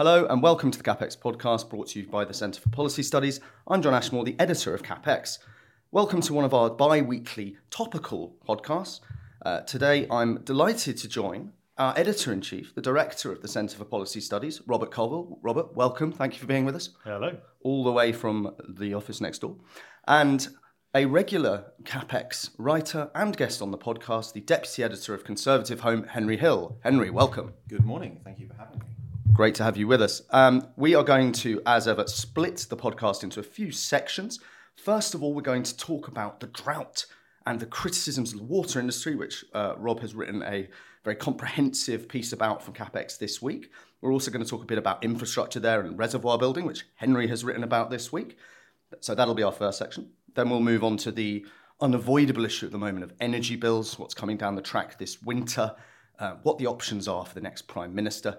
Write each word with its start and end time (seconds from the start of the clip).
Hello 0.00 0.24
and 0.30 0.42
welcome 0.42 0.70
to 0.70 0.78
the 0.78 0.82
CapX 0.82 1.14
podcast 1.14 1.68
brought 1.68 1.88
to 1.88 2.00
you 2.00 2.06
by 2.06 2.24
the 2.24 2.32
Centre 2.32 2.58
for 2.58 2.70
Policy 2.70 3.02
Studies. 3.02 3.38
I'm 3.68 3.82
John 3.82 3.92
Ashmore, 3.92 4.24
the 4.24 4.34
editor 4.38 4.74
of 4.74 4.82
CapX. 4.82 5.40
Welcome 5.92 6.22
to 6.22 6.32
one 6.32 6.46
of 6.46 6.54
our 6.54 6.70
bi 6.70 7.02
weekly 7.02 7.58
topical 7.68 8.34
podcasts. 8.48 9.00
Uh, 9.44 9.60
today 9.60 10.06
I'm 10.10 10.40
delighted 10.40 10.96
to 10.96 11.06
join 11.06 11.52
our 11.76 11.92
editor 11.98 12.32
in 12.32 12.40
chief, 12.40 12.74
the 12.74 12.80
director 12.80 13.30
of 13.30 13.42
the 13.42 13.48
Centre 13.48 13.76
for 13.76 13.84
Policy 13.84 14.22
Studies, 14.22 14.62
Robert 14.66 14.90
Colvile. 14.90 15.38
Robert, 15.42 15.76
welcome. 15.76 16.12
Thank 16.12 16.32
you 16.32 16.40
for 16.40 16.46
being 16.46 16.64
with 16.64 16.76
us. 16.76 16.88
Hello. 17.04 17.36
All 17.62 17.84
the 17.84 17.92
way 17.92 18.10
from 18.14 18.54
the 18.66 18.94
office 18.94 19.20
next 19.20 19.40
door. 19.40 19.56
And 20.08 20.48
a 20.94 21.04
regular 21.04 21.72
CapX 21.82 22.52
writer 22.56 23.10
and 23.14 23.36
guest 23.36 23.60
on 23.60 23.70
the 23.70 23.76
podcast, 23.76 24.32
the 24.32 24.40
deputy 24.40 24.82
editor 24.82 25.12
of 25.12 25.24
ConservativeHome, 25.24 26.08
Henry 26.08 26.38
Hill. 26.38 26.78
Henry, 26.84 27.10
welcome. 27.10 27.52
Good 27.68 27.84
morning. 27.84 28.22
Thank 28.24 28.38
you 28.38 28.48
for 28.48 28.54
having 28.54 28.78
me. 28.78 28.86
Great 29.32 29.54
to 29.54 29.64
have 29.64 29.76
you 29.76 29.86
with 29.86 30.02
us. 30.02 30.22
Um, 30.30 30.66
we 30.76 30.94
are 30.94 31.04
going 31.04 31.32
to, 31.32 31.62
as 31.64 31.86
ever, 31.86 32.06
split 32.06 32.66
the 32.68 32.76
podcast 32.76 33.22
into 33.22 33.38
a 33.38 33.44
few 33.44 33.70
sections. 33.70 34.40
First 34.74 35.14
of 35.14 35.22
all, 35.22 35.34
we're 35.34 35.42
going 35.42 35.62
to 35.62 35.76
talk 35.76 36.08
about 36.08 36.40
the 36.40 36.48
drought 36.48 37.06
and 37.46 37.60
the 37.60 37.66
criticisms 37.66 38.32
of 38.32 38.40
the 38.40 38.44
water 38.44 38.80
industry, 38.80 39.14
which 39.14 39.44
uh, 39.54 39.74
Rob 39.78 40.00
has 40.00 40.14
written 40.14 40.42
a 40.42 40.68
very 41.04 41.16
comprehensive 41.16 42.08
piece 42.08 42.32
about 42.32 42.62
for 42.62 42.72
CapX 42.72 43.18
this 43.18 43.40
week. 43.40 43.70
We're 44.00 44.12
also 44.12 44.30
going 44.30 44.44
to 44.44 44.50
talk 44.50 44.62
a 44.62 44.66
bit 44.66 44.78
about 44.78 45.04
infrastructure 45.04 45.60
there 45.60 45.80
and 45.80 45.96
reservoir 45.96 46.36
building, 46.36 46.66
which 46.66 46.84
Henry 46.96 47.28
has 47.28 47.44
written 47.44 47.62
about 47.62 47.88
this 47.88 48.12
week. 48.12 48.36
So 48.98 49.14
that'll 49.14 49.34
be 49.34 49.44
our 49.44 49.52
first 49.52 49.78
section. 49.78 50.10
Then 50.34 50.50
we'll 50.50 50.60
move 50.60 50.82
on 50.82 50.96
to 50.98 51.12
the 51.12 51.46
unavoidable 51.80 52.44
issue 52.44 52.66
at 52.66 52.72
the 52.72 52.78
moment 52.78 53.04
of 53.04 53.12
energy 53.20 53.56
bills, 53.56 53.98
what's 53.98 54.14
coming 54.14 54.36
down 54.36 54.56
the 54.56 54.62
track 54.62 54.98
this 54.98 55.22
winter, 55.22 55.74
uh, 56.18 56.34
what 56.42 56.58
the 56.58 56.66
options 56.66 57.08
are 57.08 57.24
for 57.24 57.34
the 57.34 57.40
next 57.40 57.62
Prime 57.62 57.94
Minister. 57.94 58.36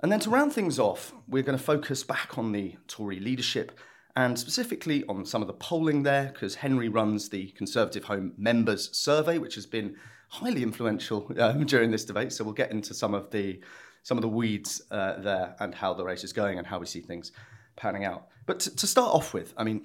And 0.00 0.12
then 0.12 0.20
to 0.20 0.30
round 0.30 0.52
things 0.52 0.78
off, 0.78 1.14
we're 1.26 1.42
going 1.42 1.58
to 1.58 1.64
focus 1.64 2.04
back 2.04 2.36
on 2.36 2.52
the 2.52 2.76
Tory 2.86 3.18
leadership 3.18 3.78
and 4.14 4.38
specifically 4.38 5.04
on 5.08 5.24
some 5.24 5.42
of 5.42 5.46
the 5.46 5.54
polling 5.54 6.02
there, 6.02 6.30
because 6.32 6.54
Henry 6.56 6.88
runs 6.88 7.28
the 7.28 7.52
ConservativeHome 7.58 8.38
Members 8.38 8.96
Survey, 8.96 9.38
which 9.38 9.54
has 9.54 9.66
been 9.66 9.96
highly 10.28 10.62
influential 10.62 11.30
um, 11.38 11.64
during 11.66 11.90
this 11.90 12.04
debate. 12.04 12.32
So 12.32 12.44
we'll 12.44 12.54
get 12.54 12.70
into 12.70 12.94
some 12.94 13.14
of 13.14 13.30
the 13.30 13.60
some 14.02 14.16
of 14.16 14.22
the 14.22 14.28
weeds 14.28 14.82
uh, 14.92 15.20
there 15.20 15.56
and 15.58 15.74
how 15.74 15.92
the 15.92 16.04
race 16.04 16.22
is 16.22 16.32
going 16.32 16.58
and 16.58 16.66
how 16.66 16.78
we 16.78 16.86
see 16.86 17.00
things 17.00 17.32
panning 17.74 18.04
out. 18.04 18.28
But 18.46 18.60
to, 18.60 18.76
to 18.76 18.86
start 18.86 19.12
off 19.12 19.34
with, 19.34 19.52
I 19.56 19.64
mean, 19.64 19.84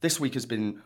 this 0.00 0.20
week 0.20 0.34
has 0.34 0.46
been 0.46 0.80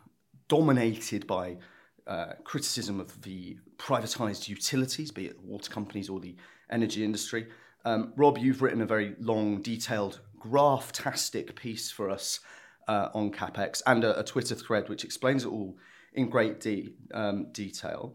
dominated 0.48 1.26
by 1.26 1.58
uh, 2.06 2.32
criticism 2.44 2.98
of 2.98 3.20
the 3.22 3.58
privatised 3.76 4.48
utilities, 4.48 5.10
be 5.10 5.26
it 5.26 5.38
water 5.42 5.70
companies 5.70 6.08
or 6.08 6.18
the 6.18 6.34
energy 6.70 7.04
industry. 7.04 7.46
Um, 7.84 8.12
Rob, 8.16 8.38
you've 8.38 8.62
written 8.62 8.82
a 8.82 8.86
very 8.86 9.14
long, 9.18 9.62
detailed, 9.62 10.20
graph-tastic 10.38 11.54
piece 11.56 11.90
for 11.90 12.10
us 12.10 12.40
uh, 12.88 13.08
on 13.14 13.30
CapX 13.30 13.82
and 13.86 14.04
a, 14.04 14.18
a, 14.18 14.24
Twitter 14.24 14.54
thread 14.54 14.88
which 14.88 15.04
explains 15.04 15.44
it 15.44 15.48
all 15.48 15.76
in 16.14 16.28
great 16.28 16.60
de- 16.60 16.92
um, 17.12 17.46
detail. 17.52 18.14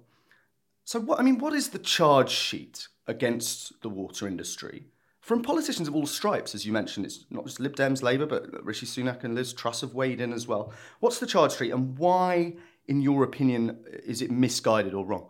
So, 0.83 0.99
what 0.99 1.19
I 1.19 1.23
mean, 1.23 1.39
what 1.39 1.53
is 1.53 1.69
the 1.69 1.79
charge 1.79 2.29
sheet 2.29 2.87
against 3.07 3.81
the 3.81 3.89
water 3.89 4.27
industry 4.27 4.85
from 5.21 5.41
politicians 5.41 5.87
of 5.87 5.95
all 5.95 6.05
stripes? 6.05 6.53
As 6.53 6.65
you 6.65 6.73
mentioned, 6.73 7.05
it's 7.05 7.25
not 7.29 7.45
just 7.45 7.59
Lib 7.59 7.75
Dems, 7.75 8.03
Labour, 8.03 8.25
but 8.25 8.63
Rishi 8.63 8.85
Sunak 8.85 9.23
and 9.23 9.33
Liz 9.33 9.53
Truss 9.53 9.81
have 9.81 9.93
weighed 9.93 10.19
in 10.19 10.33
as 10.33 10.47
well. 10.47 10.73
What's 10.99 11.19
the 11.19 11.27
charge 11.27 11.55
sheet, 11.55 11.71
and 11.71 11.97
why, 11.97 12.55
in 12.87 13.01
your 13.01 13.23
opinion, 13.23 13.83
is 14.05 14.21
it 14.21 14.29
misguided 14.29 14.93
or 14.93 15.05
wrong? 15.05 15.29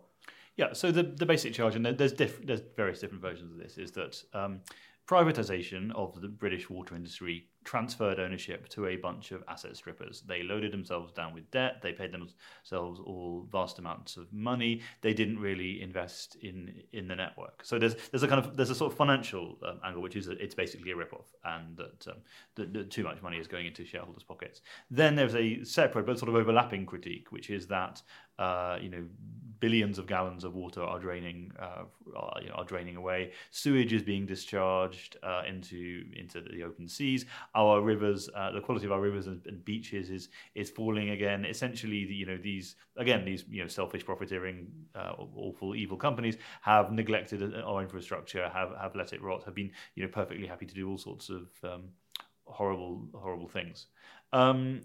Yeah, 0.57 0.71
so 0.73 0.91
the, 0.91 1.03
the 1.03 1.25
basic 1.25 1.53
charge, 1.53 1.75
and 1.75 1.85
there's 1.85 2.13
diff- 2.13 2.45
there's 2.45 2.61
various 2.75 2.99
different 2.99 3.21
versions 3.21 3.51
of 3.51 3.57
this, 3.57 3.77
is 3.77 3.91
that 3.91 4.21
um, 4.33 4.61
privatization 5.07 5.91
of 5.93 6.19
the 6.21 6.29
British 6.29 6.69
water 6.69 6.95
industry 6.95 7.49
transferred 7.65 8.19
ownership 8.19 8.69
to 8.69 8.85
a 8.87 8.95
bunch 8.95 9.31
of 9.31 9.43
asset 9.49 9.75
strippers. 9.75 10.21
They 10.21 10.43
loaded 10.43 10.71
themselves 10.71 11.11
down 11.11 11.33
with 11.33 11.49
debt. 11.51 11.81
They 11.81 11.91
paid 11.91 12.11
themselves 12.13 12.99
all 13.03 13.47
vast 13.51 13.79
amounts 13.79 14.15
of 14.15 14.31
money. 14.31 14.81
They 15.01 15.13
didn't 15.13 15.39
really 15.39 15.81
invest 15.81 16.37
in 16.41 16.81
in 16.93 17.07
the 17.07 17.15
network. 17.15 17.65
So 17.65 17.77
there's 17.77 17.95
there's 18.11 18.23
a 18.23 18.27
kind 18.27 18.45
of 18.45 18.55
there's 18.55 18.69
a 18.69 18.75
sort 18.75 18.91
of 18.93 18.97
financial 18.97 19.57
um, 19.67 19.79
angle, 19.83 20.01
which 20.01 20.15
is 20.15 20.27
that 20.27 20.39
it's 20.39 20.55
basically 20.55 20.91
a 20.91 20.95
ripoff, 20.95 21.25
and 21.43 21.75
that, 21.75 22.07
um, 22.07 22.17
that, 22.55 22.71
that 22.73 22.91
too 22.91 23.03
much 23.03 23.21
money 23.21 23.37
is 23.37 23.47
going 23.47 23.65
into 23.65 23.83
shareholders' 23.83 24.23
pockets. 24.23 24.61
Then 24.89 25.15
there's 25.15 25.35
a 25.35 25.63
separate 25.63 26.05
but 26.05 26.19
sort 26.19 26.29
of 26.29 26.35
overlapping 26.35 26.85
critique, 26.85 27.31
which 27.31 27.49
is 27.49 27.67
that 27.67 28.01
uh, 28.39 28.77
you 28.81 28.89
know 28.89 29.03
billions 29.59 29.97
of 29.97 30.05
gallons 30.05 30.43
of 30.43 30.53
water 30.53 30.81
are 30.81 30.99
draining 30.99 31.51
uh, 31.59 31.83
are, 32.15 32.41
you 32.41 32.49
know, 32.49 32.55
are 32.55 32.65
draining 32.65 32.97
away. 32.97 33.31
Sewage 33.51 33.93
is 33.93 34.03
being 34.03 34.25
discharged 34.25 35.17
uh, 35.23 35.41
into 35.47 36.05
into 36.15 36.41
the 36.41 36.63
open 36.63 36.87
seas 36.87 37.25
our 37.55 37.81
rivers, 37.81 38.29
uh, 38.35 38.51
the 38.51 38.59
quality 38.59 38.85
of 38.85 38.91
our 38.91 38.99
rivers 38.99 39.27
and, 39.27 39.41
and, 39.47 39.63
beaches 39.63 40.09
is 40.09 40.29
is 40.53 40.69
falling 40.69 41.09
again. 41.11 41.45
Essentially, 41.45 42.05
the, 42.05 42.13
you 42.13 42.25
know 42.25 42.37
these 42.37 42.75
again 42.97 43.23
these 43.25 43.45
you 43.49 43.61
know 43.61 43.67
selfish 43.67 44.05
profiteering, 44.05 44.67
uh, 44.93 45.13
awful 45.35 45.75
evil 45.75 45.97
companies 45.97 46.37
have 46.61 46.91
neglected 46.91 47.41
uh, 47.41 47.61
our 47.61 47.81
infrastructure, 47.81 48.49
have 48.49 48.71
have 48.79 48.95
let 48.95 49.13
it 49.13 49.21
rot, 49.21 49.43
have 49.45 49.55
been 49.55 49.71
you 49.95 50.03
know 50.03 50.09
perfectly 50.09 50.45
happy 50.45 50.65
to 50.65 50.75
do 50.75 50.89
all 50.89 50.97
sorts 50.97 51.29
of 51.29 51.47
um, 51.63 51.83
horrible 52.45 53.07
horrible 53.13 53.47
things. 53.47 53.87
Um, 54.33 54.81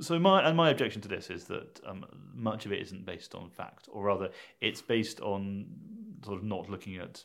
so 0.00 0.18
my 0.18 0.46
and 0.46 0.56
my 0.56 0.70
objection 0.70 1.02
to 1.02 1.08
this 1.08 1.30
is 1.30 1.44
that 1.44 1.80
um, 1.86 2.04
much 2.34 2.66
of 2.66 2.72
it 2.72 2.80
isn't 2.82 3.04
based 3.04 3.34
on 3.34 3.50
fact, 3.50 3.88
or 3.90 4.04
rather, 4.04 4.30
it's 4.60 4.80
based 4.80 5.20
on 5.20 5.66
sort 6.24 6.38
of 6.38 6.44
not 6.44 6.70
looking 6.70 6.96
at 6.96 7.24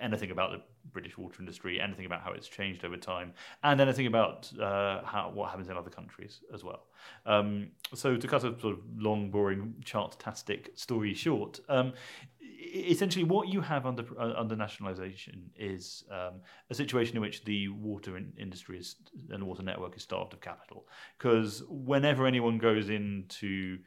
anything 0.00 0.30
about 0.30 0.52
the 0.52 0.62
British 0.92 1.16
water 1.18 1.36
industry, 1.40 1.80
anything 1.80 2.06
about 2.06 2.22
how 2.22 2.32
it's 2.32 2.48
changed 2.48 2.84
over 2.84 2.96
time, 2.96 3.32
and 3.62 3.80
anything 3.80 4.06
about 4.06 4.50
uh, 4.60 5.02
how 5.04 5.30
what 5.32 5.50
happens 5.50 5.68
in 5.68 5.76
other 5.76 5.90
countries 5.90 6.40
as 6.52 6.64
well. 6.64 6.86
Um, 7.26 7.70
so 7.94 8.16
to 8.16 8.26
cut 8.26 8.44
a 8.44 8.58
sort 8.60 8.74
of 8.74 8.80
long, 8.96 9.30
boring, 9.30 9.74
chart-tastic 9.84 10.72
story 10.74 11.14
short, 11.14 11.60
um, 11.68 11.92
essentially 12.74 13.24
what 13.24 13.48
you 13.48 13.60
have 13.60 13.86
under 13.86 14.04
uh, 14.18 14.34
under 14.36 14.56
nationalisation 14.56 15.50
is 15.56 16.04
um, 16.10 16.40
a 16.70 16.74
situation 16.74 17.16
in 17.16 17.22
which 17.22 17.44
the 17.44 17.68
water 17.68 18.16
in 18.16 18.32
industry 18.38 18.78
is, 18.78 18.96
and 19.30 19.42
the 19.42 19.46
water 19.46 19.62
network 19.62 19.96
is 19.96 20.02
starved 20.02 20.32
of 20.32 20.40
capital. 20.40 20.86
Because 21.18 21.62
whenever 21.68 22.26
anyone 22.26 22.58
goes 22.58 22.90
in 22.90 23.24
to 23.28 23.78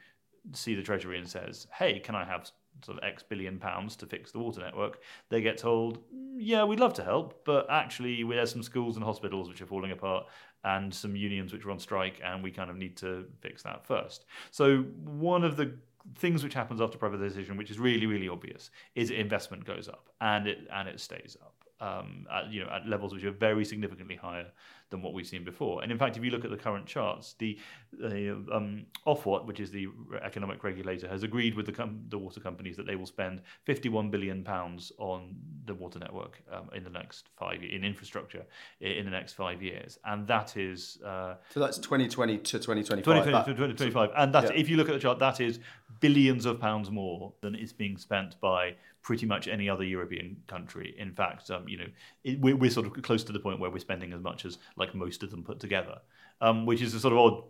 see 0.54 0.76
the 0.76 0.84
treasury 0.84 1.18
and 1.18 1.28
says, 1.28 1.68
"Hey, 1.74 2.00
can 2.00 2.16
I 2.16 2.26
have 2.26 2.52
sort 2.84 2.98
of 2.98 3.04
X 3.04 3.24
billion 3.24 3.60
pounds 3.60 3.96
to 3.98 4.06
fix 4.06 4.32
the 4.32 4.40
water 4.40 4.62
network, 4.62 5.02
they 5.30 5.42
get 5.42 5.58
told, 5.58 6.00
mm, 6.14 6.36
yeah, 6.38 6.64
we'd 6.64 6.80
love 6.80 6.94
to 6.96 7.04
help, 7.04 7.46
but 7.46 7.66
actually 7.70 8.24
we 8.24 8.36
there's 8.36 8.52
some 8.52 8.64
schools 8.64 8.96
and 8.96 9.06
hospitals 9.06 9.50
which 9.50 9.62
are 9.62 9.66
falling 9.66 9.92
apart 9.92 10.26
and 10.64 10.94
some 10.94 11.16
unions 11.16 11.52
which 11.52 11.66
are 11.66 11.72
on 11.72 11.80
strike, 11.80 12.22
and 12.24 12.44
we 12.44 12.52
kind 12.52 12.70
of 12.70 12.78
need 12.78 12.96
to 12.98 13.26
fix 13.42 13.64
that 13.64 13.86
first. 13.86 14.26
So 14.52 14.78
one 15.04 15.44
of 15.44 15.58
the 15.58 15.78
things 16.16 16.44
which 16.44 16.54
happens 16.54 16.82
after 16.82 16.98
privatization, 16.98 17.58
which 17.58 17.72
is 17.72 17.80
really 17.80 18.06
really 18.06 18.30
obvious, 18.30 18.72
is 18.96 19.12
investment 19.12 19.66
goes 19.66 19.88
up 19.88 20.10
and 20.22 20.48
it 20.48 20.68
and 20.72 20.88
it 20.88 21.00
stays 21.00 21.38
up. 21.42 21.63
Um, 21.84 22.26
at, 22.32 22.52
you 22.52 22.64
know, 22.64 22.70
at 22.70 22.88
levels 22.88 23.14
which 23.14 23.24
are 23.26 23.32
very 23.32 23.66
significantly 23.66 24.16
higher 24.16 24.48
than 24.90 25.02
what 25.02 25.14
we've 25.14 25.28
seen 25.28 25.44
before. 25.44 25.82
And 25.82 25.92
in 25.92 25.98
fact, 25.98 26.18
if 26.18 26.24
you 26.24 26.30
look 26.30 26.46
at 26.46 26.52
the 26.52 26.58
current 26.58 26.86
charts, 26.86 27.34
the 27.40 27.58
uh, 28.02 28.08
um, 28.56 28.86
Ofwat, 29.08 29.46
which 29.46 29.60
is 29.60 29.72
the 29.72 29.88
economic 30.24 30.64
regulator, 30.64 31.08
has 31.08 31.24
agreed 31.24 31.56
with 31.56 31.66
the, 31.66 31.72
com- 31.72 32.04
the 32.10 32.18
water 32.18 32.40
companies 32.40 32.78
that 32.78 32.86
they 32.86 32.96
will 32.96 33.08
spend 33.08 33.42
51 33.64 34.12
billion 34.12 34.44
pounds 34.44 34.92
on 35.00 35.36
the 35.66 35.74
water 35.74 36.00
network 36.00 36.42
um, 36.52 36.70
in 36.76 36.84
the 36.84 36.90
next 36.90 37.30
five 37.36 37.64
in 37.64 37.84
infrastructure 37.84 38.46
in 38.80 39.06
the 39.06 39.12
next 39.12 39.34
five 39.34 39.62
years, 39.62 39.98
and 40.06 40.28
that 40.28 40.58
is 40.58 41.00
uh, 41.06 41.36
so 41.50 41.60
that's 41.60 41.78
2020 41.78 42.38
to 42.38 42.60
2025. 42.60 43.04
2020 43.04 43.46
to 43.46 43.52
2025, 43.52 44.12
and 44.16 44.34
that 44.34 44.44
yeah. 44.44 44.62
if 44.62 44.70
you 44.70 44.78
look 44.78 44.90
at 44.90 44.94
the 44.94 45.00
chart, 45.00 45.20
that 45.20 45.40
is 45.40 45.60
billions 46.04 46.46
of 46.46 46.60
pounds 46.60 46.92
more 46.92 47.32
than 47.40 47.56
is 47.56 47.72
being 47.72 47.98
spent 47.98 48.38
by 48.42 48.76
pretty 49.02 49.26
much 49.26 49.48
any 49.48 49.70
other 49.70 49.86
European 49.86 50.36
country. 50.48 50.94
In 50.98 51.14
fact, 51.14 51.50
um, 51.50 51.66
you 51.66 51.78
know, 51.78 51.88
it, 52.26 52.42
we're, 52.42 52.58
we're, 52.58 52.70
sort 52.70 52.86
of 52.86 53.02
close 53.04 53.24
to 53.24 53.32
the 53.32 53.40
point 53.40 53.58
where 53.62 53.70
we're 53.70 53.80
spending 53.80 54.12
as 54.12 54.20
much 54.20 54.44
as 54.44 54.58
like 54.76 54.94
most 54.94 55.24
of 55.24 55.32
them 55.32 55.44
put 55.44 55.62
together, 55.62 56.00
um, 56.42 56.66
which 56.66 56.82
is 56.82 56.94
a 56.94 57.00
sort 57.00 57.14
of 57.14 57.20
odd 57.20 57.44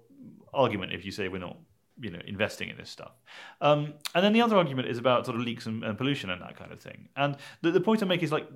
argument 0.53 0.93
if 0.93 1.03
you 1.03 1.11
say 1.11 1.27
we're 1.29 1.39
not 1.39 1.57
you 1.99 2.11
know 2.11 2.19
investing 2.27 2.69
in 2.69 2.77
this 2.77 2.91
stuff. 2.91 3.13
Um, 3.59 3.95
and 4.13 4.23
then 4.23 4.33
the 4.33 4.41
other 4.43 4.55
argument 4.55 4.87
is 4.87 4.99
about 4.99 5.25
sort 5.25 5.35
of 5.35 5.43
leaks 5.43 5.65
and, 5.65 5.83
and 5.83 5.97
pollution 5.97 6.29
and 6.29 6.39
that 6.43 6.55
kind 6.55 6.71
of 6.71 6.79
thing. 6.79 7.09
And 7.15 7.37
the, 7.63 7.71
the 7.71 7.81
point 7.81 8.03
i 8.03 8.05
make 8.05 8.21
is 8.21 8.31
like 8.31 8.47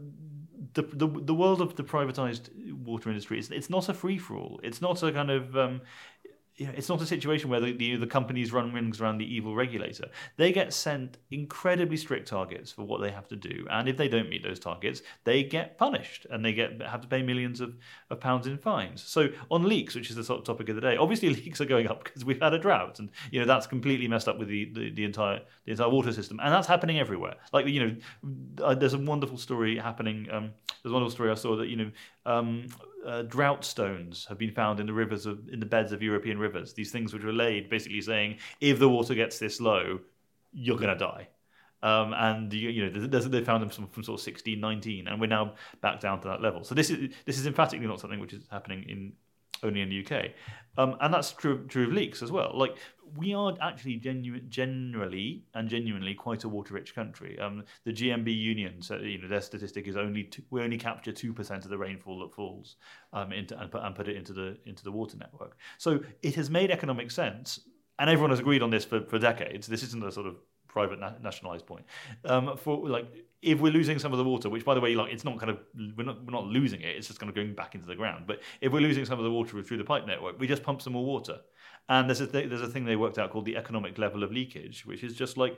the, 0.76 0.84
the 0.84 1.08
the 1.08 1.34
world 1.34 1.60
of 1.60 1.76
the 1.76 1.84
privatized 1.84 2.50
water 2.86 3.10
industry 3.10 3.40
is 3.40 3.50
it's 3.50 3.70
not 3.70 3.90
a 3.90 3.94
free 3.94 4.18
for 4.18 4.36
all 4.36 4.60
it's 4.64 4.82
not 4.82 5.02
a 5.04 5.12
kind 5.12 5.32
of 5.32 5.58
um, 5.58 5.82
it's 6.58 6.90
not 6.90 7.02
a 7.02 7.06
situation 7.06 7.50
where 7.50 7.60
the, 7.60 7.72
the, 7.72 7.96
the, 7.98 8.08
companies 8.08 8.52
run 8.52 8.74
rings 8.74 9.00
around 9.00 9.20
the 9.20 9.36
evil 9.36 9.56
regulator. 9.56 10.10
They 10.38 10.52
get 10.52 10.74
sent 10.74 11.18
incredibly 11.30 11.98
strict 11.98 12.28
targets 12.28 12.72
for 12.72 12.84
what 12.84 13.00
they 13.02 13.12
have 13.12 13.28
to 13.28 13.36
do, 13.36 13.68
and 13.70 13.88
if 13.88 13.98
they 13.98 14.08
don't 14.08 14.30
meet 14.30 14.44
those 14.44 14.60
targets, 14.60 15.04
they 15.24 15.44
get 15.44 15.78
punished 15.78 16.26
and 16.32 16.44
they 16.44 16.54
get 16.54 16.82
have 16.82 17.02
to 17.02 17.08
pay 17.08 17.22
millions 17.22 17.62
of, 17.62 17.76
of 18.10 18.20
pounds 18.20 18.48
in 18.48 18.58
fines. 18.58 19.04
So 19.04 19.30
on 19.52 19.64
leaks, 19.64 19.94
which 19.94 20.10
is 20.10 20.16
the 20.16 20.34
of 20.34 20.44
topic 20.44 20.70
of 20.70 20.76
the 20.76 20.82
day, 20.82 20.98
obviously 20.98 21.30
leaks 21.34 21.62
are 21.62 21.66
going 21.66 21.88
up 21.88 22.04
because 22.04 22.26
we've 22.26 22.42
had 22.42 22.54
a 22.54 22.60
drought, 22.60 23.00
and 23.00 23.10
you 23.32 23.40
know 23.40 23.46
that's 23.46 23.68
completely 23.68 24.08
messed 24.08 24.28
up 24.28 24.40
with 24.40 24.48
the, 24.48 24.66
the, 24.74 24.90
the 24.92 25.04
entire 25.04 25.42
the 25.66 25.72
entire 25.72 25.90
water 25.90 26.12
system, 26.12 26.40
and 26.42 26.52
that's 26.52 26.68
happening 26.68 27.00
everywhere. 27.00 27.36
Like 27.54 27.68
you 27.68 27.86
know, 27.86 28.66
uh, 28.66 28.76
there's 28.76 28.94
a 28.94 29.00
wonderful 29.00 29.38
story 29.38 29.78
happening. 29.78 30.28
Um, 30.32 30.52
there's 30.82 30.92
a 30.92 30.94
wonderful 30.94 31.12
story 31.12 31.32
I 31.32 31.36
saw 31.36 31.56
that 31.58 31.68
you 31.68 31.76
know. 31.76 31.92
Um, 32.26 32.68
uh, 33.08 33.22
drought 33.24 33.64
stones 33.64 34.26
have 34.28 34.38
been 34.38 34.52
found 34.52 34.80
in 34.80 34.86
the 34.86 34.94
rivers 34.94 35.26
of 35.26 35.48
in 35.50 35.60
the 35.60 35.66
beds 35.66 35.92
of 35.92 36.04
European 36.04 36.38
rivers. 36.38 36.74
These 36.74 36.92
things 36.92 37.14
which 37.14 37.24
were 37.24 37.34
laid, 37.34 37.70
basically 37.70 38.02
saying 38.02 38.38
if 38.60 38.80
the 38.80 38.90
water 38.90 39.16
gets 39.16 39.40
this 39.40 39.62
low, 39.62 40.00
you're 40.52 40.78
going 40.78 40.90
to 40.90 40.96
die. 40.96 41.30
Um, 41.84 42.14
and 42.14 42.52
you, 42.52 42.70
you 42.70 42.90
know 42.90 43.08
they 43.08 43.44
found 43.44 43.62
them 43.62 43.70
from, 43.70 43.88
from 43.88 44.04
sort 44.04 44.20
of 44.20 44.26
1619, 44.26 45.08
and 45.08 45.22
we're 45.22 45.28
now 45.28 45.54
back 45.82 46.00
down 46.00 46.20
to 46.22 46.28
that 46.28 46.42
level. 46.42 46.64
So 46.64 46.76
this 46.76 46.90
is 46.90 47.14
this 47.26 47.38
is 47.38 47.48
emphatically 47.48 47.88
not 47.88 48.00
something 48.00 48.20
which 48.20 48.34
is 48.34 48.44
happening 48.52 48.84
in 48.90 49.14
only 49.64 49.82
in 49.82 49.90
the 49.90 50.06
UK, 50.06 50.32
um, 50.78 50.98
and 51.00 51.14
that's 51.14 51.32
true 51.32 51.66
true 51.68 51.88
of 51.88 51.94
leaks 51.94 52.22
as 52.22 52.32
well. 52.32 52.52
Like 52.54 52.78
we 53.16 53.34
are 53.34 53.56
actually 53.62 53.98
genu- 53.98 54.42
generally 54.42 55.44
and 55.54 55.70
genuinely 55.70 56.14
quite 56.14 56.44
a 56.44 56.50
water-rich 56.50 56.94
country. 56.96 57.40
Um, 57.40 57.64
the 57.84 57.94
GMB 57.94 58.36
Union, 58.36 58.82
so 58.82 58.98
you 58.98 59.22
know, 59.22 59.28
their 59.28 59.42
statistic 59.42 59.88
is 59.88 59.96
only 59.96 60.24
two, 60.24 60.44
we 60.50 60.62
only 60.62 60.78
capture 60.78 61.12
two 61.12 61.34
percent 61.34 61.64
of 61.64 61.70
the 61.70 61.78
rainfall 61.78 62.20
that 62.20 62.34
falls 62.34 62.76
um, 63.14 63.32
into 63.32 63.60
and 63.60 63.72
put, 63.72 63.84
and 63.84 63.96
put 63.96 64.08
it 64.08 64.16
into 64.16 64.34
the 64.34 64.58
into 64.66 64.84
the 64.84 64.92
water 64.92 65.18
network. 65.18 65.58
So 65.78 66.00
it 66.22 66.36
has 66.36 66.50
made 66.50 66.72
economic 66.72 67.12
sense, 67.12 67.60
and 68.00 68.10
everyone 68.10 68.32
has 68.32 68.40
agreed 68.40 68.62
on 68.62 68.70
this 68.70 68.86
for, 68.86 69.02
for 69.02 69.20
decades. 69.20 69.68
This 69.68 69.84
isn't 69.84 70.04
a 70.04 70.12
sort 70.12 70.28
of 70.28 70.36
private 70.68 71.00
na- 71.00 71.14
nationalized 71.24 71.66
point. 71.66 71.86
Um, 72.26 72.56
for 72.58 72.88
like, 72.88 73.08
if 73.42 73.60
we're 73.60 73.72
losing 73.72 74.00
some 74.00 74.12
of 74.12 74.18
the 74.18 74.24
water, 74.24 74.50
which 74.50 74.66
by 74.66 74.74
the 74.74 74.82
way, 74.82 74.96
like, 74.96 75.12
it's 75.12 75.24
not 75.24 75.40
kind 75.40 75.50
of 75.50 75.60
we're 75.96 76.04
not 76.04 76.24
we're 76.26 76.32
not 76.32 76.46
losing 76.46 76.82
it. 76.82 76.96
It's 76.96 77.08
just 77.08 77.20
kind 77.20 77.30
of 77.30 77.36
going 77.36 77.54
back 77.54 77.76
into 77.76 77.88
the 77.88 77.96
ground. 77.96 78.26
But 78.28 78.42
if 78.62 78.72
we're 78.72 78.82
losing 78.82 79.06
some 79.06 79.18
of 79.18 79.26
the 79.26 79.32
water 79.32 79.62
through 79.62 79.78
the 79.78 79.84
pipe 79.84 80.06
network, 80.06 80.40
we 80.40 80.48
just 80.48 80.64
pump 80.64 80.82
some 80.82 80.94
more 80.94 81.06
water. 81.06 81.40
And 81.90 82.10
there's 82.10 82.22
a 82.22 82.28
th- 82.28 82.50
there's 82.50 82.62
a 82.62 82.68
thing 82.68 82.86
they 82.86 82.96
worked 82.96 83.18
out 83.18 83.32
called 83.32 83.46
the 83.46 83.58
economic 83.58 83.98
level 83.98 84.24
of 84.24 84.32
leakage, 84.32 84.86
which 84.86 85.04
is 85.04 85.16
just 85.16 85.38
like 85.38 85.58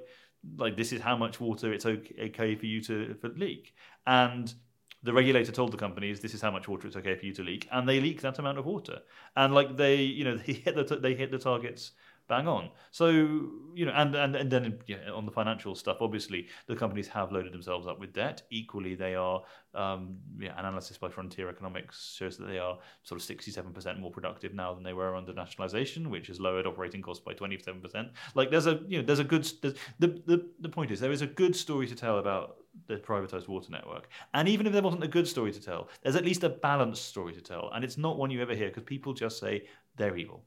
like 0.58 0.78
this 0.78 0.94
is 0.94 1.02
how 1.02 1.18
much 1.18 1.40
water 1.40 1.74
it's 1.74 1.86
okay 1.86 2.56
for 2.56 2.66
you 2.66 2.82
to 2.82 3.16
for 3.16 3.30
leak. 3.30 3.74
And 4.06 4.54
the 5.02 5.14
regulator 5.14 5.52
told 5.52 5.72
the 5.72 5.78
companies 5.78 6.20
this 6.20 6.34
is 6.34 6.42
how 6.42 6.52
much 6.52 6.68
water 6.68 6.88
it's 6.88 6.96
okay 6.98 7.16
for 7.16 7.26
you 7.26 7.34
to 7.34 7.44
leak, 7.44 7.68
and 7.72 7.88
they 7.88 8.00
leak 8.00 8.22
that 8.22 8.40
amount 8.40 8.58
of 8.58 8.66
water. 8.66 9.00
And 9.36 9.54
like 9.54 9.76
they 9.76 9.96
you 10.02 10.24
know 10.24 10.38
they 10.46 10.54
hit 10.54 10.76
the 10.76 10.84
t- 10.84 11.00
they 11.00 11.16
hit 11.16 11.32
the 11.32 11.40
targets 11.40 11.92
bang 12.30 12.48
on. 12.48 12.70
So 12.92 13.10
you 13.10 13.86
know, 13.86 13.92
and 13.94 14.16
and 14.16 14.36
and 14.36 14.50
then 14.50 14.80
yeah, 14.86 15.10
on 15.14 15.26
the 15.26 15.32
financial 15.32 15.76
stuff, 15.76 15.98
obviously 16.00 16.48
the 16.68 16.76
companies 16.76 17.08
have 17.10 17.32
loaded 17.32 17.52
themselves 17.52 17.88
up 17.88 18.00
with 18.00 18.14
debt. 18.14 18.44
Equally, 18.52 18.96
they 18.96 19.16
are 19.16 19.42
um, 19.74 20.18
yeah, 20.40 20.58
analysis 20.58 20.98
by 20.98 21.10
Frontier 21.10 21.50
Economics 21.50 22.16
shows 22.16 22.38
that 22.38 22.46
they 22.46 22.60
are 22.60 22.78
sort 23.04 23.20
of 23.20 23.26
sixty-seven 23.26 23.74
percent 23.74 24.00
more 24.00 24.12
productive 24.12 24.54
now 24.54 24.74
than 24.74 24.84
they 24.84 24.94
were 24.94 25.16
under 25.16 25.34
nationalisation, 25.34 26.10
which 26.10 26.28
has 26.28 26.40
lowered 26.40 26.68
operating 26.68 27.02
costs 27.02 27.24
by 27.24 27.34
twenty-seven 27.34 27.82
percent. 27.82 28.10
Like 28.36 28.52
there's 28.52 28.68
a 28.68 28.80
you 28.88 29.00
know 29.00 29.06
there's 29.06 29.20
a 29.20 29.26
good 29.26 29.52
there's, 29.62 29.76
the 29.98 30.08
the 30.26 30.46
the 30.62 30.70
point 30.70 30.92
is 30.92 31.00
there 31.00 31.12
is 31.12 31.22
a 31.22 31.28
good 31.28 31.56
story 31.56 31.88
to 31.88 31.96
tell 31.96 32.20
about 32.20 32.58
the 32.88 32.98
privatized 32.98 33.48
water 33.48 33.72
network. 33.72 34.08
And 34.34 34.48
even 34.48 34.68
if 34.68 34.74
there 34.74 34.82
wasn't 34.84 35.04
a 35.04 35.08
good 35.08 35.28
story 35.28 35.52
to 35.52 35.62
tell, 35.62 35.90
there's 36.04 36.16
at 36.16 36.24
least 36.24 36.44
a 36.44 36.50
balanced 36.50 37.06
story 37.06 37.34
to 37.34 37.42
tell. 37.42 37.72
And 37.74 37.84
it's 37.84 37.98
not 37.98 38.18
one 38.18 38.30
you 38.30 38.42
ever 38.42 38.56
hear 38.56 38.70
because 38.70 38.84
people 38.84 39.14
just 39.14 39.40
say 39.40 39.66
they're 39.98 40.16
evil. 40.16 40.46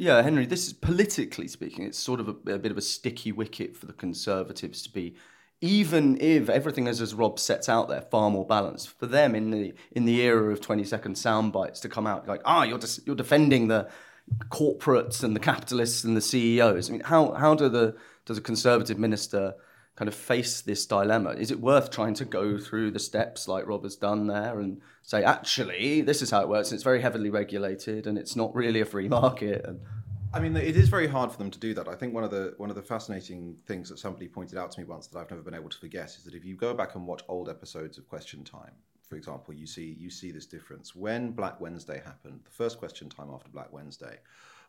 Yeah, 0.00 0.22
Henry, 0.22 0.46
this 0.46 0.68
is 0.68 0.72
politically 0.72 1.48
speaking, 1.48 1.84
it's 1.84 1.98
sort 1.98 2.20
of 2.20 2.28
a, 2.28 2.52
a, 2.52 2.58
bit 2.58 2.70
of 2.70 2.78
a 2.78 2.80
sticky 2.80 3.32
wicket 3.32 3.76
for 3.76 3.86
the 3.86 3.92
Conservatives 3.92 4.80
to 4.82 4.92
be, 4.92 5.16
even 5.60 6.20
if 6.20 6.48
everything 6.48 6.86
is 6.86 7.00
as 7.00 7.14
Rob 7.14 7.40
sets 7.40 7.68
out 7.68 7.88
there, 7.88 8.02
far 8.02 8.30
more 8.30 8.46
balanced. 8.46 8.96
For 8.96 9.06
them 9.06 9.34
in 9.34 9.50
the 9.50 9.74
in 9.90 10.04
the 10.04 10.20
era 10.20 10.52
of 10.52 10.60
twenty 10.60 10.84
second 10.84 11.18
sound 11.18 11.52
bites 11.52 11.80
to 11.80 11.88
come 11.88 12.06
out 12.06 12.28
like, 12.28 12.42
ah, 12.44 12.62
you're 12.62 12.78
you're 13.06 13.16
defending 13.16 13.66
the 13.66 13.88
corporates 14.50 15.24
and 15.24 15.34
the 15.34 15.40
capitalists 15.40 16.04
and 16.04 16.16
the 16.16 16.20
CEOs. 16.20 16.88
I 16.88 16.92
mean, 16.92 17.00
how 17.00 17.32
how 17.32 17.56
do 17.56 17.68
the 17.68 17.96
does 18.24 18.38
a 18.38 18.40
Conservative 18.42 19.00
minister 19.00 19.56
kind 19.98 20.08
of 20.08 20.14
face 20.14 20.60
this 20.60 20.86
dilemma? 20.86 21.30
Is 21.30 21.50
it 21.50 21.58
worth 21.58 21.90
trying 21.90 22.14
to 22.14 22.24
go 22.24 22.56
through 22.56 22.92
the 22.92 23.00
steps 23.00 23.48
like 23.48 23.66
Rob 23.66 23.82
has 23.82 23.96
done 23.96 24.28
there 24.28 24.60
and 24.60 24.80
say, 25.02 25.24
actually, 25.24 26.02
this 26.02 26.22
is 26.22 26.30
how 26.30 26.40
it 26.40 26.48
works? 26.48 26.70
It's 26.70 26.84
very 26.84 27.02
heavily 27.02 27.30
regulated 27.30 28.06
and 28.06 28.16
it's 28.16 28.36
not 28.36 28.54
really 28.54 28.80
a 28.80 28.84
free 28.84 29.08
market. 29.08 29.64
And 29.66 29.80
I 30.32 30.38
mean, 30.38 30.56
it 30.56 30.76
is 30.76 30.88
very 30.88 31.08
hard 31.08 31.32
for 31.32 31.38
them 31.38 31.50
to 31.50 31.58
do 31.58 31.74
that. 31.74 31.88
I 31.88 31.96
think 31.96 32.14
one 32.14 32.22
of 32.22 32.30
the 32.30 32.54
one 32.58 32.70
of 32.70 32.76
the 32.76 32.82
fascinating 32.82 33.56
things 33.66 33.88
that 33.88 33.98
somebody 33.98 34.28
pointed 34.28 34.56
out 34.56 34.70
to 34.70 34.80
me 34.80 34.86
once 34.86 35.08
that 35.08 35.18
I've 35.18 35.30
never 35.30 35.42
been 35.42 35.54
able 35.54 35.68
to 35.68 35.78
forget 35.78 36.10
is 36.10 36.22
that 36.22 36.34
if 36.34 36.44
you 36.44 36.54
go 36.54 36.74
back 36.74 36.94
and 36.94 37.04
watch 37.04 37.22
old 37.26 37.48
episodes 37.48 37.98
of 37.98 38.08
Question 38.08 38.44
Time, 38.44 38.74
for 39.08 39.16
example, 39.16 39.52
you 39.52 39.66
see 39.66 39.96
you 39.98 40.10
see 40.10 40.30
this 40.30 40.46
difference. 40.46 40.94
When 40.94 41.32
Black 41.32 41.60
Wednesday 41.60 42.00
happened, 42.04 42.42
the 42.44 42.52
first 42.52 42.78
Question 42.78 43.08
Time 43.08 43.30
after 43.34 43.48
Black 43.48 43.72
Wednesday, 43.72 44.20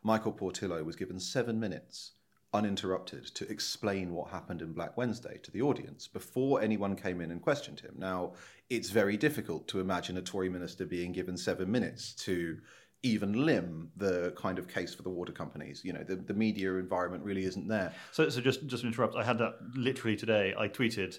Michael 0.02 0.32
Portillo 0.32 0.82
was 0.82 0.96
given 0.96 1.20
seven 1.20 1.60
minutes 1.60 2.14
uninterrupted 2.52 3.26
to 3.26 3.48
explain 3.48 4.12
what 4.12 4.30
happened 4.30 4.60
in 4.60 4.72
Black 4.72 4.96
Wednesday 4.96 5.38
to 5.42 5.50
the 5.50 5.62
audience 5.62 6.08
before 6.08 6.60
anyone 6.60 6.96
came 6.96 7.20
in 7.20 7.30
and 7.30 7.40
questioned 7.40 7.80
him. 7.80 7.94
Now, 7.96 8.32
it's 8.68 8.90
very 8.90 9.16
difficult 9.16 9.68
to 9.68 9.80
imagine 9.80 10.16
a 10.16 10.22
Tory 10.22 10.48
minister 10.48 10.84
being 10.84 11.12
given 11.12 11.36
seven 11.36 11.70
minutes 11.70 12.12
to 12.14 12.58
even 13.02 13.46
limb 13.46 13.90
the 13.96 14.32
kind 14.36 14.58
of 14.58 14.68
case 14.68 14.94
for 14.94 15.02
the 15.02 15.10
water 15.10 15.32
companies. 15.32 15.82
You 15.84 15.92
know, 15.92 16.02
the, 16.02 16.16
the 16.16 16.34
media 16.34 16.74
environment 16.74 17.24
really 17.24 17.44
isn't 17.44 17.68
there. 17.68 17.92
So, 18.12 18.28
so 18.28 18.40
just 18.40 18.66
just 18.66 18.82
to 18.82 18.86
interrupt, 18.86 19.16
I 19.16 19.24
had 19.24 19.38
that 19.38 19.54
literally 19.74 20.16
today. 20.16 20.54
I 20.58 20.68
tweeted, 20.68 21.18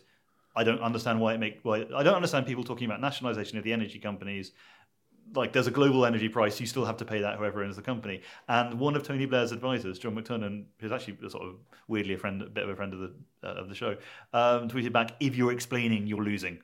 I 0.56 0.64
don't 0.64 0.82
understand 0.82 1.20
why 1.20 1.34
it 1.34 1.40
make 1.40 1.60
why 1.64 1.86
I 1.96 2.04
don't 2.04 2.16
understand 2.16 2.46
people 2.46 2.64
talking 2.64 2.86
about 2.86 3.02
nationalisation 3.02 3.58
of 3.58 3.64
the 3.64 3.74
energy 3.74 4.00
companies 4.00 4.52
like 5.34 5.54
there's 5.54 5.68
a 5.68 5.72
global 5.72 6.06
energy 6.06 6.30
price, 6.30 6.60
you 6.60 6.66
still 6.66 6.86
have 6.86 6.98
to 6.98 7.06
pay 7.06 7.22
that 7.22 7.38
whoever 7.38 7.64
owns 7.64 7.76
the 7.76 7.82
company. 7.82 8.22
And 8.48 8.80
one 8.80 8.96
of 8.96 9.04
Tony 9.04 9.26
Blair's 9.26 9.52
advisors, 9.52 10.00
John 10.00 10.16
McTernan, 10.16 10.66
who's 10.80 10.92
actually 10.92 11.18
sort 11.30 11.44
of 11.44 11.56
weirdly 11.88 12.14
a 12.16 12.18
friend, 12.18 12.42
a 12.42 12.50
bit 12.50 12.64
of 12.64 12.70
a 12.70 12.76
friend 12.76 12.94
of 12.94 13.00
the 13.00 13.14
uh, 13.44 13.54
of 13.54 13.70
the 13.70 13.76
show, 13.76 13.98
um, 14.34 14.68
tweeted 14.68 14.92
back, 14.92 15.12
"If 15.20 15.36
you're 15.36 15.52
explaining, 15.52 16.08
you're 16.08 16.24
losing." 16.24 16.60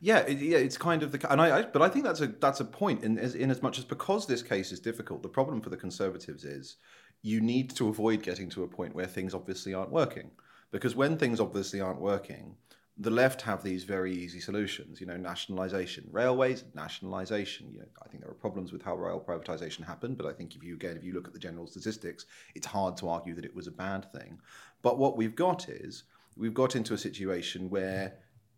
Yeah, 0.00 0.18
it, 0.18 0.38
yeah, 0.38 0.58
it's 0.58 0.76
kind 0.76 1.02
of 1.02 1.12
the 1.12 1.32
and 1.32 1.40
I, 1.40 1.58
I, 1.58 1.62
but 1.62 1.80
I 1.80 1.88
think 1.88 2.04
that's 2.04 2.20
a 2.20 2.26
that's 2.26 2.60
a 2.60 2.64
point 2.64 3.04
in 3.04 3.18
in 3.18 3.50
as 3.50 3.62
much 3.62 3.78
as 3.78 3.84
because 3.84 4.26
this 4.26 4.42
case 4.42 4.72
is 4.72 4.80
difficult. 4.80 5.22
The 5.22 5.28
problem 5.28 5.60
for 5.60 5.70
the 5.70 5.76
Conservatives 5.76 6.44
is 6.44 6.76
you 7.22 7.40
need 7.40 7.70
to 7.76 7.88
avoid 7.88 8.22
getting 8.22 8.48
to 8.50 8.64
a 8.64 8.68
point 8.68 8.94
where 8.94 9.06
things 9.06 9.32
obviously 9.32 9.74
aren't 9.74 9.92
working, 9.92 10.30
because 10.72 10.96
when 10.96 11.16
things 11.16 11.38
obviously 11.38 11.80
aren't 11.80 12.00
working, 12.00 12.56
the 12.98 13.10
left 13.10 13.42
have 13.42 13.62
these 13.62 13.84
very 13.84 14.12
easy 14.12 14.38
solutions, 14.38 15.00
you 15.00 15.06
know, 15.06 15.16
nationalisation, 15.16 16.06
railways, 16.10 16.64
nationalisation. 16.74 17.70
You 17.72 17.80
know, 17.80 17.86
I 18.04 18.08
think 18.08 18.22
there 18.22 18.30
are 18.30 18.34
problems 18.34 18.70
with 18.70 18.82
how 18.82 18.96
rail 18.96 19.22
privatisation 19.26 19.84
happened, 19.84 20.18
but 20.18 20.26
I 20.26 20.32
think 20.32 20.54
if 20.54 20.62
you 20.62 20.74
again, 20.74 20.96
if 20.96 21.04
you 21.04 21.14
look 21.14 21.26
at 21.26 21.32
the 21.32 21.38
general 21.38 21.66
statistics, 21.66 22.26
it's 22.54 22.66
hard 22.66 22.96
to 22.98 23.08
argue 23.08 23.34
that 23.34 23.46
it 23.46 23.54
was 23.54 23.66
a 23.66 23.72
bad 23.72 24.12
thing. 24.12 24.38
But 24.82 24.98
what 24.98 25.16
we've 25.16 25.34
got 25.34 25.68
is 25.68 26.04
we've 26.36 26.54
got 26.54 26.76
into 26.76 26.92
a 26.92 26.98
situation 26.98 27.70
where 27.70 28.14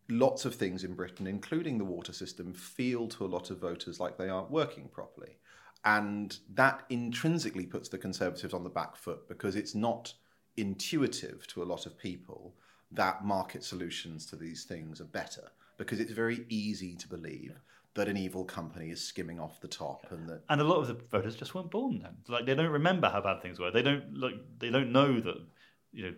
lots 0.09 0.45
of 0.45 0.55
things 0.57 0.83
in 0.83 0.95
Britain, 0.95 1.27
including 1.27 1.79
the 1.79 1.85
water 1.85 2.13
system, 2.13 2.53
feel 2.53 3.07
to 3.09 3.25
a 3.25 3.29
lot 3.29 3.51
of 3.51 3.59
voters 3.59 4.01
like 4.01 4.19
they 4.19 4.29
aren't 4.29 4.51
working 4.51 4.89
properly. 4.89 5.39
And 5.85 6.37
that 6.55 6.85
intrinsically 6.89 7.67
puts 7.67 7.89
the 7.89 7.99
Conservatives 7.99 8.55
on 8.55 8.65
the 8.65 8.71
back 8.71 8.97
foot 8.97 9.29
because 9.29 9.55
it's 9.55 9.75
not 9.75 10.15
intuitive 10.57 11.47
to 11.49 11.63
a 11.63 11.65
lot 11.65 11.87
of 11.87 11.99
people 11.99 12.55
that 12.95 13.25
market 13.25 13.65
solutions 13.65 14.27
to 14.27 14.37
these 14.37 14.65
things 14.65 15.01
are 15.01 15.05
better. 15.05 15.51
because 15.77 15.99
it's 16.01 16.13
very 16.13 16.47
easy 16.49 16.95
to 16.95 17.09
believe 17.09 17.61
that 17.95 18.09
an 18.09 18.17
evil 18.17 18.45
company 18.45 18.91
is 18.91 19.01
skimming 19.01 19.41
off 19.41 19.61
the 19.61 19.69
top 19.69 20.07
and 20.11 20.29
that 20.29 20.43
And 20.49 20.61
a 20.61 20.65
lot 20.65 20.79
of 20.79 20.89
the 20.89 20.95
voters 21.11 21.37
just 21.37 21.55
weren't 21.55 21.71
born 21.71 22.01
then. 22.03 22.17
Like 22.29 22.47
they 22.47 22.55
don't 22.55 22.71
remember 22.71 23.09
how 23.09 23.21
bad 23.21 23.41
things 23.43 23.59
were. 23.59 23.71
They 23.71 23.83
don't 23.83 24.17
like 24.17 24.35
they 24.59 24.71
don't 24.71 24.93
know 24.93 25.21
that 25.21 25.47
you 25.95 26.05
know 26.05 26.15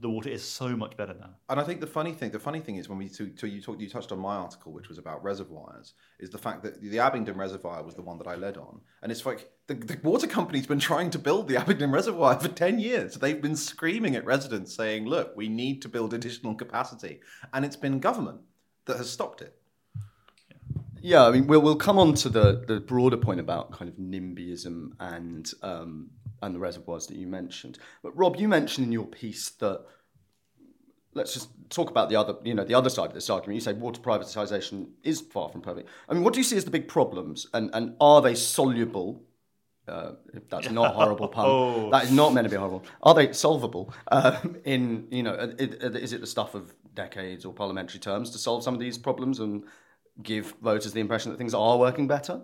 the 0.00 0.08
water 0.08 0.28
is 0.28 0.44
so 0.44 0.76
much 0.76 0.96
better 0.96 1.14
now. 1.18 1.30
And 1.48 1.58
I 1.58 1.64
think 1.64 1.80
the 1.80 1.86
funny 1.86 2.12
thing, 2.12 2.30
the 2.30 2.38
funny 2.38 2.60
thing 2.60 2.76
is 2.76 2.88
when 2.88 2.98
we 2.98 3.08
so, 3.08 3.26
so 3.34 3.46
you 3.46 3.60
talked, 3.60 3.80
you 3.80 3.88
touched 3.88 4.12
on 4.12 4.18
my 4.18 4.36
article, 4.36 4.72
which 4.72 4.88
was 4.88 4.98
about 4.98 5.22
reservoirs, 5.24 5.94
is 6.18 6.30
the 6.30 6.38
fact 6.38 6.62
that 6.62 6.80
the 6.80 6.98
Abingdon 6.98 7.36
Reservoir 7.36 7.82
was 7.82 7.94
the 7.94 8.02
one 8.02 8.18
that 8.18 8.26
I 8.26 8.36
led 8.36 8.56
on, 8.56 8.80
and 9.02 9.10
it's 9.10 9.26
like 9.26 9.50
the, 9.66 9.74
the 9.74 9.98
water 10.02 10.26
company's 10.26 10.66
been 10.66 10.78
trying 10.78 11.10
to 11.10 11.18
build 11.18 11.48
the 11.48 11.56
Abingdon 11.56 11.90
Reservoir 11.90 12.38
for 12.38 12.48
ten 12.48 12.78
years. 12.78 13.14
They've 13.16 13.40
been 13.40 13.56
screaming 13.56 14.14
at 14.14 14.24
residents 14.24 14.74
saying, 14.74 15.06
"Look, 15.06 15.36
we 15.36 15.48
need 15.48 15.82
to 15.82 15.88
build 15.88 16.14
additional 16.14 16.54
capacity," 16.54 17.20
and 17.52 17.64
it's 17.64 17.76
been 17.76 17.98
government 17.98 18.40
that 18.84 18.96
has 18.98 19.10
stopped 19.10 19.42
it. 19.42 19.58
Yeah, 21.00 21.26
I 21.26 21.30
mean, 21.30 21.46
we'll 21.46 21.62
we'll 21.62 21.76
come 21.76 21.98
on 21.98 22.14
to 22.14 22.28
the 22.28 22.64
the 22.66 22.80
broader 22.80 23.16
point 23.16 23.40
about 23.40 23.72
kind 23.72 23.88
of 23.88 23.96
NIMBYism 23.96 24.92
and 25.00 25.50
um, 25.62 26.10
and 26.42 26.54
the 26.54 26.58
reservoirs 26.58 27.06
that 27.08 27.16
you 27.16 27.26
mentioned. 27.26 27.78
But 28.02 28.16
Rob, 28.16 28.36
you 28.36 28.48
mentioned 28.48 28.86
in 28.86 28.92
your 28.92 29.06
piece 29.06 29.50
that 29.50 29.84
let's 31.14 31.32
just 31.32 31.48
talk 31.70 31.90
about 31.90 32.08
the 32.10 32.16
other, 32.16 32.34
you 32.44 32.54
know, 32.54 32.64
the 32.64 32.74
other 32.74 32.90
side 32.90 33.06
of 33.08 33.14
this 33.14 33.30
argument. 33.30 33.54
You 33.56 33.60
say 33.60 33.72
water 33.72 34.00
privatization 34.00 34.88
is 35.02 35.20
far 35.20 35.48
from 35.48 35.62
perfect. 35.62 35.88
I 36.08 36.14
mean, 36.14 36.22
what 36.24 36.34
do 36.34 36.40
you 36.40 36.44
see 36.44 36.56
as 36.56 36.64
the 36.64 36.70
big 36.70 36.88
problems, 36.88 37.46
and 37.54 37.70
and 37.72 37.96
are 38.00 38.20
they 38.22 38.34
soluble? 38.34 39.22
Uh, 39.88 40.14
if 40.34 40.48
that's 40.48 40.68
not 40.68 40.90
a 40.90 40.94
horrible 40.94 41.28
pun, 41.28 41.44
Oh. 41.48 41.90
that 41.92 42.02
is 42.04 42.10
not 42.10 42.34
meant 42.34 42.44
to 42.44 42.50
be 42.50 42.56
horrible. 42.56 42.82
Are 43.04 43.14
they 43.14 43.32
solvable? 43.32 43.94
Um, 44.08 44.56
in 44.64 45.06
you 45.12 45.22
know, 45.22 45.34
i- 45.34 45.62
i- 45.62 45.96
is 45.96 46.12
it 46.12 46.20
the 46.20 46.26
stuff 46.26 46.56
of 46.56 46.74
decades 46.92 47.44
or 47.44 47.52
parliamentary 47.52 48.00
terms 48.00 48.30
to 48.30 48.38
solve 48.38 48.64
some 48.64 48.74
of 48.74 48.80
these 48.80 48.98
problems 48.98 49.38
and 49.38 49.62
give 50.24 50.56
voters 50.60 50.92
the 50.92 50.98
impression 51.00 51.30
that 51.30 51.38
things 51.38 51.54
are 51.54 51.78
working 51.78 52.08
better? 52.08 52.42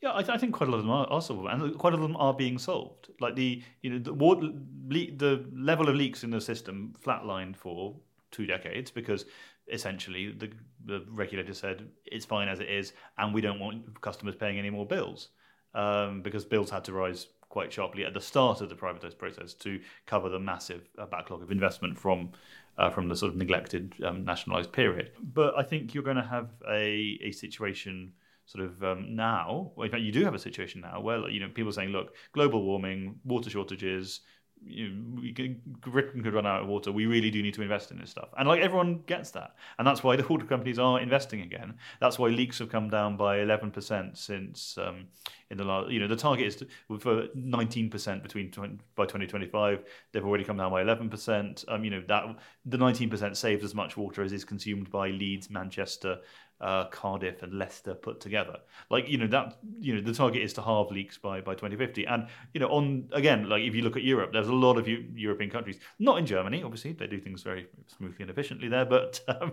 Yeah, 0.00 0.12
I, 0.14 0.22
th- 0.22 0.30
I 0.30 0.38
think 0.38 0.54
quite 0.54 0.68
a 0.68 0.72
lot 0.72 0.78
of 0.78 0.84
them 0.84 0.92
are, 0.92 1.06
are 1.08 1.20
solvable, 1.20 1.48
and 1.48 1.76
quite 1.76 1.92
a 1.92 1.96
lot 1.96 2.04
of 2.04 2.08
them 2.08 2.16
are 2.18 2.32
being 2.32 2.56
solved. 2.58 3.08
Like 3.20 3.34
the 3.34 3.62
you 3.82 3.90
know 3.90 3.98
the 3.98 4.14
water, 4.14 4.52
le- 4.88 5.16
the 5.16 5.44
level 5.52 5.88
of 5.88 5.96
leaks 5.96 6.22
in 6.22 6.30
the 6.30 6.40
system 6.40 6.94
flatlined 7.04 7.56
for 7.56 7.96
two 8.30 8.46
decades 8.46 8.90
because 8.90 9.24
essentially 9.72 10.32
the 10.32 10.50
the 10.84 11.04
regulator 11.10 11.52
said 11.52 11.88
it's 12.06 12.24
fine 12.24 12.48
as 12.48 12.60
it 12.60 12.68
is, 12.68 12.92
and 13.18 13.34
we 13.34 13.40
don't 13.40 13.58
want 13.58 14.00
customers 14.00 14.36
paying 14.36 14.58
any 14.58 14.70
more 14.70 14.86
bills 14.86 15.30
um, 15.74 16.22
because 16.22 16.44
bills 16.44 16.70
had 16.70 16.84
to 16.84 16.92
rise 16.92 17.26
quite 17.48 17.72
sharply 17.72 18.04
at 18.04 18.14
the 18.14 18.20
start 18.20 18.60
of 18.60 18.68
the 18.68 18.74
privatised 18.76 19.18
process 19.18 19.54
to 19.54 19.80
cover 20.06 20.28
the 20.28 20.38
massive 20.38 20.82
uh, 20.98 21.06
backlog 21.06 21.42
of 21.42 21.50
investment 21.50 21.98
from 21.98 22.30
uh, 22.76 22.88
from 22.88 23.08
the 23.08 23.16
sort 23.16 23.32
of 23.32 23.36
neglected 23.36 23.94
um, 24.04 24.24
nationalised 24.24 24.70
period. 24.70 25.10
But 25.34 25.58
I 25.58 25.64
think 25.64 25.92
you're 25.92 26.04
going 26.04 26.16
to 26.16 26.22
have 26.22 26.50
a, 26.70 27.18
a 27.22 27.32
situation 27.32 28.12
sort 28.48 28.64
of 28.64 28.82
um, 28.82 29.14
now. 29.14 29.72
Well, 29.76 29.84
in 29.84 29.90
fact, 29.90 30.02
you 30.02 30.10
do 30.10 30.24
have 30.24 30.34
a 30.34 30.38
situation 30.38 30.80
now 30.80 31.00
where 31.00 31.28
you 31.28 31.38
know 31.38 31.48
people 31.48 31.68
are 31.68 31.72
saying, 31.72 31.90
look, 31.90 32.14
global 32.32 32.64
warming, 32.64 33.20
water 33.24 33.50
shortages. 33.50 34.20
You 34.60 34.88
know, 34.88 35.22
could, 35.36 35.64
Britain 35.82 36.20
could 36.20 36.34
run 36.34 36.46
out 36.46 36.62
of 36.62 36.66
water. 36.66 36.90
We 36.90 37.06
really 37.06 37.30
do 37.30 37.40
need 37.42 37.54
to 37.54 37.62
invest 37.62 37.92
in 37.92 37.98
this 37.98 38.10
stuff, 38.10 38.30
and 38.36 38.48
like 38.48 38.60
everyone 38.60 39.02
gets 39.06 39.30
that, 39.32 39.54
and 39.78 39.86
that's 39.86 40.02
why 40.02 40.16
the 40.16 40.26
water 40.26 40.46
companies 40.46 40.80
are 40.80 40.98
investing 40.98 41.42
again. 41.42 41.74
That's 42.00 42.18
why 42.18 42.28
leaks 42.30 42.58
have 42.58 42.68
come 42.68 42.88
down 42.88 43.16
by 43.16 43.38
eleven 43.38 43.70
percent 43.70 44.18
since 44.18 44.76
um, 44.78 45.06
in 45.50 45.58
the 45.58 45.64
last. 45.64 45.90
You 45.90 46.00
know, 46.00 46.08
the 46.08 46.16
target 46.16 46.46
is 46.48 46.56
to, 46.56 46.66
for 46.98 47.26
nineteen 47.36 47.88
percent 47.88 48.24
between 48.24 48.50
20, 48.50 48.78
by 48.96 49.06
twenty 49.06 49.28
twenty 49.28 49.46
five. 49.46 49.84
They've 50.10 50.24
already 50.24 50.42
come 50.42 50.56
down 50.56 50.72
by 50.72 50.82
eleven 50.82 51.08
percent. 51.08 51.64
Um, 51.68 51.84
you 51.84 51.90
know 51.90 52.02
that 52.08 52.24
the 52.64 52.78
nineteen 52.78 53.10
percent 53.10 53.36
saves 53.36 53.62
as 53.62 53.76
much 53.76 53.96
water 53.96 54.22
as 54.22 54.32
is 54.32 54.44
consumed 54.44 54.90
by 54.90 55.10
Leeds, 55.10 55.50
Manchester, 55.50 56.18
uh, 56.60 56.86
Cardiff, 56.86 57.42
and 57.42 57.54
Leicester 57.54 57.94
put 57.94 58.20
together. 58.20 58.58
Like 58.90 59.08
you 59.08 59.18
know 59.18 59.26
that 59.28 59.58
you 59.80 59.94
know 59.94 60.00
the 60.00 60.12
target 60.12 60.42
is 60.42 60.52
to 60.54 60.62
halve 60.62 60.90
leaks 60.90 61.18
by 61.18 61.40
by 61.40 61.54
2050. 61.54 62.06
And 62.06 62.28
you 62.54 62.60
know 62.60 62.68
on 62.68 63.08
again 63.12 63.48
like 63.48 63.62
if 63.62 63.74
you 63.74 63.82
look 63.82 63.96
at 63.96 64.02
Europe, 64.02 64.32
there's 64.32 64.48
a 64.48 64.54
lot 64.54 64.76
of 64.78 64.88
Eu- 64.88 65.06
European 65.14 65.50
countries, 65.50 65.78
not 65.98 66.18
in 66.18 66.26
Germany, 66.26 66.62
obviously 66.62 66.92
they 66.92 67.06
do 67.06 67.20
things 67.20 67.42
very 67.42 67.66
smoothly 67.86 68.22
and 68.22 68.30
efficiently 68.30 68.68
there, 68.68 68.84
but 68.84 69.20
um, 69.28 69.52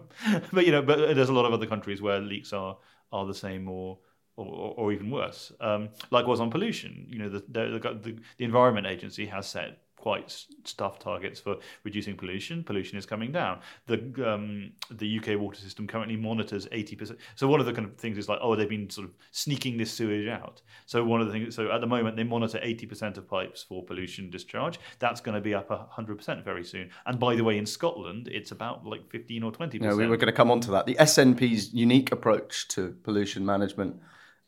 but 0.52 0.66
you 0.66 0.72
know 0.72 0.82
but 0.82 1.16
there's 1.16 1.30
a 1.30 1.34
lot 1.34 1.46
of 1.46 1.54
other 1.54 1.68
countries 1.68 2.02
where 2.02 2.20
leaks 2.20 2.54
are 2.54 2.78
are 3.12 3.26
the 3.26 3.36
same 3.36 3.68
or. 3.70 4.00
Or, 4.38 4.74
or 4.76 4.92
even 4.92 5.12
worse. 5.12 5.54
Um, 5.62 5.92
likewise 6.12 6.42
on 6.42 6.52
pollution, 6.52 7.06
you 7.08 7.20
know 7.20 7.30
the, 7.30 7.40
the, 7.48 7.80
the, 8.04 8.18
the 8.36 8.44
Environment 8.44 8.86
Agency 8.86 9.28
has 9.28 9.48
set 9.48 9.85
quite 10.06 10.46
tough 10.78 11.00
targets 11.00 11.40
for 11.40 11.56
reducing 11.84 12.16
pollution. 12.16 12.64
Pollution 12.64 12.96
is 12.96 13.08
coming 13.08 13.32
down. 13.32 13.60
The 13.88 13.98
um, 14.24 14.72
the 14.92 15.18
UK 15.18 15.40
water 15.40 15.60
system 15.60 15.88
currently 15.88 16.16
monitors 16.16 16.68
eighty 16.72 16.96
percent. 16.96 17.18
So 17.34 17.48
one 17.48 17.60
of 17.60 17.66
the 17.66 17.74
kind 17.74 17.88
of 17.88 17.96
things 17.98 18.20
is 18.20 18.30
like, 18.30 18.38
oh, 18.40 18.56
they've 18.56 18.70
been 18.70 18.88
sort 18.88 19.08
of 19.08 19.14
sneaking 19.32 19.78
this 19.80 19.92
sewage 19.92 20.28
out. 20.28 20.62
So 20.86 21.04
one 21.04 21.22
of 21.22 21.26
the 21.28 21.34
things, 21.34 21.56
so 21.56 21.72
at 21.72 21.82
the 21.82 21.88
moment 21.88 22.18
they 22.18 22.24
monitor 22.24 22.60
eighty 22.62 22.86
percent 22.86 23.18
of 23.18 23.28
pipes 23.28 23.64
for 23.64 23.84
pollution 23.84 24.30
discharge. 24.30 24.80
That's 25.00 25.22
going 25.22 25.34
to 25.34 25.42
be 25.42 25.56
up 25.56 25.70
hundred 25.90 26.20
percent 26.20 26.46
very 26.46 26.64
soon. 26.64 26.92
And 27.08 27.20
by 27.20 27.36
the 27.36 27.44
way, 27.44 27.58
in 27.58 27.66
Scotland, 27.66 28.30
it's 28.32 28.52
about 28.52 28.86
like 28.86 29.10
fifteen 29.10 29.42
or 29.42 29.52
twenty 29.52 29.78
You 29.78 29.86
know, 29.86 29.88
percent. 29.88 30.02
we 30.02 30.08
were 30.08 30.18
going 30.18 30.28
to 30.28 30.38
come 30.38 30.52
on 30.52 30.60
to 30.62 30.72
that. 30.72 30.86
The 30.86 30.98
SNP's 31.00 31.74
unique 31.74 32.12
approach 32.12 32.68
to 32.76 32.96
pollution 33.02 33.44
management 33.44 34.00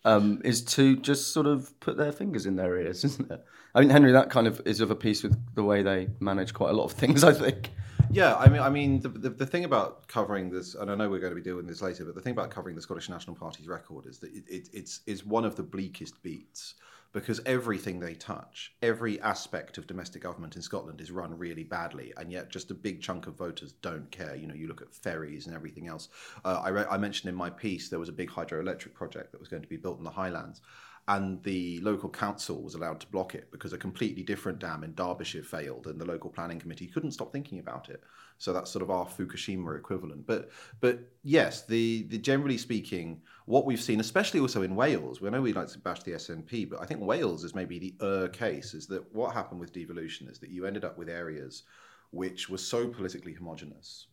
um, 0.07 0.41
is 0.45 0.61
to 0.63 0.95
just 0.95 1.33
sort 1.33 1.47
of 1.47 1.77
put 1.81 1.97
their 1.97 2.13
fingers 2.13 2.45
in 2.45 2.55
their 2.55 2.77
ears, 2.77 3.03
isn't 3.03 3.29
it? 3.29 3.45
I 3.75 3.81
mean, 3.81 3.89
Henry, 3.89 4.13
that 4.13 4.29
kind 4.29 4.47
of 4.47 4.61
is 4.65 4.79
of 4.79 4.89
a 4.89 4.95
piece 4.95 5.21
with 5.21 5.37
the 5.53 5.63
way 5.63 5.83
they 5.83 6.07
manage 6.19 6.53
quite 6.53 6.69
a 6.69 6.73
lot 6.73 6.85
of 6.85 6.93
things, 6.93 7.23
I 7.23 7.33
think. 7.33 7.71
Yeah, 8.09 8.35
I 8.35 8.47
mean, 8.47 8.61
I 8.61 8.69
mean, 8.69 9.01
the, 9.01 9.09
the, 9.09 9.29
the 9.29 9.45
thing 9.45 9.65
about 9.65 10.07
covering 10.07 10.49
this, 10.49 10.75
and 10.75 10.89
I 10.89 10.95
know 10.95 11.09
we're 11.09 11.19
going 11.19 11.33
to 11.33 11.35
be 11.35 11.41
doing 11.41 11.67
this 11.67 11.81
later, 11.81 12.05
but 12.05 12.15
the 12.15 12.21
thing 12.21 12.31
about 12.31 12.49
covering 12.49 12.75
the 12.75 12.81
Scottish 12.81 13.09
National 13.09 13.35
Party's 13.35 13.67
record 13.67 14.05
is 14.05 14.17
that 14.19 14.33
it, 14.33 14.45
it, 14.47 14.69
it's 14.71 15.01
is 15.05 15.25
one 15.25 15.43
of 15.43 15.57
the 15.57 15.63
bleakest 15.63 16.23
beats 16.23 16.75
because 17.13 17.39
everything 17.45 17.99
they 17.99 18.13
touch, 18.13 18.73
every 18.81 19.19
aspect 19.21 19.77
of 19.77 19.87
domestic 19.87 20.21
government 20.21 20.55
in 20.55 20.61
Scotland 20.61 21.01
is 21.01 21.11
run 21.11 21.37
really 21.37 21.63
badly, 21.63 22.13
and 22.17 22.31
yet 22.31 22.49
just 22.49 22.71
a 22.71 22.75
big 22.75 23.01
chunk 23.01 23.27
of 23.27 23.37
voters 23.37 23.73
don't 23.81 24.09
care. 24.11 24.35
You 24.35 24.47
know, 24.47 24.53
you 24.53 24.67
look 24.67 24.81
at 24.81 24.93
ferries 24.93 25.47
and 25.47 25.55
everything 25.55 25.87
else. 25.87 26.09
Uh, 26.45 26.61
I, 26.63 26.69
re- 26.69 26.85
I 26.89 26.97
mentioned 26.97 27.29
in 27.29 27.35
my 27.35 27.49
piece 27.49 27.89
there 27.89 27.99
was 27.99 28.09
a 28.09 28.13
big 28.13 28.29
hydroelectric 28.29 28.93
project 28.93 29.31
that 29.31 29.39
was 29.39 29.49
going 29.49 29.63
to 29.63 29.69
be 29.69 29.77
built 29.77 29.97
in 29.97 30.03
the 30.03 30.11
Highlands 30.11 30.61
and 31.07 31.41
the 31.43 31.79
local 31.79 32.09
council 32.09 32.61
was 32.61 32.75
allowed 32.75 32.99
to 32.99 33.07
block 33.07 33.33
it 33.33 33.49
because 33.51 33.71
a 33.71 33.77
completely 33.77 34.23
different 34.23 34.59
dam 34.59 34.83
in 34.83 34.93
Derbyshire 34.93 35.43
failed, 35.43 35.87
and 35.87 35.99
the 35.99 36.05
local 36.05 36.29
planning 36.29 36.59
committee 36.59 36.87
couldn't 36.87 37.11
stop 37.11 37.31
thinking 37.31 37.59
about 37.59 37.89
it. 37.89 38.03
So 38.37 38.53
that's 38.53 38.69
sort 38.69 38.83
of 38.83 38.91
our 38.91 39.05
Fukushima 39.05 39.77
equivalent. 39.77 40.25
But 40.25 40.51
but 40.79 40.99
yes, 41.23 41.65
the, 41.65 42.03
the 42.03 42.17
generally 42.17 42.57
speaking, 42.57 43.21
what 43.45 43.65
we've 43.65 43.81
seen, 43.81 43.99
especially 43.99 44.39
also 44.39 44.61
in 44.61 44.75
Wales, 44.75 45.21
we 45.21 45.29
know 45.29 45.41
we 45.41 45.53
like 45.53 45.69
to 45.69 45.79
bash 45.79 46.03
the 46.03 46.11
SNP, 46.11 46.69
but 46.69 46.81
I 46.81 46.85
think 46.85 47.01
Wales 47.01 47.43
is 47.43 47.55
maybe 47.55 47.79
the 47.79 47.95
er 48.01 48.27
case. 48.27 48.73
Is 48.73 48.87
that 48.87 49.03
what 49.13 49.33
happened 49.33 49.59
with 49.59 49.73
devolution? 49.73 50.27
Is 50.27 50.39
that 50.39 50.49
you 50.49 50.65
ended 50.65 50.85
up 50.85 50.97
with 50.97 51.09
areas 51.09 51.63
which 52.11 52.49
were 52.49 52.57
so 52.57 52.87
politically 52.87 53.33
homogenous 53.33 54.07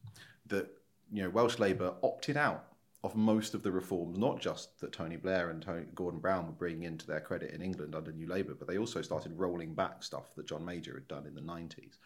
that 0.47 0.69
you 1.13 1.23
know 1.23 1.31
Welsh 1.31 1.59
Labour 1.59 1.95
opted 2.03 2.37
out 2.37 2.75
of 3.05 3.15
most 3.15 3.53
of 3.53 3.63
the 3.63 3.71
reforms, 3.71 4.19
not 4.19 4.41
just 4.41 4.81
that 4.81 4.91
Tony 4.91 5.17
Blair 5.17 5.51
and 5.51 5.61
Tony, 5.61 5.85
Gordon 5.95 6.21
Brown 6.21 6.47
were 6.47 6.53
bringing 6.53 6.85
into 6.85 7.07
their 7.07 7.21
credit 7.21 7.51
in 7.51 7.61
England 7.61 7.95
under 7.95 8.11
New 8.11 8.27
Labour, 8.27 8.55
but 8.59 8.67
they 8.67 8.79
also 8.79 9.03
started 9.03 9.39
rolling 9.39 9.75
back 9.75 10.03
stuff 10.03 10.35
that 10.37 10.47
John 10.47 10.65
Major 10.65 10.95
had 10.95 11.07
done 11.07 11.27
in 11.27 11.35
the 11.35 11.43
90s. 11.43 11.99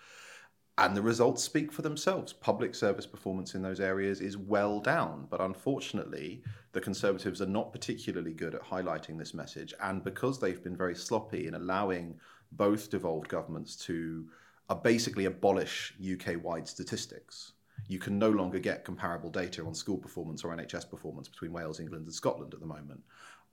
And 0.78 0.96
the 0.96 1.02
results 1.02 1.42
speak 1.42 1.72
for 1.72 1.82
themselves. 1.82 2.32
Public 2.32 2.72
service 2.72 3.04
performance 3.04 3.56
in 3.56 3.62
those 3.62 3.80
areas 3.80 4.20
is 4.20 4.38
well 4.38 4.78
down. 4.78 5.26
But 5.28 5.40
unfortunately, 5.40 6.44
the 6.70 6.80
Conservatives 6.80 7.42
are 7.42 7.46
not 7.46 7.72
particularly 7.72 8.32
good 8.32 8.54
at 8.54 8.62
highlighting 8.62 9.18
this 9.18 9.34
message. 9.34 9.74
And 9.82 10.04
because 10.04 10.38
they've 10.38 10.62
been 10.62 10.76
very 10.76 10.94
sloppy 10.94 11.48
in 11.48 11.54
allowing 11.54 12.14
both 12.52 12.90
devolved 12.90 13.28
governments 13.28 13.74
to 13.86 14.28
uh, 14.68 14.76
basically 14.76 15.24
abolish 15.24 15.94
UK 16.00 16.42
wide 16.44 16.68
statistics, 16.68 17.54
you 17.88 17.98
can 17.98 18.16
no 18.16 18.30
longer 18.30 18.60
get 18.60 18.84
comparable 18.84 19.30
data 19.30 19.64
on 19.64 19.74
school 19.74 19.98
performance 19.98 20.44
or 20.44 20.54
NHS 20.56 20.88
performance 20.88 21.26
between 21.26 21.52
Wales, 21.52 21.80
England, 21.80 22.04
and 22.04 22.14
Scotland 22.14 22.54
at 22.54 22.60
the 22.60 22.66
moment. 22.66 23.00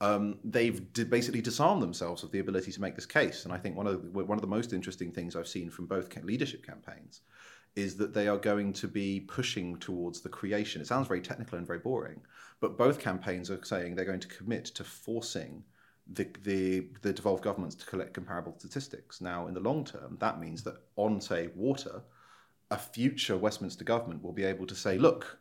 Um, 0.01 0.39
they've 0.43 0.91
d- 0.93 1.05
basically 1.05 1.41
disarmed 1.41 1.81
themselves 1.81 2.23
of 2.23 2.31
the 2.31 2.39
ability 2.39 2.71
to 2.71 2.81
make 2.81 2.95
this 2.95 3.05
case. 3.05 3.45
And 3.45 3.53
I 3.53 3.57
think 3.57 3.77
one 3.77 3.87
of 3.87 4.13
the, 4.13 4.23
one 4.25 4.37
of 4.37 4.41
the 4.41 4.47
most 4.47 4.73
interesting 4.73 5.11
things 5.11 5.35
I've 5.35 5.47
seen 5.47 5.69
from 5.69 5.85
both 5.85 6.15
leadership 6.23 6.65
campaigns 6.65 7.21
is 7.75 7.95
that 7.97 8.13
they 8.13 8.27
are 8.27 8.37
going 8.37 8.73
to 8.73 8.87
be 8.87 9.21
pushing 9.21 9.77
towards 9.77 10.21
the 10.21 10.29
creation. 10.29 10.81
It 10.81 10.87
sounds 10.87 11.07
very 11.07 11.21
technical 11.21 11.57
and 11.57 11.67
very 11.67 11.79
boring, 11.79 12.21
but 12.61 12.77
both 12.77 12.99
campaigns 12.99 13.49
are 13.51 13.63
saying 13.63 13.95
they're 13.95 14.05
going 14.05 14.19
to 14.19 14.27
commit 14.27 14.65
to 14.65 14.83
forcing 14.83 15.63
the, 16.07 16.27
the, 16.43 16.87
the 17.01 17.11
devolved 17.11 17.43
governments 17.43 17.75
to 17.75 17.85
collect 17.85 18.13
comparable 18.13 18.53
statistics. 18.57 19.21
Now, 19.21 19.47
in 19.47 19.53
the 19.53 19.59
long 19.59 19.83
term, 19.83 20.17
that 20.19 20.39
means 20.39 20.63
that 20.63 20.75
on, 20.95 21.19
say, 21.19 21.49
water, 21.55 22.01
a 22.71 22.77
future 22.77 23.37
Westminster 23.37 23.83
government 23.83 24.23
will 24.23 24.33
be 24.33 24.43
able 24.43 24.67
to 24.67 24.75
say, 24.75 24.97
look, 24.97 25.39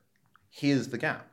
here's 0.51 0.89
the 0.89 0.99
gap. 0.99 1.29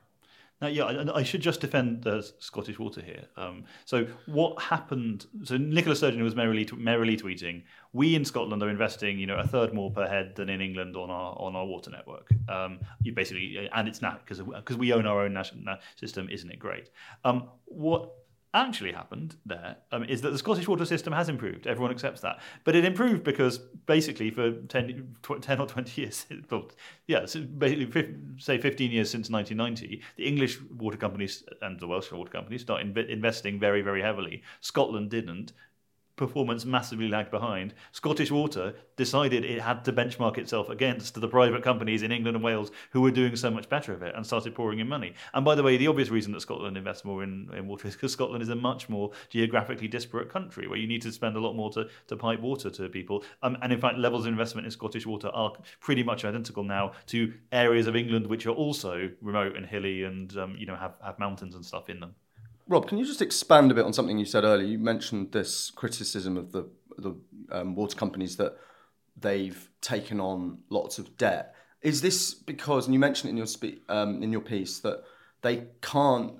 Now, 0.62 0.68
yeah, 0.68 0.84
I, 0.84 1.18
I 1.18 1.22
should 1.24 1.40
just 1.40 1.60
defend 1.60 2.04
the 2.04 2.24
Scottish 2.38 2.78
Water 2.78 3.02
here. 3.02 3.24
Um, 3.36 3.64
so, 3.84 4.06
what 4.26 4.62
happened? 4.62 5.26
So, 5.42 5.56
Nicola 5.56 5.96
Sturgeon 5.96 6.22
was 6.22 6.36
merrily, 6.36 6.68
merrily 6.76 7.16
tweeting, 7.16 7.64
"We 7.92 8.14
in 8.14 8.24
Scotland 8.24 8.62
are 8.62 8.68
investing, 8.68 9.18
you 9.18 9.26
know, 9.26 9.36
a 9.36 9.46
third 9.46 9.74
more 9.74 9.90
per 9.90 10.06
head 10.06 10.36
than 10.36 10.48
in 10.48 10.60
England 10.60 10.96
on 10.96 11.10
our 11.10 11.34
on 11.36 11.56
our 11.56 11.66
water 11.66 11.90
network. 11.90 12.30
Um, 12.48 12.78
you 13.02 13.12
basically, 13.12 13.68
and 13.74 13.88
it's 13.88 14.00
not 14.00 14.24
because 14.24 14.38
because 14.38 14.76
we 14.76 14.92
own 14.92 15.04
our 15.04 15.22
own 15.22 15.32
national 15.32 15.78
system, 15.96 16.28
isn't 16.30 16.48
it 16.48 16.60
great? 16.60 16.90
Um, 17.24 17.48
what 17.64 18.12
actually 18.54 18.92
happened 18.92 19.36
there 19.46 19.76
um, 19.92 20.04
is 20.04 20.20
that 20.22 20.30
the 20.30 20.38
Scottish 20.38 20.68
water 20.68 20.84
system 20.84 21.12
has 21.12 21.28
improved. 21.28 21.66
Everyone 21.66 21.90
accepts 21.90 22.20
that. 22.20 22.40
But 22.64 22.76
it 22.76 22.84
improved 22.84 23.24
because 23.24 23.58
basically 23.86 24.30
for 24.30 24.52
10, 24.52 25.16
10 25.40 25.60
or 25.60 25.66
20 25.66 26.00
years, 26.00 26.26
well, 26.50 26.70
yeah, 27.06 27.24
so 27.26 27.40
basically, 27.40 28.14
say 28.38 28.58
15 28.58 28.90
years 28.90 29.10
since 29.10 29.30
1990, 29.30 30.02
the 30.16 30.26
English 30.26 30.58
water 30.76 30.96
companies 30.98 31.44
and 31.62 31.80
the 31.80 31.86
Welsh 31.86 32.12
water 32.12 32.30
companies 32.30 32.62
started 32.62 32.96
investing 33.08 33.58
very, 33.58 33.82
very 33.82 34.02
heavily. 34.02 34.42
Scotland 34.60 35.10
didn't 35.10 35.52
performance 36.16 36.64
massively 36.64 37.08
lagged 37.08 37.30
behind, 37.30 37.74
Scottish 37.92 38.30
Water 38.30 38.74
decided 38.96 39.44
it 39.44 39.60
had 39.60 39.84
to 39.84 39.92
benchmark 39.92 40.38
itself 40.38 40.68
against 40.68 41.20
the 41.20 41.28
private 41.28 41.62
companies 41.62 42.02
in 42.02 42.12
England 42.12 42.36
and 42.36 42.44
Wales 42.44 42.70
who 42.90 43.00
were 43.00 43.10
doing 43.10 43.34
so 43.36 43.50
much 43.50 43.68
better 43.68 43.92
of 43.92 44.02
it 44.02 44.14
and 44.14 44.26
started 44.26 44.54
pouring 44.54 44.78
in 44.78 44.88
money. 44.88 45.14
And 45.34 45.44
by 45.44 45.54
the 45.54 45.62
way, 45.62 45.76
the 45.76 45.86
obvious 45.86 46.10
reason 46.10 46.32
that 46.32 46.40
Scotland 46.40 46.76
invests 46.76 47.04
more 47.04 47.22
in, 47.22 47.48
in 47.56 47.66
water 47.66 47.88
is 47.88 47.94
because 47.94 48.12
Scotland 48.12 48.42
is 48.42 48.50
a 48.50 48.56
much 48.56 48.88
more 48.88 49.10
geographically 49.30 49.88
disparate 49.88 50.28
country 50.28 50.68
where 50.68 50.78
you 50.78 50.86
need 50.86 51.02
to 51.02 51.12
spend 51.12 51.36
a 51.36 51.40
lot 51.40 51.54
more 51.54 51.70
to, 51.72 51.88
to 52.08 52.16
pipe 52.16 52.40
water 52.40 52.70
to 52.70 52.88
people. 52.88 53.24
Um, 53.42 53.56
and 53.62 53.72
in 53.72 53.80
fact, 53.80 53.98
levels 53.98 54.26
of 54.26 54.32
investment 54.32 54.66
in 54.66 54.70
Scottish 54.70 55.06
Water 55.06 55.28
are 55.28 55.52
pretty 55.80 56.02
much 56.02 56.24
identical 56.24 56.64
now 56.64 56.92
to 57.06 57.32
areas 57.50 57.86
of 57.86 57.96
England 57.96 58.26
which 58.26 58.46
are 58.46 58.50
also 58.50 59.10
remote 59.20 59.56
and 59.56 59.66
hilly 59.66 60.04
and 60.04 60.36
um, 60.36 60.56
you 60.58 60.66
know 60.66 60.76
have, 60.76 60.94
have 61.04 61.18
mountains 61.18 61.54
and 61.54 61.64
stuff 61.64 61.88
in 61.88 62.00
them. 62.00 62.14
Rob, 62.72 62.88
can 62.88 62.96
you 62.96 63.04
just 63.04 63.20
expand 63.20 63.70
a 63.70 63.74
bit 63.74 63.84
on 63.84 63.92
something 63.92 64.18
you 64.18 64.24
said 64.24 64.44
earlier? 64.44 64.66
You 64.66 64.78
mentioned 64.78 65.32
this 65.32 65.70
criticism 65.70 66.38
of 66.38 66.52
the 66.52 66.70
the 66.96 67.14
um, 67.50 67.74
water 67.74 67.94
companies 67.96 68.36
that 68.36 68.56
they've 69.14 69.68
taken 69.82 70.20
on 70.20 70.58
lots 70.70 70.98
of 70.98 71.18
debt. 71.18 71.54
Is 71.82 72.00
this 72.00 72.32
because, 72.32 72.86
and 72.86 72.94
you 72.94 72.98
mentioned 72.98 73.28
in 73.28 73.36
your 73.36 73.46
spe- 73.46 73.82
um, 73.90 74.22
in 74.22 74.32
your 74.32 74.40
piece 74.40 74.78
that 74.80 75.02
they 75.42 75.64
can't 75.82 76.32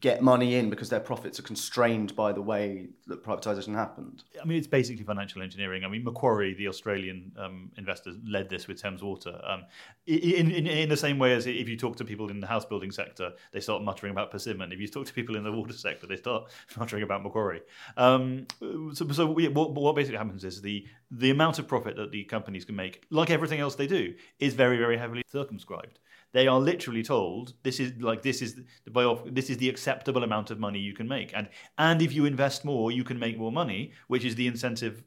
get 0.00 0.22
money 0.22 0.54
in 0.56 0.70
because 0.70 0.88
their 0.88 1.00
profits 1.00 1.38
are 1.38 1.42
constrained 1.42 2.14
by 2.14 2.32
the 2.32 2.42
way 2.42 2.88
that 3.06 3.24
privatization 3.24 3.74
happened? 3.74 4.24
I 4.40 4.44
mean, 4.44 4.58
it's 4.58 4.66
basically 4.66 5.04
financial 5.04 5.42
engineering. 5.42 5.84
I 5.84 5.88
mean, 5.88 6.04
Macquarie, 6.04 6.54
the 6.54 6.68
Australian 6.68 7.32
um, 7.38 7.70
investors, 7.76 8.16
led 8.26 8.48
this 8.48 8.66
with 8.66 8.80
Thames 8.80 9.02
Water. 9.02 9.40
Um, 9.44 9.64
in, 10.06 10.50
in, 10.50 10.66
in 10.66 10.88
the 10.88 10.96
same 10.96 11.18
way 11.18 11.32
as 11.32 11.46
if 11.46 11.68
you 11.68 11.76
talk 11.76 11.96
to 11.96 12.04
people 12.04 12.30
in 12.30 12.40
the 12.40 12.46
house 12.46 12.64
building 12.64 12.90
sector, 12.90 13.32
they 13.52 13.60
start 13.60 13.82
muttering 13.82 14.12
about 14.12 14.30
Persimmon. 14.30 14.72
If 14.72 14.80
you 14.80 14.88
talk 14.88 15.06
to 15.06 15.12
people 15.12 15.36
in 15.36 15.44
the 15.44 15.52
water 15.52 15.72
sector, 15.72 16.06
they 16.06 16.16
start 16.16 16.50
muttering 16.78 17.02
about 17.02 17.22
Macquarie. 17.22 17.62
Um, 17.96 18.46
so, 18.92 19.08
so 19.10 19.26
we, 19.26 19.48
what, 19.48 19.74
what 19.74 19.96
basically 19.96 20.18
happens 20.18 20.44
is 20.44 20.62
the 20.62 20.86
the 21.10 21.30
amount 21.30 21.58
of 21.58 21.66
profit 21.66 21.96
that 21.96 22.12
the 22.12 22.24
companies 22.24 22.64
can 22.64 22.76
make, 22.76 23.02
like 23.10 23.30
everything 23.30 23.58
else 23.58 23.74
they 23.74 23.88
do, 23.88 24.14
is 24.38 24.54
very, 24.54 24.78
very 24.78 24.96
heavily 24.96 25.22
circumscribed. 25.26 25.98
They 26.32 26.46
are 26.46 26.60
literally 26.60 27.02
told 27.02 27.54
this 27.62 27.80
is 27.80 27.92
like 28.00 28.22
this 28.22 28.42
is 28.42 28.54
the 28.84 29.22
this 29.26 29.50
is 29.50 29.56
the 29.56 29.68
acceptable 29.68 30.22
amount 30.22 30.50
of 30.50 30.58
money 30.58 30.78
you 30.78 30.94
can 30.94 31.08
make, 31.08 31.32
and 31.34 31.48
and 31.78 32.00
if 32.02 32.12
you 32.12 32.24
invest 32.24 32.64
more, 32.64 32.92
you 32.92 33.04
can 33.04 33.18
make 33.18 33.38
more 33.38 33.52
money, 33.52 33.92
which 34.08 34.24
is 34.24 34.34
the 34.34 34.46
incentive. 34.46 35.02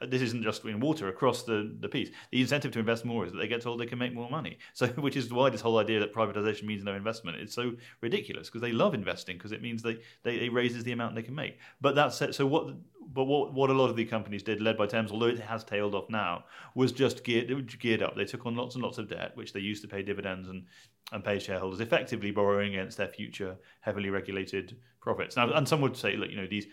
This 0.00 0.22
isn't 0.22 0.42
just 0.42 0.64
in 0.64 0.80
water 0.80 1.08
across 1.08 1.44
the, 1.44 1.72
the 1.78 1.88
piece. 1.88 2.10
The 2.32 2.40
incentive 2.40 2.72
to 2.72 2.80
invest 2.80 3.04
more 3.04 3.24
is 3.26 3.32
that 3.32 3.38
they 3.38 3.46
get 3.46 3.62
told 3.62 3.78
they 3.78 3.86
can 3.86 3.98
make 3.98 4.12
more 4.12 4.28
money. 4.28 4.58
So, 4.74 4.86
which 5.06 5.16
is 5.16 5.32
why 5.32 5.50
this 5.50 5.60
whole 5.60 5.78
idea 5.78 6.00
that 6.00 6.12
privatization 6.12 6.64
means 6.64 6.82
no 6.82 6.94
investment 6.94 7.38
is 7.38 7.52
so 7.52 7.72
ridiculous 8.00 8.48
because 8.48 8.60
they 8.60 8.72
love 8.72 8.94
investing 8.94 9.36
because 9.36 9.52
it 9.52 9.62
means 9.62 9.82
they, 9.82 9.98
they 10.24 10.34
it 10.36 10.52
raises 10.52 10.82
the 10.82 10.92
amount 10.92 11.14
they 11.14 11.22
can 11.22 11.34
make. 11.34 11.58
But 11.80 11.94
that's. 11.94 12.36
So 12.36 12.46
what 12.46 12.74
but 13.12 13.24
what, 13.24 13.54
what 13.54 13.70
a 13.70 13.72
lot 13.72 13.88
of 13.88 13.96
the 13.96 14.04
companies 14.04 14.42
did, 14.42 14.60
led 14.60 14.76
by 14.76 14.86
Thames, 14.86 15.10
although 15.10 15.26
it 15.26 15.40
has 15.40 15.64
tailed 15.64 15.94
off 15.94 16.10
now, 16.10 16.44
was 16.74 16.92
just 16.92 17.24
geared, 17.24 17.78
geared 17.78 18.02
up. 18.02 18.16
They 18.16 18.24
took 18.24 18.44
on 18.44 18.54
lots 18.54 18.74
and 18.74 18.84
lots 18.84 18.98
of 18.98 19.08
debt, 19.08 19.32
which 19.34 19.52
they 19.52 19.60
used 19.60 19.82
to 19.82 19.88
pay 19.88 20.02
dividends 20.02 20.48
and, 20.48 20.66
and 21.12 21.24
pay 21.24 21.38
shareholders, 21.38 21.80
effectively 21.80 22.30
borrowing 22.30 22.74
against 22.74 22.98
their 22.98 23.08
future 23.08 23.56
heavily 23.80 24.10
regulated 24.10 24.76
profits. 25.00 25.36
Now, 25.36 25.50
and 25.52 25.66
some 25.66 25.80
would 25.80 25.96
say, 25.96 26.16
look, 26.16 26.30
you 26.30 26.36
know, 26.36 26.46
these 26.46 26.66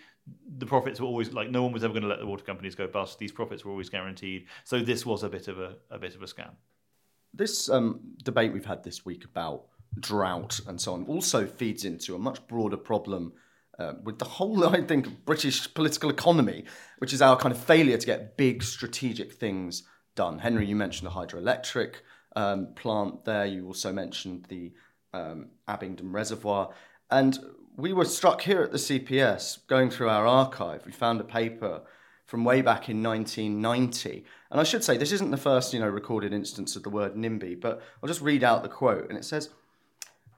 the 0.57 0.65
profits 0.65 0.99
were 0.99 1.05
always 1.05 1.33
like 1.33 1.51
no 1.51 1.61
one 1.61 1.71
was 1.71 1.83
ever 1.83 1.93
going 1.93 2.01
to 2.01 2.09
let 2.09 2.19
the 2.19 2.25
water 2.25 2.43
companies 2.43 2.73
go 2.73 2.87
bust. 2.87 3.19
These 3.19 3.31
profits 3.31 3.63
were 3.63 3.71
always 3.71 3.89
guaranteed. 3.89 4.47
So 4.63 4.79
this 4.79 5.05
was 5.05 5.23
a 5.23 5.29
bit 5.29 5.47
of 5.47 5.59
a, 5.59 5.75
a 5.91 5.99
bit 5.99 6.15
of 6.15 6.23
a 6.23 6.25
scam. 6.25 6.51
This 7.33 7.69
um, 7.69 7.99
debate 8.23 8.51
we've 8.51 8.65
had 8.65 8.83
this 8.83 9.05
week 9.05 9.23
about 9.23 9.65
drought 9.99 10.59
and 10.67 10.81
so 10.81 10.93
on 10.93 11.05
also 11.05 11.45
feeds 11.45 11.85
into 11.85 12.15
a 12.15 12.19
much 12.19 12.45
broader 12.47 12.75
problem 12.75 13.31
uh, 13.79 13.93
with 14.03 14.19
the 14.19 14.25
whole, 14.25 14.67
I 14.67 14.81
think, 14.81 15.25
British 15.25 15.73
political 15.73 16.09
economy, 16.09 16.65
which 16.99 17.13
is 17.13 17.21
our 17.21 17.37
kind 17.37 17.53
of 17.53 17.59
failure 17.59 17.97
to 17.97 18.05
get 18.05 18.37
big 18.37 18.63
strategic 18.63 19.33
things 19.33 19.83
done. 20.15 20.39
Henry, 20.39 20.65
you 20.65 20.75
mentioned 20.75 21.09
the 21.09 21.13
hydroelectric 21.13 21.95
um, 22.35 22.73
plant 22.75 23.25
there. 23.25 23.45
You 23.45 23.67
also 23.67 23.91
mentioned 23.91 24.45
the 24.49 24.73
um, 25.13 25.49
Abingdon 25.67 26.11
Reservoir. 26.11 26.71
And 27.11 27.37
we 27.75 27.93
were 27.93 28.05
struck 28.05 28.41
here 28.41 28.61
at 28.61 28.71
the 28.71 28.77
CPS 28.77 29.67
going 29.67 29.89
through 29.89 30.09
our 30.09 30.25
archive. 30.25 30.85
We 30.85 30.91
found 30.91 31.19
a 31.19 31.25
paper 31.25 31.81
from 32.25 32.43
way 32.43 32.61
back 32.61 32.89
in 32.89 33.03
1990. 33.03 34.25
And 34.49 34.59
I 34.59 34.63
should 34.63 34.83
say, 34.83 34.97
this 34.97 35.11
isn't 35.11 35.31
the 35.31 35.37
first, 35.37 35.73
you 35.73 35.79
know, 35.79 35.87
recorded 35.87 36.33
instance 36.33 36.75
of 36.75 36.83
the 36.83 36.89
word 36.89 37.15
NIMBY, 37.15 37.59
but 37.61 37.81
I'll 38.01 38.07
just 38.07 38.21
read 38.21 38.43
out 38.43 38.63
the 38.63 38.69
quote. 38.69 39.09
And 39.09 39.17
it 39.17 39.25
says, 39.25 39.49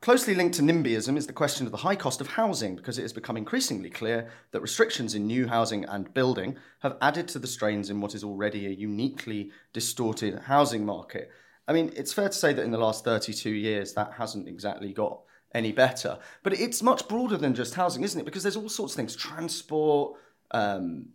Closely 0.01 0.35
linked 0.35 0.55
to 0.55 0.61
NIMBYism 0.61 1.17
is 1.17 1.25
the 1.25 1.33
question 1.33 1.65
of 1.65 1.71
the 1.71 1.79
high 1.79 1.95
cost 1.95 2.21
of 2.21 2.27
housing, 2.27 2.75
because 2.75 2.99
it 2.99 3.01
has 3.01 3.13
become 3.13 3.35
increasingly 3.35 3.89
clear 3.89 4.29
that 4.51 4.61
restrictions 4.61 5.15
in 5.15 5.25
new 5.25 5.47
housing 5.47 5.85
and 5.85 6.13
building 6.13 6.55
have 6.79 6.97
added 7.01 7.27
to 7.29 7.39
the 7.39 7.47
strains 7.47 7.89
in 7.89 7.99
what 7.99 8.13
is 8.13 8.23
already 8.23 8.67
a 8.67 8.69
uniquely 8.69 9.51
distorted 9.73 10.37
housing 10.45 10.85
market. 10.85 11.31
I 11.67 11.73
mean, 11.73 11.91
it's 11.95 12.13
fair 12.13 12.29
to 12.29 12.35
say 12.35 12.53
that 12.53 12.63
in 12.63 12.71
the 12.71 12.77
last 12.77 13.03
32 13.03 13.49
years, 13.49 13.93
that 13.93 14.13
hasn't 14.13 14.47
exactly 14.47 14.93
got 14.93 15.21
any 15.53 15.71
better. 15.71 16.19
But 16.43 16.53
it's 16.53 16.83
much 16.83 17.07
broader 17.07 17.37
than 17.37 17.55
just 17.55 17.73
housing, 17.73 18.03
isn't 18.03 18.19
it? 18.19 18.25
Because 18.25 18.43
there's 18.43 18.55
all 18.55 18.69
sorts 18.69 18.93
of 18.93 18.97
things 18.97 19.15
transport, 19.15 20.17
um, 20.51 21.07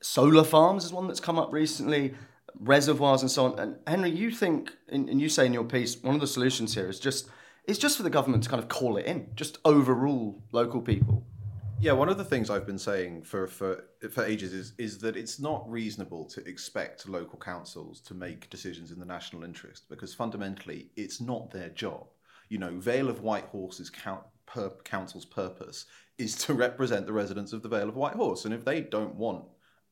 solar 0.00 0.44
farms 0.44 0.84
is 0.84 0.92
one 0.92 1.08
that's 1.08 1.20
come 1.20 1.38
up 1.38 1.52
recently, 1.52 2.14
reservoirs, 2.60 3.22
and 3.22 3.30
so 3.30 3.46
on. 3.46 3.58
And 3.58 3.76
Henry, 3.86 4.10
you 4.10 4.30
think, 4.30 4.72
and 4.88 5.20
you 5.20 5.28
say 5.28 5.46
in 5.46 5.54
your 5.54 5.64
piece, 5.64 6.00
one 6.02 6.14
of 6.14 6.20
the 6.20 6.26
solutions 6.26 6.74
here 6.74 6.88
is 6.88 7.00
just 7.00 7.28
it's 7.68 7.78
just 7.78 7.98
for 7.98 8.02
the 8.02 8.10
government 8.10 8.42
to 8.42 8.48
kind 8.48 8.62
of 8.62 8.68
call 8.68 8.96
it 8.96 9.04
in, 9.04 9.28
just 9.36 9.58
overrule 9.64 10.42
local 10.52 10.80
people. 10.80 11.24
Yeah, 11.80 11.92
one 11.92 12.08
of 12.08 12.18
the 12.18 12.24
things 12.24 12.50
I've 12.50 12.66
been 12.66 12.78
saying 12.78 13.22
for, 13.22 13.46
for 13.46 13.84
for 14.10 14.24
ages 14.24 14.52
is 14.52 14.72
is 14.78 14.98
that 14.98 15.16
it's 15.16 15.38
not 15.38 15.70
reasonable 15.70 16.24
to 16.24 16.44
expect 16.48 17.08
local 17.08 17.38
councils 17.38 18.00
to 18.00 18.14
make 18.14 18.50
decisions 18.50 18.90
in 18.90 18.98
the 18.98 19.06
national 19.06 19.44
interest 19.44 19.88
because 19.88 20.12
fundamentally 20.12 20.88
it's 20.96 21.20
not 21.20 21.52
their 21.52 21.68
job. 21.68 22.06
You 22.48 22.58
know, 22.58 22.78
Vale 22.78 23.10
of 23.10 23.20
Whitehorse's 23.20 23.90
count, 23.90 24.22
per, 24.46 24.70
council's 24.82 25.26
purpose 25.26 25.84
is 26.16 26.34
to 26.46 26.54
represent 26.54 27.06
the 27.06 27.12
residents 27.12 27.52
of 27.52 27.62
the 27.62 27.68
Vale 27.68 27.90
of 27.90 27.96
Whitehorse, 27.96 28.44
and 28.44 28.54
if 28.54 28.64
they 28.64 28.80
don't 28.80 29.14
want 29.14 29.44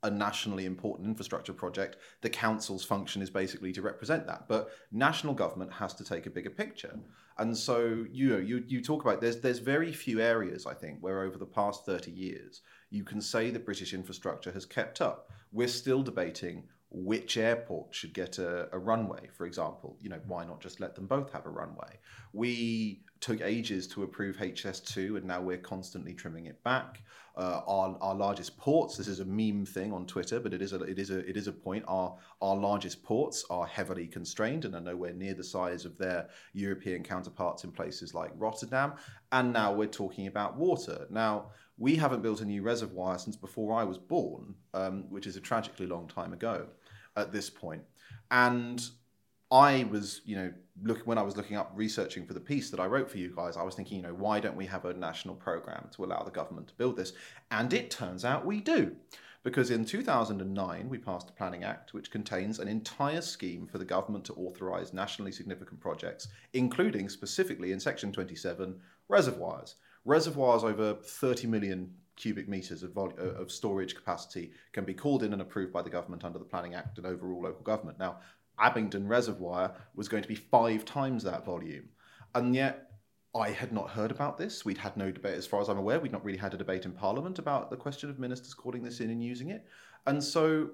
a 0.06 0.10
nationally 0.10 0.64
important 0.64 1.08
infrastructure 1.08 1.52
project, 1.52 1.96
the 2.22 2.30
council's 2.30 2.84
function 2.84 3.20
is 3.20 3.28
basically 3.28 3.72
to 3.72 3.82
represent 3.82 4.26
that. 4.26 4.46
But 4.48 4.70
national 4.92 5.34
government 5.34 5.72
has 5.72 5.92
to 5.94 6.04
take 6.04 6.26
a 6.26 6.30
bigger 6.30 6.50
picture. 6.50 6.98
And 7.38 7.56
so, 7.56 8.06
you 8.10 8.30
know, 8.30 8.38
you, 8.38 8.64
you 8.66 8.80
talk 8.80 9.04
about 9.04 9.20
there's 9.20 9.40
there's 9.40 9.58
very 9.58 9.92
few 9.92 10.20
areas, 10.20 10.64
I 10.64 10.74
think, 10.74 10.98
where 11.00 11.22
over 11.22 11.36
the 11.36 11.46
past 11.46 11.84
30 11.84 12.10
years 12.10 12.62
you 12.90 13.04
can 13.04 13.20
say 13.20 13.50
that 13.50 13.64
British 13.64 13.92
infrastructure 13.92 14.52
has 14.52 14.64
kept 14.64 15.00
up. 15.00 15.30
We're 15.52 15.68
still 15.68 16.02
debating 16.02 16.64
which 16.96 17.36
airport 17.36 17.94
should 17.94 18.14
get 18.14 18.38
a, 18.38 18.74
a 18.74 18.78
runway, 18.78 19.28
for 19.34 19.44
example. 19.44 19.98
You 20.00 20.08
know, 20.08 20.20
why 20.26 20.46
not 20.46 20.62
just 20.62 20.80
let 20.80 20.94
them 20.94 21.06
both 21.06 21.30
have 21.30 21.44
a 21.44 21.50
runway? 21.50 21.98
We 22.32 23.02
took 23.20 23.42
ages 23.42 23.86
to 23.88 24.02
approve 24.02 24.38
HS2, 24.38 25.18
and 25.18 25.24
now 25.24 25.42
we're 25.42 25.58
constantly 25.58 26.14
trimming 26.14 26.46
it 26.46 26.62
back. 26.64 27.02
Uh, 27.36 27.60
our, 27.66 27.98
our 28.00 28.14
largest 28.14 28.56
ports, 28.56 28.96
this 28.96 29.08
is 29.08 29.20
a 29.20 29.24
meme 29.26 29.66
thing 29.66 29.92
on 29.92 30.06
Twitter, 30.06 30.40
but 30.40 30.54
it 30.54 30.62
is 30.62 30.72
a, 30.72 30.80
it 30.84 30.98
is 30.98 31.10
a, 31.10 31.18
it 31.28 31.36
is 31.36 31.48
a 31.48 31.52
point. 31.52 31.84
Our, 31.86 32.16
our 32.40 32.56
largest 32.56 33.02
ports 33.02 33.44
are 33.50 33.66
heavily 33.66 34.06
constrained 34.06 34.64
and 34.64 34.74
are 34.74 34.80
nowhere 34.80 35.12
near 35.12 35.34
the 35.34 35.44
size 35.44 35.84
of 35.84 35.98
their 35.98 36.30
European 36.54 37.02
counterparts 37.02 37.64
in 37.64 37.72
places 37.72 38.14
like 38.14 38.30
Rotterdam. 38.38 38.94
And 39.32 39.52
now 39.52 39.70
we're 39.74 39.86
talking 39.86 40.28
about 40.28 40.56
water. 40.56 41.06
Now, 41.10 41.50
we 41.76 41.94
haven't 41.94 42.22
built 42.22 42.40
a 42.40 42.46
new 42.46 42.62
reservoir 42.62 43.18
since 43.18 43.36
before 43.36 43.78
I 43.78 43.84
was 43.84 43.98
born, 43.98 44.54
um, 44.72 45.04
which 45.10 45.26
is 45.26 45.36
a 45.36 45.42
tragically 45.42 45.86
long 45.86 46.08
time 46.08 46.32
ago 46.32 46.68
at 47.16 47.32
this 47.32 47.50
point. 47.50 47.82
And 48.30 48.82
I 49.50 49.86
was, 49.90 50.22
you 50.24 50.36
know, 50.36 50.52
look 50.82 51.06
when 51.06 51.18
I 51.18 51.22
was 51.22 51.36
looking 51.36 51.56
up 51.56 51.72
researching 51.74 52.26
for 52.26 52.34
the 52.34 52.40
piece 52.40 52.70
that 52.70 52.80
I 52.80 52.86
wrote 52.86 53.10
for 53.10 53.18
you 53.18 53.32
guys, 53.34 53.56
I 53.56 53.62
was 53.62 53.74
thinking, 53.74 53.98
you 53.98 54.02
know, 54.02 54.14
why 54.14 54.40
don't 54.40 54.56
we 54.56 54.66
have 54.66 54.84
a 54.84 54.94
national 54.94 55.36
program 55.36 55.88
to 55.92 56.04
allow 56.04 56.22
the 56.22 56.30
government 56.30 56.68
to 56.68 56.74
build 56.74 56.96
this? 56.96 57.12
And 57.50 57.72
it 57.72 57.90
turns 57.90 58.24
out 58.24 58.44
we 58.44 58.60
do. 58.60 58.96
Because 59.42 59.70
in 59.70 59.84
2009, 59.84 60.88
we 60.88 60.98
passed 60.98 61.28
the 61.28 61.32
Planning 61.32 61.62
Act, 61.62 61.94
which 61.94 62.10
contains 62.10 62.58
an 62.58 62.66
entire 62.66 63.20
scheme 63.20 63.68
for 63.68 63.78
the 63.78 63.84
government 63.84 64.24
to 64.24 64.32
authorise 64.32 64.92
nationally 64.92 65.30
significant 65.30 65.78
projects, 65.78 66.26
including 66.52 67.08
specifically 67.08 67.70
in 67.70 67.78
Section 67.78 68.10
27 68.10 68.74
reservoirs. 69.08 69.76
Reservoirs 70.04 70.64
over 70.64 70.94
30 70.94 71.46
million 71.46 71.94
cubic 72.16 72.48
metres 72.48 72.82
of, 72.82 72.92
vol- 72.92 73.14
uh, 73.18 73.40
of 73.40 73.52
storage 73.52 73.94
capacity 73.94 74.52
can 74.72 74.84
be 74.84 74.94
called 74.94 75.22
in 75.22 75.32
and 75.32 75.42
approved 75.42 75.72
by 75.72 75.82
the 75.82 75.90
government 75.90 76.24
under 76.24 76.38
the 76.38 76.44
Planning 76.44 76.74
Act 76.74 76.98
and 76.98 77.06
overall 77.06 77.42
local 77.42 77.62
government. 77.62 77.98
Now, 77.98 78.18
Abingdon 78.58 79.06
Reservoir 79.06 79.74
was 79.94 80.08
going 80.08 80.22
to 80.22 80.28
be 80.28 80.34
five 80.34 80.84
times 80.84 81.22
that 81.24 81.44
volume. 81.44 81.88
And 82.34 82.54
yet, 82.54 82.90
I 83.34 83.50
had 83.50 83.72
not 83.72 83.90
heard 83.90 84.10
about 84.10 84.38
this. 84.38 84.64
We'd 84.64 84.78
had 84.78 84.96
no 84.96 85.10
debate, 85.10 85.34
as 85.34 85.46
far 85.46 85.60
as 85.60 85.68
I'm 85.68 85.78
aware. 85.78 86.00
We'd 86.00 86.12
not 86.12 86.24
really 86.24 86.38
had 86.38 86.54
a 86.54 86.56
debate 86.56 86.86
in 86.86 86.92
Parliament 86.92 87.38
about 87.38 87.70
the 87.70 87.76
question 87.76 88.08
of 88.08 88.18
ministers 88.18 88.54
calling 88.54 88.82
this 88.82 89.00
in 89.00 89.10
and 89.10 89.22
using 89.22 89.50
it. 89.50 89.66
And 90.06 90.22
so, 90.22 90.70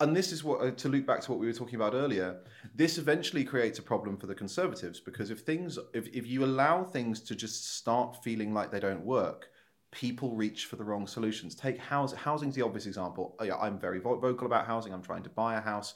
and 0.00 0.16
this 0.16 0.32
is 0.32 0.42
what, 0.42 0.60
uh, 0.60 0.70
to 0.72 0.88
loop 0.88 1.06
back 1.06 1.20
to 1.20 1.30
what 1.30 1.38
we 1.38 1.46
were 1.46 1.52
talking 1.52 1.76
about 1.76 1.94
earlier, 1.94 2.40
this 2.74 2.98
eventually 2.98 3.44
creates 3.44 3.78
a 3.78 3.82
problem 3.82 4.16
for 4.16 4.26
the 4.26 4.34
Conservatives 4.34 4.98
because 4.98 5.30
if 5.30 5.40
things, 5.40 5.78
if, 5.94 6.08
if 6.08 6.26
you 6.26 6.44
allow 6.44 6.82
things 6.82 7.20
to 7.20 7.36
just 7.36 7.76
start 7.76 8.24
feeling 8.24 8.52
like 8.52 8.72
they 8.72 8.80
don't 8.80 9.04
work, 9.04 9.50
people 9.90 10.36
reach 10.36 10.66
for 10.66 10.76
the 10.76 10.84
wrong 10.84 11.06
solutions. 11.06 11.54
Take 11.54 11.78
housing. 11.78 12.18
Housing's 12.18 12.54
the 12.54 12.62
obvious 12.62 12.86
example. 12.86 13.36
Oh, 13.40 13.58
I'm 13.60 13.78
very 13.78 13.98
vocal 13.98 14.46
about 14.46 14.66
housing. 14.66 14.92
I'm 14.92 15.02
trying 15.02 15.24
to 15.24 15.30
buy 15.30 15.56
a 15.56 15.60
house 15.60 15.94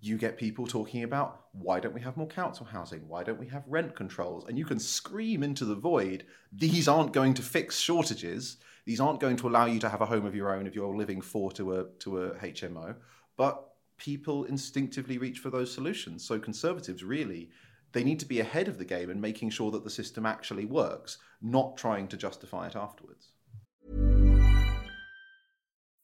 you 0.00 0.16
get 0.16 0.38
people 0.38 0.66
talking 0.66 1.02
about 1.02 1.42
why 1.52 1.78
don't 1.78 1.94
we 1.94 2.00
have 2.00 2.16
more 2.16 2.26
council 2.26 2.64
housing? 2.64 3.06
Why 3.06 3.22
don't 3.22 3.38
we 3.38 3.48
have 3.48 3.64
rent 3.66 3.94
controls? 3.94 4.46
And 4.48 4.58
you 4.58 4.64
can 4.64 4.78
scream 4.78 5.42
into 5.42 5.64
the 5.64 5.74
void, 5.74 6.24
these 6.52 6.88
aren't 6.88 7.12
going 7.12 7.34
to 7.34 7.42
fix 7.42 7.78
shortages. 7.78 8.56
These 8.86 9.00
aren't 9.00 9.20
going 9.20 9.36
to 9.36 9.48
allow 9.48 9.66
you 9.66 9.78
to 9.80 9.90
have 9.90 10.00
a 10.00 10.06
home 10.06 10.24
of 10.24 10.34
your 10.34 10.54
own 10.54 10.66
if 10.66 10.74
you're 10.74 10.96
living 10.96 11.20
four 11.20 11.52
to 11.52 11.78
a 11.78 11.84
to 12.00 12.22
a 12.22 12.30
HMO. 12.36 12.96
But 13.36 13.62
people 13.98 14.44
instinctively 14.44 15.18
reach 15.18 15.38
for 15.38 15.50
those 15.50 15.72
solutions. 15.72 16.24
So 16.24 16.38
conservatives 16.38 17.04
really 17.04 17.50
they 17.92 18.04
need 18.04 18.20
to 18.20 18.26
be 18.26 18.40
ahead 18.40 18.68
of 18.68 18.78
the 18.78 18.84
game 18.84 19.10
and 19.10 19.20
making 19.20 19.50
sure 19.50 19.70
that 19.70 19.84
the 19.84 19.90
system 19.90 20.26
actually 20.26 20.64
works, 20.64 21.18
not 21.42 21.76
trying 21.76 22.08
to 22.08 22.16
justify 22.16 22.66
it 22.66 22.76
afterwards. 22.76 23.28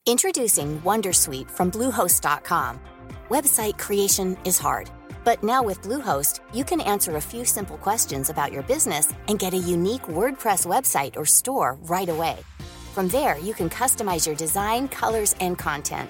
Introducing 0.06 0.80
Wondersuite 0.82 1.50
from 1.50 1.70
Bluehost.com. 1.70 2.78
Website 3.28 3.76
creation 3.76 4.36
is 4.44 4.56
hard, 4.56 4.88
but 5.24 5.42
now 5.42 5.64
with 5.64 5.82
Bluehost, 5.82 6.38
you 6.54 6.62
can 6.62 6.80
answer 6.80 7.16
a 7.16 7.20
few 7.20 7.44
simple 7.44 7.76
questions 7.78 8.30
about 8.30 8.52
your 8.52 8.62
business 8.62 9.12
and 9.26 9.40
get 9.40 9.52
a 9.52 9.58
unique 9.58 10.02
WordPress 10.02 10.64
website 10.64 11.16
or 11.16 11.26
store 11.26 11.76
right 11.82 12.08
away. 12.08 12.36
From 12.94 13.08
there, 13.08 13.36
you 13.38 13.52
can 13.52 13.68
customize 13.68 14.26
your 14.26 14.36
design, 14.36 14.86
colors, 14.88 15.34
and 15.40 15.58
content. 15.58 16.08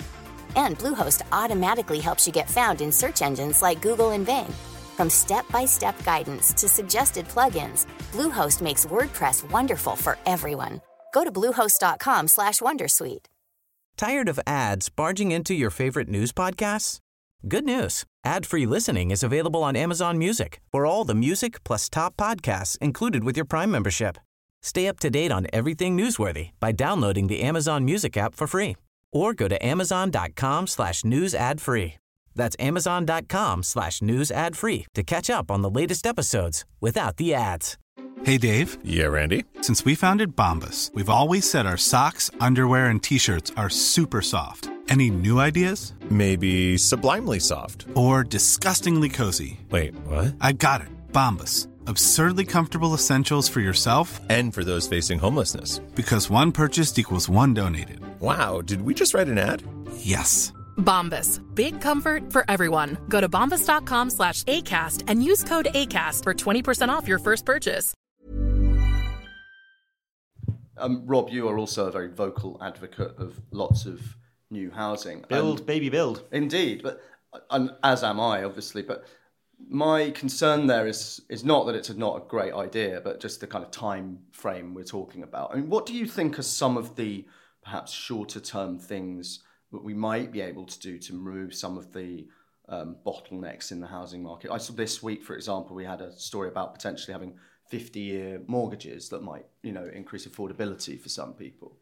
And 0.56 0.78
Bluehost 0.78 1.22
automatically 1.32 2.00
helps 2.00 2.26
you 2.26 2.34
get 2.34 2.50
found 2.50 2.82
in 2.82 2.92
search 2.92 3.22
engines 3.22 3.62
like 3.62 3.80
Google 3.80 4.10
and 4.10 4.26
Bing. 4.26 4.54
From 4.96 5.10
step-by-step 5.10 6.04
guidance 6.04 6.52
to 6.54 6.68
suggested 6.68 7.28
plugins, 7.28 7.86
Bluehost 8.12 8.62
makes 8.62 8.86
WordPress 8.86 9.50
wonderful 9.50 9.96
for 9.96 10.18
everyone. 10.26 10.80
Go 11.12 11.22
to 11.24 11.32
bluehost.com/wondersuite. 11.32 13.26
Tired 13.96 14.28
of 14.28 14.38
ads 14.46 14.90
barging 14.90 15.32
into 15.32 15.54
your 15.54 15.70
favorite 15.70 16.08
news 16.08 16.32
podcasts? 16.32 16.98
Good 17.48 17.64
news. 17.64 18.04
Ad-free 18.24 18.66
listening 18.66 19.10
is 19.10 19.22
available 19.22 19.62
on 19.62 19.76
Amazon 19.76 20.18
Music. 20.18 20.60
For 20.72 20.84
all 20.84 21.04
the 21.04 21.14
music 21.14 21.62
plus 21.64 21.88
top 21.88 22.16
podcasts 22.16 22.76
included 22.78 23.24
with 23.24 23.36
your 23.36 23.46
Prime 23.46 23.70
membership. 23.70 24.18
Stay 24.62 24.88
up 24.88 24.98
to 25.00 25.10
date 25.10 25.32
on 25.32 25.46
everything 25.52 25.96
newsworthy 25.96 26.50
by 26.60 26.72
downloading 26.72 27.28
the 27.28 27.42
Amazon 27.42 27.84
Music 27.84 28.16
app 28.16 28.34
for 28.34 28.46
free 28.46 28.76
or 29.12 29.32
go 29.32 29.48
to 29.48 29.64
amazon.com 29.64 30.66
slash 30.66 31.04
news 31.04 31.34
ad 31.34 31.60
free. 31.60 31.94
That's 32.36 32.54
amazon.com 32.60 33.64
slash 33.64 34.00
news 34.00 34.30
ad 34.30 34.56
free 34.56 34.86
to 34.94 35.02
catch 35.02 35.28
up 35.28 35.50
on 35.50 35.62
the 35.62 35.70
latest 35.70 36.06
episodes 36.06 36.64
without 36.80 37.16
the 37.16 37.34
ads. 37.34 37.76
Hey, 38.24 38.38
Dave. 38.38 38.78
Yeah, 38.82 39.06
Randy. 39.06 39.44
Since 39.60 39.84
we 39.84 39.94
founded 39.94 40.36
Bombas, 40.36 40.92
we've 40.94 41.10
always 41.10 41.48
said 41.48 41.66
our 41.66 41.76
socks, 41.76 42.30
underwear, 42.40 42.86
and 42.86 43.02
T-shirts 43.02 43.52
are 43.56 43.68
super 43.68 44.22
soft. 44.22 44.70
Any 44.88 45.10
new 45.10 45.38
ideas? 45.40 45.94
Maybe 46.10 46.78
sublimely 46.78 47.40
soft. 47.40 47.86
Or 47.94 48.22
disgustingly 48.24 49.08
cozy. 49.08 49.60
Wait, 49.70 49.94
what? 50.06 50.34
I 50.40 50.52
got 50.52 50.80
it. 50.80 50.88
Bombas. 51.12 51.68
Absurdly 51.88 52.44
comfortable 52.44 52.94
essentials 52.94 53.48
for 53.48 53.60
yourself 53.60 54.20
and 54.28 54.52
for 54.54 54.64
those 54.64 54.88
facing 54.88 55.18
homelessness. 55.18 55.78
Because 55.94 56.30
one 56.30 56.52
purchased 56.52 56.98
equals 56.98 57.28
one 57.28 57.54
donated. 57.54 58.00
Wow, 58.20 58.60
did 58.60 58.82
we 58.82 58.94
just 58.94 59.14
write 59.14 59.28
an 59.28 59.38
ad? 59.38 59.62
Yes. 59.98 60.52
Bombas. 60.76 61.42
Big 61.54 61.80
comfort 61.80 62.32
for 62.32 62.44
everyone. 62.48 62.96
Go 63.08 63.20
to 63.20 63.28
bombas.com 63.28 64.10
slash 64.10 64.42
ACAST 64.44 65.02
and 65.08 65.22
use 65.22 65.44
code 65.44 65.66
ACAST 65.74 66.22
for 66.22 66.32
20% 66.34 66.88
off 66.88 67.06
your 67.08 67.18
first 67.18 67.44
purchase. 67.44 67.92
Um, 70.78 71.02
Rob, 71.06 71.30
you 71.30 71.48
are 71.48 71.58
also 71.58 71.86
a 71.86 71.90
very 71.90 72.08
vocal 72.08 72.58
advocate 72.62 73.14
of 73.18 73.40
lots 73.50 73.86
of 73.86 74.16
new 74.50 74.70
housing. 74.70 75.24
Build, 75.28 75.58
And- 75.60 75.66
baby, 75.66 75.88
build. 75.88 76.24
Indeed, 76.32 76.82
but 76.82 77.00
and 77.50 77.70
as 77.82 78.04
am 78.04 78.20
I, 78.20 78.44
obviously. 78.44 78.82
But 78.82 79.04
my 79.68 80.10
concern 80.10 80.66
there 80.66 80.86
is 80.86 81.22
is 81.30 81.44
not 81.44 81.64
that 81.66 81.74
it's 81.74 81.90
not 81.90 82.16
a 82.22 82.28
great 82.28 82.52
idea, 82.52 83.00
but 83.02 83.20
just 83.20 83.40
the 83.40 83.46
kind 83.46 83.64
of 83.64 83.70
time 83.70 84.18
frame 84.32 84.74
we're 84.74 84.84
talking 84.84 85.22
about. 85.22 85.50
I 85.52 85.56
mean, 85.56 85.70
what 85.70 85.86
do 85.86 85.94
you 85.94 86.06
think 86.06 86.38
are 86.38 86.42
some 86.42 86.76
of 86.76 86.94
the 86.96 87.24
perhaps 87.62 87.90
shorter 87.92 88.38
term 88.40 88.78
things 88.78 89.40
that 89.72 89.82
we 89.82 89.94
might 89.94 90.32
be 90.32 90.40
able 90.40 90.64
to 90.64 90.80
do 90.80 90.98
to 90.98 91.12
remove 91.12 91.54
some 91.54 91.76
of 91.76 91.92
the 91.92 92.26
um, 92.68 92.96
bottlenecks 93.04 93.72
in 93.72 93.80
the 93.80 93.86
housing 93.86 94.22
market? 94.22 94.50
I 94.50 94.58
saw 94.58 94.72
this 94.72 95.02
week, 95.02 95.24
for 95.24 95.34
example, 95.34 95.74
we 95.74 95.84
had 95.84 96.00
a 96.00 96.12
story 96.12 96.48
about 96.48 96.74
potentially 96.74 97.12
having 97.12 97.34
50 97.68 98.00
year 98.00 98.42
mortgages 98.46 99.08
that 99.08 99.22
might, 99.22 99.46
you 99.62 99.72
know, 99.72 99.88
increase 99.92 100.26
affordability 100.26 101.00
for 101.00 101.08
some 101.08 101.34
people. 101.34 101.76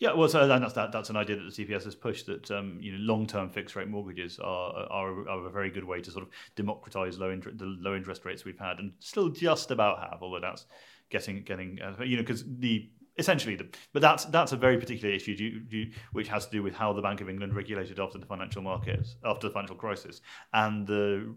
Yeah, 0.00 0.12
well, 0.12 0.28
so 0.28 0.46
that's 0.48 0.72
that, 0.74 0.90
that's 0.90 1.10
an 1.10 1.16
idea 1.16 1.36
that 1.36 1.54
the 1.54 1.64
CPS 1.64 1.84
has 1.84 1.94
pushed 1.94 2.26
that 2.26 2.50
um, 2.50 2.78
you 2.80 2.92
know 2.92 2.98
long-term 2.98 3.50
fixed 3.50 3.76
rate 3.76 3.88
mortgages 3.88 4.40
are, 4.40 4.72
are 4.90 5.28
are 5.28 5.46
a 5.46 5.50
very 5.50 5.70
good 5.70 5.84
way 5.84 6.00
to 6.00 6.10
sort 6.10 6.24
of 6.24 6.30
democratise 6.56 7.16
low 7.16 7.30
interest 7.30 7.58
the 7.58 7.64
low 7.64 7.94
interest 7.94 8.24
rates 8.24 8.44
we've 8.44 8.58
had 8.58 8.80
and 8.80 8.92
still 8.98 9.28
just 9.28 9.70
about 9.70 10.00
have, 10.00 10.18
although 10.20 10.40
that's 10.40 10.66
getting 11.10 11.44
getting 11.44 11.78
uh, 11.80 12.02
you 12.02 12.16
know 12.16 12.22
because 12.22 12.44
the 12.58 12.90
essentially 13.16 13.56
the, 13.56 13.68
but 13.92 14.02
that's 14.02 14.24
that's 14.26 14.52
a 14.52 14.56
very 14.56 14.78
particular 14.78 15.14
issue 15.14 15.36
due, 15.36 15.60
due, 15.60 15.90
which 16.12 16.28
has 16.28 16.46
to 16.46 16.52
do 16.52 16.62
with 16.62 16.74
how 16.74 16.92
the 16.92 17.02
Bank 17.02 17.20
of 17.20 17.28
England 17.28 17.54
regulated 17.54 18.00
after 18.00 18.18
the 18.18 18.26
financial 18.26 18.62
markets 18.62 19.16
after 19.24 19.48
the 19.48 19.52
financial 19.52 19.76
crisis 19.76 20.20
and 20.52 20.86
the 20.86 21.34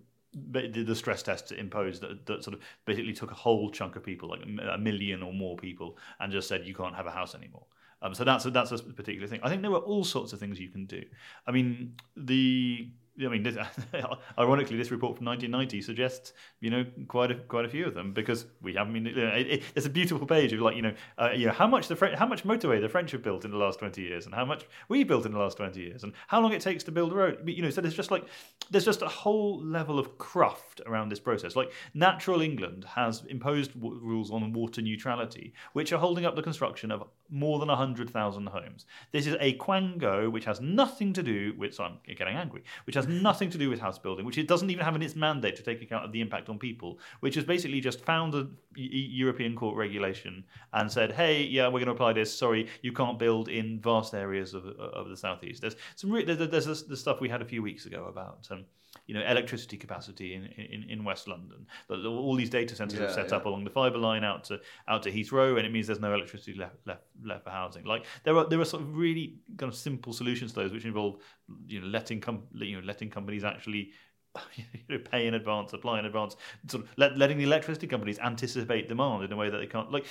the 0.52 0.84
the 0.84 0.96
stress 0.96 1.24
tests 1.24 1.52
imposed 1.52 2.02
that, 2.02 2.26
that 2.26 2.44
sort 2.44 2.54
of 2.54 2.62
basically 2.86 3.14
took 3.14 3.32
a 3.32 3.36
whole 3.36 3.70
chunk 3.72 3.96
of 3.96 4.04
people, 4.04 4.30
like 4.30 4.42
a 4.72 4.78
million 4.78 5.24
or 5.24 5.34
more 5.34 5.56
people, 5.56 5.98
and 6.20 6.32
just 6.32 6.48
said 6.48 6.66
you 6.66 6.76
can't 6.76 6.96
have 6.96 7.08
a 7.08 7.12
house 7.12 7.36
anymore. 7.36 7.66
Um, 8.02 8.14
so 8.14 8.24
that's 8.24 8.46
a, 8.46 8.52
that's 8.52 8.72
a 8.72 8.78
particular 8.78 9.28
thing. 9.28 9.40
I 9.42 9.50
think 9.50 9.62
there 9.62 9.72
were 9.72 9.78
all 9.78 10.04
sorts 10.04 10.34
of 10.34 10.40
things 10.40 10.60
you 10.60 10.70
can 10.70 10.86
do. 10.86 11.04
I 11.48 11.52
mean, 11.52 11.96
the 12.16 12.92
I 13.24 13.30
mean, 13.30 13.44
this, 13.44 13.58
ironically, 14.40 14.78
this 14.78 14.92
report 14.92 15.18
from 15.18 15.26
1990 15.26 15.82
suggests, 15.82 16.34
you 16.60 16.70
know, 16.70 16.86
quite 17.08 17.32
a 17.32 17.36
quite 17.36 17.66
a 17.66 17.70
few 17.70 17.86
of 17.86 17.94
them 17.94 18.14
because 18.14 18.46
we 18.62 18.74
haven't 18.74 18.94
been. 18.94 19.06
You 19.06 19.16
know, 19.16 19.34
it, 19.34 19.48
it, 19.48 19.64
it's 19.76 19.86
a 19.86 19.90
beautiful 19.90 20.28
page 20.28 20.54
of 20.54 20.60
like, 20.60 20.76
you 20.76 20.82
know, 20.82 20.94
uh, 21.18 21.32
you 21.36 21.48
know, 21.48 21.54
how 21.54 21.68
much 21.68 21.88
the 21.88 21.96
French, 21.96 22.18
how 22.18 22.28
much 22.28 22.44
motorway 22.44 22.80
the 22.80 22.90
French 22.90 23.12
have 23.12 23.24
built 23.24 23.46
in 23.46 23.52
the 23.52 23.58
last 23.58 23.80
20 23.80 24.02
years, 24.02 24.26
and 24.26 24.36
how 24.36 24.46
much 24.46 24.66
we 24.90 25.04
built 25.04 25.26
in 25.26 25.32
the 25.32 25.40
last 25.40 25.58
20 25.58 25.80
years, 25.80 26.04
and 26.04 26.14
how 26.28 26.40
long 26.40 26.54
it 26.54 26.62
takes 26.62 26.84
to 26.84 26.92
build 26.92 27.12
a 27.12 27.16
road. 27.16 27.48
You 27.48 27.64
know, 27.64 27.70
so 27.70 27.82
there's 27.82 27.96
just 27.96 28.12
like, 28.12 28.26
there's 28.70 28.86
just 28.86 29.02
a 29.02 29.08
whole 29.08 29.64
level 29.64 29.98
of 29.98 30.18
cruft 30.18 30.82
around 30.86 31.10
this 31.10 31.20
process. 31.20 31.56
Like, 31.56 31.72
Natural 31.94 32.42
England 32.42 32.86
has 32.86 33.24
imposed 33.30 33.74
w- 33.74 34.00
rules 34.02 34.32
on 34.32 34.54
water 34.54 34.82
neutrality, 34.82 35.54
which 35.74 35.92
are 35.92 35.98
holding 35.98 36.26
up 36.26 36.36
the 36.36 36.44
construction 36.44 36.92
of 36.92 37.04
more 37.30 37.60
than 37.60 37.68
100,000 37.68 38.48
homes. 38.48 38.86
This 39.12 39.28
is 39.28 39.36
a 39.40 39.58
quango 39.58 40.32
which 40.32 40.46
has 40.46 40.62
nothing 40.62 41.14
to 41.14 41.24
do 41.24 41.54
with. 41.58 41.74
So 41.74 41.84
I'm 41.84 41.98
getting 42.06 42.36
angry. 42.36 42.64
Which 42.86 42.96
has 42.96 43.07
nothing 43.08 43.50
to 43.50 43.58
do 43.58 43.70
with 43.70 43.80
house 43.80 43.98
building, 43.98 44.26
which 44.26 44.38
it 44.38 44.48
doesn't 44.48 44.70
even 44.70 44.84
have 44.84 44.96
in 44.96 45.02
its 45.02 45.16
mandate 45.16 45.56
to 45.56 45.64
take 45.64 45.82
account 45.82 46.06
of 46.06 46.12
the 46.12 46.22
impact 46.22 46.50
on 46.50 46.60
people, 46.60 47.00
which 47.20 47.36
has 47.36 47.44
basically 47.44 47.82
just 47.82 48.02
found 48.02 48.34
a 48.36 48.48
European 48.76 49.56
court 49.56 49.76
regulation 49.76 50.44
and 50.74 50.92
said, 50.92 51.12
hey, 51.12 51.44
yeah, 51.44 51.66
we're 51.66 51.80
going 51.80 51.86
to 51.86 51.92
apply 51.92 52.14
this. 52.14 52.36
Sorry, 52.36 52.68
you 52.82 52.92
can't 52.92 53.18
build 53.18 53.50
in 53.50 53.80
vast 53.82 54.14
areas 54.14 54.54
of, 54.54 54.66
of 54.66 55.10
the 55.10 55.18
southeast. 55.18 55.62
There's 55.62 55.76
some 55.96 56.12
re- 56.12 56.26
there's, 56.26 56.50
there's 56.50 56.84
the 56.84 56.98
stuff 56.98 57.22
we 57.22 57.30
had 57.30 57.42
a 57.42 57.46
few 57.46 57.62
weeks 57.62 57.86
ago 57.86 58.06
about. 58.06 58.48
Um, 58.52 58.66
you 59.08 59.14
know, 59.14 59.22
electricity 59.26 59.78
capacity 59.78 60.36
in, 60.36 60.46
in, 60.46 60.84
in 60.90 61.04
West 61.04 61.28
London. 61.28 61.66
But 61.88 62.06
All 62.06 62.36
these 62.36 62.50
data 62.50 62.76
centers 62.76 63.00
Yeah, 63.00 63.06
are 63.06 63.10
set 63.10 63.30
yeah. 63.30 63.38
up 63.38 63.46
along 63.46 63.64
the 63.64 63.70
fibre 63.70 63.98
line 63.98 64.24
out 64.24 64.44
to 64.46 64.60
out 64.88 65.04
to 65.04 65.12
Heathrow, 65.12 65.58
and 65.58 65.66
it 65.66 65.72
means 65.72 65.88
there's 65.88 66.00
no 66.00 66.14
electricity 66.14 66.54
left 66.58 66.76
left 66.86 67.04
left 67.24 67.44
for 67.46 67.50
housing. 67.50 67.86
Like 67.86 68.06
there 68.24 68.36
are 68.38 68.48
there 68.48 68.60
are 68.60 68.66
sort 68.66 68.84
of 68.84 68.96
really 68.96 69.40
kind 69.58 69.72
of 69.72 69.78
simple 69.78 70.14
solutions 70.14 70.54
to 70.54 70.60
those, 70.60 70.72
which 70.72 70.86
involve 70.86 71.18
you 71.66 71.80
know 71.82 71.88
letting 71.88 72.20
com- 72.22 72.48
you 72.54 72.80
know 72.80 72.86
letting 72.86 73.10
companies 73.10 73.44
actually. 73.44 73.92
You 74.56 74.66
know, 74.90 75.04
pay 75.04 75.26
in 75.26 75.34
advance, 75.34 75.74
apply 75.74 75.98
in 76.00 76.06
advance, 76.06 76.36
sort 76.68 76.84
of 76.84 76.90
let, 76.96 77.18
letting 77.18 77.38
the 77.40 77.44
electricity 77.46 77.88
companies 77.88 78.20
anticipate 78.20 78.88
demand 78.88 79.24
in 79.24 79.32
a 79.32 79.36
way 79.36 79.50
that 79.50 79.58
they 79.58 79.66
can't. 79.66 79.92
Like, 79.92 80.06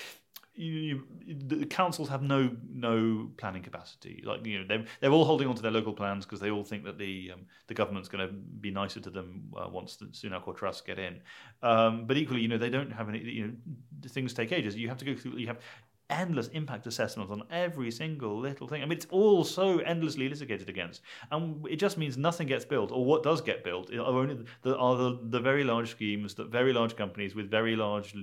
you, 0.57 1.05
you, 1.27 1.37
the 1.47 1.66
councils 1.66 2.09
have 2.09 2.23
no 2.23 2.51
no 2.73 3.31
planning 3.37 3.62
capacity. 3.62 4.23
Like 4.25 4.45
you 4.47 4.59
know, 4.61 4.64
they're 4.66 4.85
they're 5.01 5.11
all 5.11 5.25
holding 5.25 5.49
on 5.49 5.55
to 5.55 5.62
their 5.62 5.71
local 5.71 5.92
plans 5.92 6.25
because 6.25 6.40
they 6.40 6.51
all 6.51 6.64
think 6.64 6.85
that 6.85 6.99
the 6.99 7.33
um, 7.35 7.40
the 7.66 7.75
government's 7.75 8.09
going 8.09 8.27
to 8.27 8.33
be 8.33 8.71
nicer 8.71 9.01
to 9.01 9.11
them 9.11 9.45
uh, 9.57 9.69
once 9.69 9.97
the 9.97 10.07
Sunak 10.07 10.49
or 10.49 10.55
Truss 10.55 10.81
get 10.81 10.99
in. 10.99 11.21
Um, 11.62 12.07
but 12.07 12.16
equally, 12.16 12.40
you 12.40 12.49
know, 12.49 12.59
they 12.59 12.71
don't 12.71 12.90
have 12.90 13.09
any. 13.09 13.21
You 13.21 13.47
know, 13.47 13.53
things 14.09 14.33
take 14.33 14.53
ages. 14.53 14.77
You 14.77 14.88
have 14.88 14.99
to 14.99 15.05
go 15.05 15.14
through. 15.14 15.37
You 15.37 15.49
have 15.49 15.59
endless 16.11 16.49
impact 16.49 16.87
assessments 16.87 17.33
on 17.33 17.42
every 17.51 17.90
single 17.90 18.38
little 18.38 18.69
thing. 18.69 18.83
I 18.83 18.85
mean, 18.85 18.97
it's 18.97 19.07
all 19.11 19.45
so 19.45 19.79
endlessly 19.79 20.29
litigated 20.29 20.69
against, 20.69 21.03
and 21.31 21.66
it 21.69 21.77
just 21.77 21.99
means 21.99 22.16
nothing 22.16 22.47
gets 22.47 22.64
built, 22.64 22.92
or 22.92 23.05
what 23.05 23.23
does 23.23 23.40
get 23.40 23.64
built 23.64 23.92
are 23.92 24.01
only 24.01 24.38
the, 24.62 24.77
are 24.77 24.97
the, 24.97 25.19
the 25.25 25.40
very 25.40 25.64
large 25.64 25.90
schemes 25.90 26.35
that 26.35 26.49
very 26.49 26.73
large 26.73 26.97
companies 26.97 27.35
with 27.35 27.51
very 27.51 27.77
large 27.77 28.14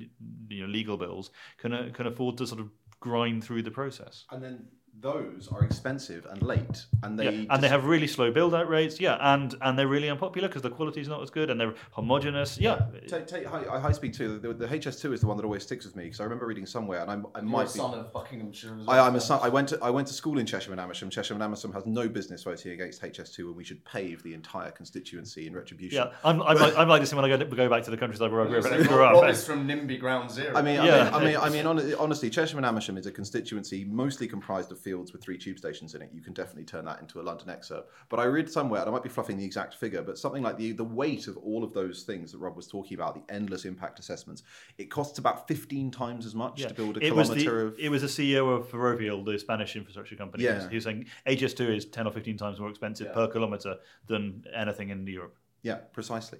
you 0.50 0.62
know, 0.62 0.67
legal 0.67 0.98
bills 0.98 1.32
can 1.58 1.74
uh, 1.74 1.89
can 1.93 2.08
afford 2.08 2.38
to 2.38 2.48
sort 2.48 2.62
of 2.62 2.69
grind 3.00 3.43
through 3.43 3.62
the 3.62 3.72
process. 3.72 4.26
And 4.32 4.41
then 4.41 4.67
those 4.99 5.49
are 5.51 5.63
expensive 5.63 6.25
and 6.29 6.41
late, 6.41 6.86
and 7.01 7.19
they 7.19 7.25
yeah, 7.25 7.29
and 7.32 7.49
just... 7.49 7.62
they 7.62 7.67
have 7.67 7.86
really 7.86 8.08
slow 8.08 8.32
build 8.32 8.56
out 8.56 8.69
rates. 8.69 8.99
Yeah, 8.99 9.17
and 9.19 9.53
and 9.62 9.77
they're 9.77 9.88
really 9.88 10.10
unpopular 10.10 10.47
because 10.47 10.62
the 10.62 10.69
quality 10.69 11.01
is 11.01 11.08
not 11.08 11.21
as 11.21 11.29
good 11.29 11.49
and 11.49 11.60
they're 11.60 11.73
homogenous. 11.91 12.58
Yeah, 12.58 12.86
take, 13.08 13.27
take 13.27 13.45
high, 13.45 13.63
high 13.79 13.91
speed 13.91 14.13
two. 14.13 14.39
The, 14.39 14.53
the, 14.53 14.67
HS2 14.67 15.13
is 15.13 15.21
the 15.21 15.27
one 15.27 15.36
that 15.38 15.43
always 15.43 15.63
sticks 15.63 15.86
with 15.86 15.95
me 15.95 16.06
because 16.06 16.19
I 16.19 16.23
remember 16.23 16.45
reading 16.45 16.65
somewhere, 16.65 17.01
and 17.01 17.12
I'm, 17.12 17.25
I 17.36 17.39
You're 17.39 17.49
might 17.49 17.65
a 17.65 17.69
son 17.69 17.93
of 17.93 18.13
Buckinghamshire. 18.13 18.77
I, 18.88 18.99
I'm 18.99 19.15
a 19.15 19.21
son. 19.21 19.39
I 19.43 19.49
went 19.49 19.69
to 19.69 19.79
I 19.82 19.89
went 19.89 20.08
to 20.08 20.13
school 20.13 20.38
in 20.38 20.45
Chesham 20.45 20.71
and 20.71 20.79
Amersham. 20.79 21.10
Chesham 21.10 21.36
and 21.36 21.43
Amersham 21.43 21.73
has 21.73 21.86
no 21.86 22.08
business 22.08 22.43
voting 22.43 22.71
against 22.71 23.01
HS2, 23.01 23.39
and 23.39 23.56
we 23.56 23.63
should 23.63 23.84
pave 23.86 24.23
the 24.23 24.34
entire 24.34 24.71
constituency 24.71 25.47
in 25.47 25.53
retribution. 25.53 25.97
Yeah, 25.97 26.13
I'm, 26.23 26.41
I'm, 26.43 26.58
like, 26.58 26.77
I'm 26.77 26.88
like 26.88 27.01
this 27.01 27.13
when 27.13 27.25
I 27.25 27.36
go, 27.36 27.43
go 27.43 27.69
back 27.69 27.84
to 27.84 27.91
the 27.91 27.97
countryside 27.97 28.32
where 28.32 28.41
I 28.41 28.47
grew 28.47 29.03
up. 29.03 29.13
Rob 29.15 29.29
is 29.29 29.45
from 29.45 29.67
NIMBY 29.67 29.99
Ground 29.99 30.32
Zero. 30.32 30.56
I 30.56 30.62
mean, 30.62 30.75
yeah. 30.75 31.10
I 31.13 31.23
mean, 31.23 31.36
I 31.36 31.49
mean, 31.49 31.67
I 31.67 31.73
mean, 31.73 31.95
honestly, 31.95 32.29
Chesham 32.29 32.58
and 32.58 32.65
Amersham 32.65 32.97
is 32.97 33.06
a 33.06 33.12
constituency 33.12 33.84
mostly 33.86 34.27
comprised 34.27 34.71
of 34.71 34.79
fields 34.84 35.13
with 35.13 35.24
three 35.24 35.38
tube 35.38 35.58
stations 35.58 35.96
in 35.96 36.02
it. 36.02 36.10
You 36.13 36.22
can 36.22 36.34
definitely 36.34 36.65
turn 36.65 36.86
that 36.86 37.00
into 37.00 37.22
a 37.22 37.24
London 37.24 37.50
excerpt. 37.50 37.91
But 38.10 38.19
I 38.19 38.26
read 38.26 38.50
somewhere, 38.50 38.82
and 38.82 38.89
I 38.89 38.91
might 38.91 39.04
be 39.04 39.10
fluffing 39.10 39.38
the 39.38 39.46
exact 39.46 39.76
figure, 39.76 40.02
but 40.02 40.17
something 40.17 40.43
like 40.43 40.58
the, 40.58 40.72
the 40.74 40.84
weight 40.84 41.28
of 41.28 41.38
all 41.38 41.63
of 41.63 41.74
those 41.74 42.04
things 42.04 42.32
that 42.32 42.39
Rob 42.39 42.56
was 42.56 42.67
talking 42.67 42.96
about, 42.96 43.15
the 43.15 43.34
endless 43.34 43.65
impact 43.65 44.00
assessments, 44.00 44.43
it 44.78 44.91
costs 44.91 45.17
about 45.17 45.48
15 45.48 45.91
times 45.91 46.26
as 46.26 46.36
much 46.36 46.62
yeah. 46.62 46.67
to 46.67 46.74
build 46.74 46.98
a 46.98 47.00
it 47.00 47.10
kilometre 47.10 47.34
was 47.34 47.43
the, 47.43 47.50
of. 47.50 47.80
It 47.80 47.89
was 47.89 48.02
the 48.02 48.36
CEO 48.36 48.56
of 48.56 48.69
Ferrovial, 48.69 49.24
the 49.24 49.39
Spanish 49.39 49.76
infrastructure 49.76 50.15
company. 50.15 50.43
Yeah. 50.43 50.67
He 50.69 50.76
was 50.76 50.84
saying 50.84 51.06
HS2 51.28 51.78
is 51.78 51.86
10 51.86 52.08
or 52.08 52.12
15 52.12 52.38
times 52.38 52.60
more 52.60 52.69
expensive 52.69 53.08
yeah. 53.08 53.13
per 53.13 53.28
kilometre 53.28 53.78
than 54.08 54.43
anything 54.56 54.89
in 54.89 55.08
Europe. 55.08 55.38
Yeah, 55.62 55.76
precisely. 55.93 56.39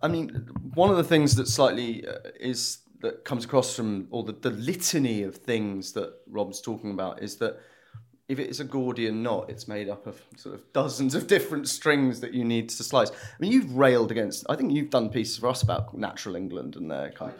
I 0.00 0.08
mean, 0.08 0.28
one 0.74 0.90
of 0.90 0.96
the 0.96 1.04
things 1.04 1.34
that 1.36 1.48
slightly 1.48 2.06
uh, 2.06 2.18
is 2.38 2.78
that 3.00 3.24
comes 3.24 3.44
across 3.44 3.74
from 3.74 4.08
all 4.10 4.22
the, 4.22 4.32
the 4.32 4.50
litany 4.50 5.22
of 5.22 5.36
things 5.36 5.92
that 5.92 6.14
Rob's 6.28 6.60
talking 6.60 6.90
about 6.90 7.22
is 7.22 7.36
that 7.36 7.60
if 8.28 8.38
it's 8.38 8.60
a 8.60 8.64
Gordian 8.64 9.22
knot, 9.22 9.48
it's 9.48 9.66
made 9.66 9.88
up 9.88 10.06
of 10.06 10.20
sort 10.36 10.54
of 10.54 10.72
dozens 10.72 11.14
of 11.14 11.26
different 11.26 11.68
strings 11.68 12.20
that 12.20 12.34
you 12.34 12.44
need 12.44 12.68
to 12.68 12.82
slice. 12.82 13.10
I 13.10 13.14
mean, 13.38 13.52
you've 13.52 13.74
railed 13.74 14.10
against. 14.10 14.44
I 14.50 14.56
think 14.56 14.72
you've 14.72 14.90
done 14.90 15.08
pieces 15.08 15.38
for 15.38 15.48
us 15.48 15.62
about 15.62 15.96
natural 15.96 16.36
England 16.36 16.76
and 16.76 16.90
their 16.90 17.10
kind. 17.12 17.32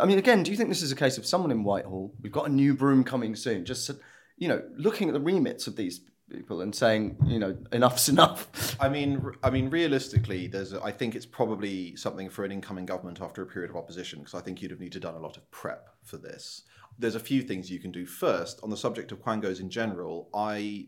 I 0.00 0.06
mean, 0.06 0.18
again, 0.18 0.42
do 0.42 0.50
you 0.50 0.56
think 0.56 0.68
this 0.68 0.82
is 0.82 0.90
a 0.90 0.96
case 0.96 1.16
of 1.16 1.26
someone 1.26 1.52
in 1.52 1.62
Whitehall? 1.62 2.12
We've 2.20 2.32
got 2.32 2.48
a 2.48 2.52
new 2.52 2.74
broom 2.74 3.04
coming 3.04 3.36
soon. 3.36 3.64
Just 3.64 3.90
you 4.36 4.48
know, 4.48 4.62
looking 4.76 5.08
at 5.08 5.14
the 5.14 5.20
remits 5.20 5.68
of 5.68 5.76
these 5.76 6.00
people 6.32 6.62
and 6.62 6.74
saying, 6.74 7.16
you 7.26 7.38
know, 7.38 7.56
enough's 7.72 8.08
enough. 8.08 8.76
I 8.80 8.88
mean, 8.88 9.32
I 9.42 9.50
mean, 9.50 9.70
realistically, 9.70 10.46
there's. 10.46 10.72
A, 10.72 10.82
I 10.82 10.92
think 10.92 11.14
it's 11.14 11.26
probably 11.26 11.94
something 11.96 12.28
for 12.28 12.44
an 12.44 12.52
incoming 12.52 12.86
government 12.86 13.20
after 13.20 13.42
a 13.42 13.46
period 13.46 13.70
of 13.70 13.76
opposition, 13.76 14.20
because 14.20 14.34
I 14.34 14.40
think 14.40 14.62
you'd 14.62 14.70
have 14.70 14.80
needed 14.80 14.94
to 14.94 15.00
done 15.00 15.14
a 15.14 15.20
lot 15.20 15.36
of 15.36 15.50
prep 15.50 15.90
for 16.02 16.16
this 16.16 16.62
there's 16.98 17.14
a 17.14 17.20
few 17.20 17.42
things 17.42 17.70
you 17.70 17.78
can 17.78 17.90
do. 17.90 18.04
First, 18.06 18.60
on 18.62 18.70
the 18.70 18.76
subject 18.76 19.12
of 19.12 19.22
quangos 19.22 19.60
in 19.60 19.70
general, 19.70 20.28
I 20.34 20.86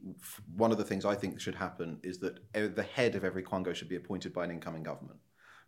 one 0.57 0.71
of 0.71 0.79
the 0.79 0.85
things 0.85 1.05
I 1.05 1.15
think 1.15 1.41
should 1.41 1.55
happen 1.55 1.99
is 2.03 2.19
that 2.19 2.39
the 2.53 2.83
head 2.83 3.15
of 3.15 3.25
every 3.25 3.43
quango 3.43 3.75
should 3.75 3.89
be 3.89 3.97
appointed 3.97 4.33
by 4.33 4.45
an 4.45 4.51
incoming 4.51 4.83
government, 4.83 5.19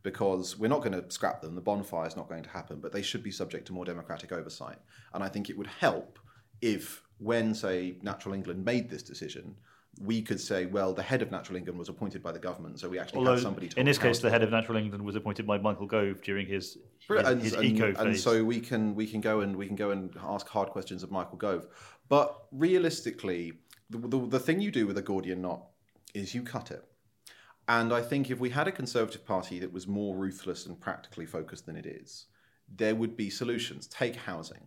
because 0.02 0.58
we're 0.58 0.68
not 0.68 0.82
going 0.82 0.92
to 0.92 1.10
scrap 1.10 1.40
them. 1.40 1.54
The 1.54 1.60
bonfire 1.60 2.06
is 2.06 2.16
not 2.16 2.28
going 2.28 2.42
to 2.42 2.50
happen, 2.50 2.80
but 2.80 2.92
they 2.92 3.02
should 3.02 3.22
be 3.22 3.30
subject 3.30 3.66
to 3.66 3.72
more 3.72 3.84
democratic 3.84 4.32
oversight. 4.32 4.78
And 5.12 5.24
I 5.24 5.28
think 5.28 5.50
it 5.50 5.58
would 5.58 5.66
help 5.66 6.18
if, 6.60 7.02
when 7.18 7.54
say 7.54 7.96
Natural 8.02 8.34
England 8.34 8.64
made 8.64 8.90
this 8.90 9.02
decision, 9.02 9.56
we 10.02 10.20
could 10.20 10.40
say, 10.40 10.66
well, 10.66 10.92
the 10.92 11.02
head 11.02 11.22
of 11.22 11.30
Natural 11.30 11.56
England 11.56 11.78
was 11.78 11.88
appointed 11.88 12.22
by 12.22 12.30
the 12.30 12.38
government, 12.38 12.78
so 12.78 12.88
we 12.88 12.98
actually 12.98 13.20
Although, 13.20 13.32
had 13.32 13.40
somebody. 13.40 13.70
in 13.76 13.86
this 13.86 13.98
case, 13.98 14.18
the 14.18 14.30
head 14.30 14.42
of 14.42 14.50
Natural 14.50 14.76
England 14.76 15.02
was 15.02 15.16
appointed 15.16 15.46
by 15.46 15.58
Michael 15.58 15.86
Gove 15.86 16.20
during 16.22 16.46
his 16.46 16.78
his, 17.08 17.26
and, 17.26 17.42
his 17.42 17.54
and, 17.54 17.64
eco 17.64 17.94
phase. 17.94 17.98
And 17.98 18.16
so 18.16 18.44
we 18.44 18.60
can 18.60 18.94
we 18.94 19.06
can 19.06 19.20
go 19.20 19.40
and 19.40 19.56
we 19.56 19.66
can 19.66 19.76
go 19.76 19.90
and 19.90 20.14
ask 20.22 20.46
hard 20.48 20.68
questions 20.68 21.02
of 21.02 21.10
Michael 21.10 21.38
Gove. 21.38 21.66
But 22.08 22.46
realistically, 22.52 23.54
the, 23.88 23.98
the, 23.98 24.26
the 24.26 24.40
thing 24.40 24.60
you 24.60 24.70
do 24.70 24.86
with 24.86 24.98
a 24.98 25.02
Gordian 25.02 25.40
knot 25.40 25.62
is 26.14 26.34
you 26.34 26.42
cut 26.42 26.70
it. 26.70 26.84
And 27.68 27.92
I 27.92 28.00
think 28.00 28.30
if 28.30 28.38
we 28.38 28.50
had 28.50 28.68
a 28.68 28.72
Conservative 28.72 29.24
Party 29.24 29.58
that 29.60 29.72
was 29.72 29.88
more 29.88 30.14
ruthless 30.14 30.66
and 30.66 30.78
practically 30.78 31.26
focused 31.26 31.66
than 31.66 31.74
it 31.74 31.86
is, 31.86 32.26
there 32.68 32.94
would 32.94 33.16
be 33.16 33.28
solutions. 33.28 33.86
Take 33.88 34.14
housing 34.14 34.66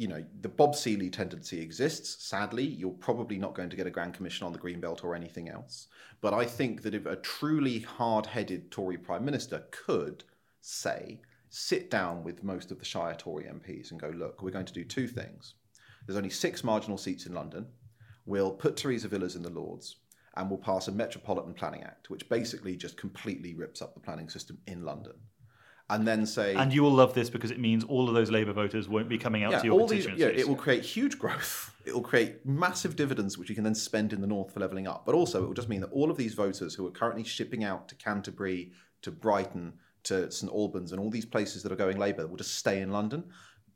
you 0.00 0.08
know, 0.08 0.24
the 0.40 0.48
Bob 0.48 0.74
Seely 0.74 1.10
tendency 1.10 1.60
exists. 1.60 2.24
Sadly, 2.24 2.64
you're 2.64 2.90
probably 2.90 3.36
not 3.36 3.54
going 3.54 3.68
to 3.68 3.76
get 3.76 3.86
a 3.86 3.90
Grand 3.90 4.14
Commission 4.14 4.46
on 4.46 4.52
the 4.54 4.58
Green 4.58 4.80
Belt 4.80 5.04
or 5.04 5.14
anything 5.14 5.50
else. 5.50 5.88
But 6.22 6.32
I 6.32 6.46
think 6.46 6.80
that 6.82 6.94
if 6.94 7.04
a 7.04 7.16
truly 7.16 7.80
hard 7.80 8.24
headed 8.24 8.70
Tory 8.70 8.96
Prime 8.96 9.26
Minister 9.26 9.62
could 9.70 10.24
say, 10.62 11.20
sit 11.50 11.90
down 11.90 12.24
with 12.24 12.42
most 12.42 12.70
of 12.70 12.78
the 12.78 12.84
Shire 12.86 13.14
Tory 13.14 13.44
MPs 13.44 13.90
and 13.90 14.00
go, 14.00 14.08
look, 14.08 14.42
we're 14.42 14.50
going 14.50 14.64
to 14.64 14.72
do 14.72 14.84
two 14.84 15.06
things. 15.06 15.52
There's 16.06 16.16
only 16.16 16.30
six 16.30 16.64
marginal 16.64 16.96
seats 16.96 17.26
in 17.26 17.34
London. 17.34 17.66
We'll 18.24 18.52
put 18.52 18.78
Theresa 18.78 19.08
Villiers 19.08 19.36
in 19.36 19.42
the 19.42 19.50
Lords 19.50 19.96
and 20.34 20.48
we'll 20.48 20.60
pass 20.60 20.88
a 20.88 20.92
Metropolitan 20.92 21.52
Planning 21.52 21.82
Act, 21.82 22.08
which 22.08 22.26
basically 22.30 22.74
just 22.74 22.96
completely 22.96 23.52
rips 23.52 23.82
up 23.82 23.92
the 23.92 24.00
planning 24.00 24.30
system 24.30 24.56
in 24.66 24.82
London 24.82 25.12
and 25.90 26.06
then 26.06 26.24
say 26.24 26.54
and 26.54 26.72
you 26.72 26.82
will 26.82 26.92
love 26.92 27.14
this 27.14 27.28
because 27.28 27.50
it 27.50 27.58
means 27.58 27.84
all 27.84 28.08
of 28.08 28.14
those 28.14 28.30
Labour 28.30 28.52
voters 28.52 28.88
won't 28.88 29.08
be 29.08 29.18
coming 29.18 29.42
out 29.42 29.50
yeah, 29.50 29.58
to 29.58 29.66
your 29.66 29.80
all 29.80 29.86
these, 29.86 30.06
yeah, 30.06 30.26
it 30.26 30.48
will 30.48 30.56
create 30.56 30.84
huge 30.84 31.18
growth. 31.18 31.66
It 31.86 31.94
will 31.94 32.02
create 32.02 32.44
massive 32.44 32.94
dividends, 32.94 33.38
which 33.38 33.48
you 33.48 33.54
can 33.54 33.64
then 33.64 33.74
spend 33.74 34.12
in 34.12 34.20
the 34.20 34.26
north 34.26 34.52
for 34.52 34.60
levelling 34.60 34.86
up. 34.86 35.06
But 35.06 35.14
also, 35.14 35.42
it 35.42 35.46
will 35.46 35.54
just 35.54 35.70
mean 35.70 35.80
that 35.80 35.90
all 35.90 36.10
of 36.10 36.18
these 36.18 36.34
voters 36.34 36.74
who 36.74 36.86
are 36.86 36.90
currently 36.90 37.24
shipping 37.24 37.64
out 37.64 37.88
to 37.88 37.94
Canterbury, 37.94 38.72
to 39.00 39.10
Brighton, 39.10 39.72
to 40.04 40.30
St 40.30 40.52
Albans, 40.52 40.92
and 40.92 41.00
all 41.00 41.10
these 41.10 41.24
places 41.24 41.62
that 41.62 41.72
are 41.72 41.76
going 41.76 41.98
Labour 41.98 42.26
will 42.26 42.36
just 42.36 42.54
stay 42.54 42.82
in 42.82 42.92
London. 42.92 43.24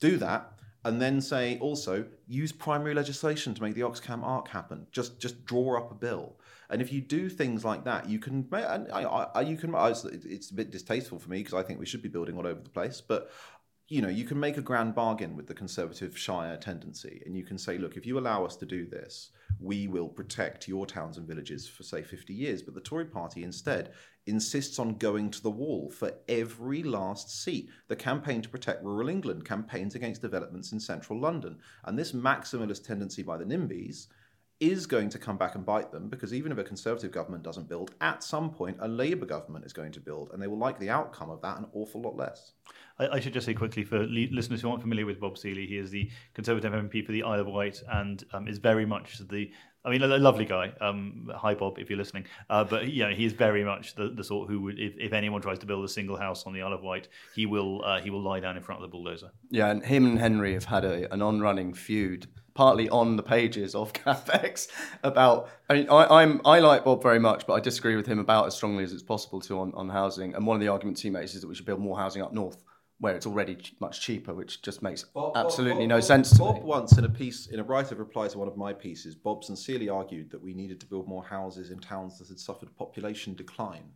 Do 0.01 0.19
that, 0.19 0.53
and 0.85 1.01
then 1.01 1.19
say 1.23 1.59
also 1.61 2.05
use 2.29 2.53
primary 2.53 2.93
legislation 2.93 3.55
to 3.55 3.63
make 3.63 3.75
the 3.75 3.81
Oxcam 3.81 4.23
arc 4.23 4.49
happen. 4.49 4.87
Just 4.93 5.19
just 5.19 5.45
draw 5.47 5.79
up 5.79 5.91
a 5.91 5.95
bill. 5.95 6.37
And 6.71 6.81
if 6.81 6.93
you 6.93 7.01
do 7.01 7.29
things 7.29 7.65
like 7.65 7.85
that, 7.85 8.09
you 8.09 8.19
can. 8.19 8.49
And 8.53 8.91
I, 8.93 9.03
I, 9.03 9.41
you 9.43 9.57
can. 9.57 9.75
It's 9.75 10.51
a 10.51 10.55
bit 10.55 10.71
distasteful 10.71 11.19
for 11.19 11.31
me 11.31 11.39
because 11.39 11.55
I 11.55 11.63
think 11.63 11.79
we 11.79 11.87
should 11.87 12.03
be 12.03 12.09
building 12.09 12.37
all 12.37 12.47
over 12.47 12.61
the 12.61 12.71
place. 12.71 13.01
But 13.01 13.31
you 13.89 14.01
know, 14.01 14.09
you 14.09 14.25
can 14.25 14.41
make 14.41 14.57
a 14.57 14.63
grand 14.63 14.95
bargain 14.95 15.37
with 15.37 15.47
the 15.47 15.55
Conservative 15.55 16.17
Shire 16.17 16.57
tendency, 16.57 17.23
and 17.27 17.37
you 17.37 17.45
can 17.45 17.59
say, 17.59 17.77
look, 17.77 17.97
if 17.97 18.07
you 18.07 18.19
allow 18.19 18.45
us 18.45 18.57
to 18.57 18.67
do 18.67 18.87
this, 18.87 19.31
we 19.61 19.89
will 19.89 20.09
protect 20.09 20.67
your 20.67 20.87
towns 20.87 21.19
and 21.19 21.29
villages 21.29 21.69
for 21.69 21.83
say 21.83 22.03
50 22.03 22.33
years. 22.33 22.63
But 22.63 22.75
the 22.75 22.81
Tory 22.81 23.05
Party 23.05 23.45
instead 23.45 23.93
insists 24.27 24.79
on 24.79 24.97
going 24.97 25.31
to 25.31 25.43
the 25.43 25.51
wall 25.51 25.91
for 25.91 26.15
every 26.29 26.83
last 26.83 27.43
seat. 27.43 27.69
The 27.89 27.97
campaign 27.97 28.41
to 28.41 28.49
protect 28.49 28.83
rural 28.83 29.11
England 29.11 29.45
campaigns 29.45 29.95
against 29.95 30.23
developments 30.23 30.73
in 30.73 30.81
central 30.81 31.21
London, 31.21 31.59
and 31.85 31.99
this 31.99 32.13
maximalist 32.13 32.87
tendency 32.87 33.23
by 33.23 33.37
the 33.37 33.45
NIMBYs 33.45 34.07
is 34.61 34.87
going 34.87 35.09
to 35.11 35.19
come 35.19 35.37
back 35.37 35.55
and 35.55 35.67
bite 35.67 35.93
them 35.93 36.09
because 36.09 36.33
even 36.33 36.53
if 36.53 36.59
a 36.59 36.65
Conservative 36.65 37.11
government 37.11 37.43
doesn't 37.43 37.69
build, 37.69 37.93
at 38.01 38.23
some 38.23 38.51
point 38.51 38.77
a 38.81 38.89
Labour 38.89 39.27
government 39.27 39.65
is 39.65 39.73
going 39.73 39.93
to 39.93 40.01
build, 40.01 40.31
and 40.33 40.43
they 40.43 40.47
will 40.47 40.59
like 40.59 40.79
the 40.79 40.91
outcome 40.91 41.31
of 41.31 41.43
that 41.43 41.59
an 41.59 41.67
awful 41.73 42.01
lot 42.01 42.17
less. 42.17 42.53
I, 42.99 43.09
I 43.09 43.21
should 43.21 43.33
just 43.33 43.47
say 43.47 43.55
quickly 43.55 43.85
for 43.85 43.99
listeners 44.01 44.61
who 44.63 44.71
aren't 44.71 44.83
familiar 44.83 45.07
with 45.07 45.21
Bob 45.21 45.39
Seely, 45.39 45.67
he 45.67 45.79
is 45.79 45.91
the 45.91 46.11
Conservative 46.35 46.73
MP 46.73 47.05
for 47.05 47.13
the 47.13 47.23
Isle 47.23 47.41
of 47.41 47.47
Wight 47.47 47.83
and 47.93 48.25
um, 48.33 48.49
is 48.49 48.59
very 48.59 48.87
much 48.87 49.19
the 49.29 49.51
I 49.87 49.91
mean, 49.91 50.03
a, 50.03 50.07
lovely 50.07 50.47
guy. 50.47 50.73
Um, 50.81 51.31
hi, 51.37 51.55
Bob, 51.55 51.79
if 51.79 51.91
you're 51.91 51.99
listening. 51.99 52.25
Uh, 52.49 52.65
but 52.65 52.91
yeah, 52.91 53.11
is 53.11 53.35
very 53.35 53.63
much 53.65 53.95
the, 53.95 54.09
the 54.09 54.25
sort 54.25 54.49
who 54.49 54.63
would, 54.63 54.79
if, 54.79 54.95
if 54.99 55.13
anyone 55.13 55.43
tries 55.43 55.59
to 55.59 55.67
build 55.67 55.85
a 55.85 55.89
single 55.89 56.17
house 56.17 56.47
on 56.47 56.55
the 56.55 56.63
Isle 56.63 56.73
of 56.73 56.83
Wight, 56.83 57.09
he 57.35 57.45
will 57.45 57.85
uh, 57.85 58.01
he 58.01 58.09
will 58.09 58.23
lie 58.23 58.41
down 58.41 58.57
in 58.57 58.63
front 58.63 58.83
of 58.83 58.89
the 58.89 58.91
bulldozer. 58.91 59.31
Yeah, 59.51 59.69
and 59.69 59.85
him 59.85 60.07
and 60.07 60.19
Henry 60.19 60.55
have 60.55 60.65
had 60.65 60.87
a, 60.87 61.13
an 61.13 61.21
on-running 61.21 61.75
feud 61.75 62.29
partly 62.55 62.89
on 62.89 63.17
the 63.17 63.23
pages 63.23 63.75
of 63.75 63.93
CapX 63.93 64.69
about. 65.03 65.51
I 65.69 65.75
mean, 65.75 65.91
I, 65.91 66.23
am 66.23 66.41
I 66.47 66.61
like 66.61 66.85
Bob 66.85 67.03
very 67.03 67.19
much, 67.19 67.47
but 67.47 67.53
I 67.53 67.61
disagree 67.61 67.97
with 67.97 68.07
him 68.07 68.19
about 68.19 68.47
as 68.47 68.55
strongly 68.55 68.85
as 68.85 68.93
it's 68.93 69.03
possible 69.03 69.41
to 69.43 69.61
on, 69.61 69.73
on 69.75 69.91
housing. 69.91 70.35
And 70.35 70.47
one 70.47 70.55
of 70.55 70.61
the 70.63 70.69
arguments 70.69 71.03
he 71.03 71.11
makes 71.11 71.35
is 71.35 71.43
that 71.43 71.49
we 71.49 71.55
should 71.55 71.67
build 71.67 71.81
more 71.81 71.99
housing 71.99 72.23
up 72.23 72.33
north, 72.33 72.63
where 73.01 73.15
it's 73.15 73.27
already 73.27 73.59
much 73.81 74.01
cheaper, 74.01 74.35
which 74.35 74.63
just 74.63 74.83
makes 74.83 75.03
Bob, 75.03 75.37
absolutely 75.37 75.85
Bob, 75.85 75.89
no 75.89 75.97
Bob, 75.97 76.05
sense 76.05 76.31
to 76.31 76.39
Bob 76.39 76.57
me. 76.57 76.63
once 76.63 76.97
in 76.97 77.05
a 77.05 77.09
piece, 77.09 77.47
in 77.47 77.61
a 77.61 77.65
writer 77.65 77.95
reply 77.95 78.29
to 78.29 78.39
one 78.39 78.49
of 78.49 78.57
my 78.57 78.73
pieces, 78.73 79.15
Bob 79.15 79.45
sincerely 79.45 79.89
argued 79.89 80.31
that 80.31 80.43
we 80.43 80.55
needed 80.55 80.81
to 80.81 80.87
build 80.87 81.09
more 81.09 81.25
houses 81.25 81.71
in 81.71 81.79
towns 81.81 82.19
that 82.19 82.29
had 82.29 82.39
suffered 82.39 82.75
population 82.77 83.35
decline. 83.35 83.91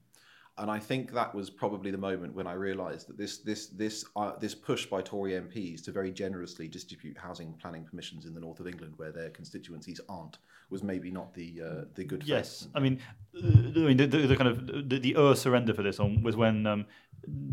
and 0.58 0.70
I 0.70 0.78
think 0.78 1.12
that 1.12 1.34
was 1.34 1.50
probably 1.50 1.90
the 1.90 1.98
moment 1.98 2.34
when 2.34 2.46
I 2.46 2.54
realised 2.54 3.08
that 3.08 3.16
this 3.16 3.38
this 3.38 3.68
this 3.68 4.04
uh, 4.16 4.32
this 4.38 4.54
push 4.54 4.86
by 4.86 5.00
Tory 5.02 5.32
MPs 5.32 5.84
to 5.84 5.92
very 5.92 6.10
generously 6.10 6.68
distribute 6.68 7.16
housing 7.16 7.54
planning 7.54 7.84
permissions 7.84 8.26
in 8.26 8.34
the 8.34 8.40
north 8.40 8.60
of 8.60 8.66
England, 8.66 8.94
where 8.96 9.12
their 9.12 9.30
constituencies 9.30 10.00
aren't, 10.08 10.38
was 10.70 10.82
maybe 10.82 11.10
not 11.10 11.32
the 11.34 11.62
uh, 11.64 11.84
the 11.94 12.04
good. 12.04 12.24
Yes, 12.24 12.62
faith. 12.62 12.70
I 12.74 12.80
mean, 12.80 13.00
uh, 13.36 13.46
I 13.46 13.86
mean 13.86 13.96
the, 13.96 14.06
the, 14.06 14.26
the 14.26 14.36
kind 14.36 14.48
of 14.48 14.88
the, 14.88 14.98
the 14.98 15.16
Ur 15.16 15.34
surrender 15.34 15.74
for 15.74 15.82
this 15.82 16.00
on 16.00 16.22
was 16.22 16.36
when 16.36 16.66
um, 16.66 16.86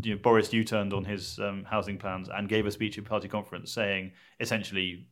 you 0.02 0.14
know, 0.14 0.20
Boris 0.20 0.52
U-turned 0.52 0.92
on 0.92 1.04
his 1.04 1.38
um, 1.38 1.64
housing 1.64 1.98
plans 1.98 2.28
and 2.28 2.48
gave 2.48 2.66
a 2.66 2.70
speech 2.70 2.98
at 2.98 3.04
party 3.04 3.28
conference 3.28 3.72
saying 3.72 4.12
essentially. 4.40 5.06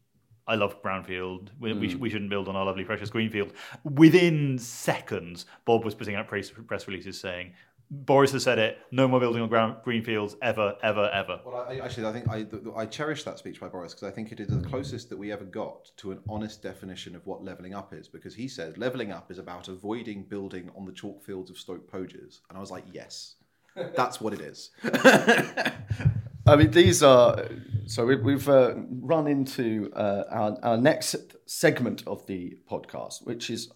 I 0.47 0.57
love 0.57 0.83
brownfield. 0.83 1.49
We, 1.59 1.73
we, 1.73 1.89
sh- 1.89 1.95
we 1.95 2.11
shouldn't 2.11 2.29
build 2.29 2.49
on 2.49 2.55
our 2.55 2.67
lovely 2.67 2.85
precious 2.85 3.09
greenfield. 3.09 3.55
Within 3.83 4.59
seconds, 4.59 5.47
Bob 5.65 5.87
was 5.87 5.95
putting 5.95 6.17
out 6.17 6.29
press, 6.29 6.51
press 6.51 6.87
releases 6.87 7.19
saying 7.19 7.55
Boris 7.91 8.33
has 8.33 8.43
said 8.43 8.59
it. 8.59 8.79
No 8.91 9.09
more 9.09 9.21
building 9.21 9.41
on 9.41 9.49
ground, 9.49 9.77
greenfields 9.85 10.37
ever, 10.43 10.77
ever, 10.83 11.09
ever. 11.15 11.41
Well, 11.45 11.67
I, 11.67 11.79
actually, 11.79 12.07
I 12.07 12.13
think 12.13 12.29
I, 12.29 12.47
I 12.77 12.85
cherish 12.85 13.25
that 13.25 13.39
speech 13.39 13.59
by 13.59 13.69
Boris 13.69 13.95
because 13.95 14.07
I 14.07 14.11
think 14.11 14.33
it 14.33 14.41
is 14.41 14.49
the 14.49 14.69
closest 14.69 15.09
that 15.11 15.17
we 15.17 15.33
ever 15.33 15.45
got 15.45 15.91
to 15.99 16.13
an 16.13 16.21
honest 16.29 16.63
definition 16.63 17.15
of 17.17 17.27
what 17.27 17.43
levelling 17.43 17.73
up 17.75 17.95
is. 17.95 18.09
Because 18.09 18.35
he 18.35 18.47
said 18.47 18.77
levelling 18.77 19.13
up 19.13 19.31
is 19.31 19.39
about 19.39 19.69
avoiding 19.69 20.25
building 20.25 20.71
on 20.77 20.85
the 20.85 20.93
chalk 20.93 21.25
fields 21.25 21.51
of 21.51 21.57
Stoke 21.57 21.91
Poges, 21.91 22.41
and 22.49 22.59
I 22.59 22.61
was 22.61 22.71
like, 22.71 22.85
yes, 22.93 23.37
that's 23.75 24.21
what 24.21 24.33
it 24.33 24.41
is. 24.41 24.71
I 26.47 26.57
mean, 26.57 26.71
these 26.71 27.03
are 27.03 27.45
so 27.87 28.07
we, 28.07 28.17
we've 28.17 28.49
uh, 28.49 28.75
run 28.77 29.27
into 29.27 29.91
uh, 29.95 30.25
our, 30.31 30.59
our 30.63 30.77
next 30.77 31.17
segment 31.47 32.03
of 32.07 32.27
the 32.27 32.57
podcast, 32.71 33.27
which 33.27 33.51
is 33.51 33.71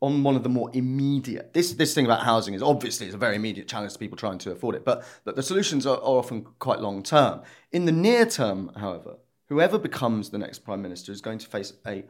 on 0.00 0.22
one 0.22 0.36
of 0.36 0.42
the 0.42 0.48
more 0.48 0.70
immediate. 0.74 1.52
This 1.54 1.72
this 1.72 1.94
thing 1.94 2.04
about 2.04 2.22
housing 2.22 2.54
is 2.54 2.62
obviously 2.62 3.06
it's 3.06 3.14
a 3.14 3.18
very 3.18 3.36
immediate 3.36 3.68
challenge 3.68 3.92
to 3.94 3.98
people 3.98 4.16
trying 4.16 4.38
to 4.38 4.52
afford 4.52 4.74
it, 4.74 4.84
but 4.84 5.04
but 5.24 5.36
the 5.36 5.42
solutions 5.42 5.86
are, 5.86 5.96
are 5.96 6.18
often 6.18 6.46
quite 6.58 6.80
long 6.80 7.02
term. 7.02 7.42
In 7.72 7.84
the 7.84 7.92
near 7.92 8.26
term, 8.26 8.72
however, 8.76 9.16
whoever 9.48 9.78
becomes 9.78 10.30
the 10.30 10.38
next 10.38 10.60
prime 10.60 10.82
minister 10.82 11.12
is 11.12 11.20
going 11.20 11.38
to 11.38 11.46
face 11.46 11.72
a. 11.86 12.04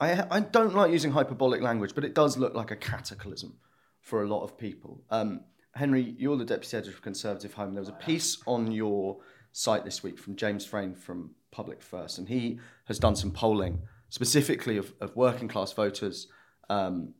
I 0.00 0.24
I 0.30 0.40
don't 0.40 0.74
like 0.74 0.92
using 0.92 1.12
hyperbolic 1.12 1.60
language, 1.60 1.94
but 1.94 2.04
it 2.04 2.14
does 2.14 2.36
look 2.36 2.54
like 2.54 2.70
a 2.70 2.76
cataclysm 2.76 3.56
for 4.00 4.22
a 4.22 4.28
lot 4.28 4.42
of 4.42 4.58
people. 4.58 5.02
Um, 5.10 5.40
Henry, 5.76 6.14
you're 6.18 6.36
the 6.36 6.44
deputy 6.44 6.76
editor 6.76 6.92
of 6.92 7.02
ConservativeHome. 7.02 7.72
There 7.72 7.82
was 7.82 7.88
a 7.88 7.92
piece 7.92 8.38
on 8.46 8.70
your 8.70 9.18
site 9.50 9.84
this 9.84 10.04
week 10.04 10.18
from 10.18 10.36
James 10.36 10.64
Frayne 10.64 10.94
from 10.94 11.30
Public 11.50 11.82
First, 11.82 12.18
and 12.18 12.28
he 12.28 12.60
has 12.84 12.98
done 12.98 13.16
some 13.16 13.32
polling 13.32 13.80
specifically 14.08 14.76
of, 14.76 14.94
of 15.00 15.16
working 15.16 15.48
class 15.48 15.72
voters, 15.72 16.28
um, 16.70 17.14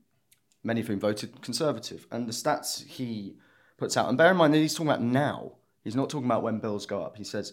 many 0.63 0.81
of 0.81 0.87
whom 0.87 1.01
voted 1.01 1.43
Conservative. 1.43 2.07
And 2.13 2.29
the 2.29 2.33
stats 2.33 2.85
he 2.87 3.35
puts 3.77 3.97
out, 3.97 4.09
and 4.09 4.17
bear 4.17 4.31
in 4.31 4.37
mind 4.37 4.55
that 4.55 4.59
he's 4.59 4.75
talking 4.75 4.89
about 4.89 5.03
now, 5.03 5.55
he's 5.83 5.97
not 5.97 6.09
talking 6.09 6.27
about 6.27 6.45
when 6.45 6.61
bills 6.61 6.87
go 6.87 7.03
up. 7.03 7.17
He 7.17 7.25
says 7.25 7.53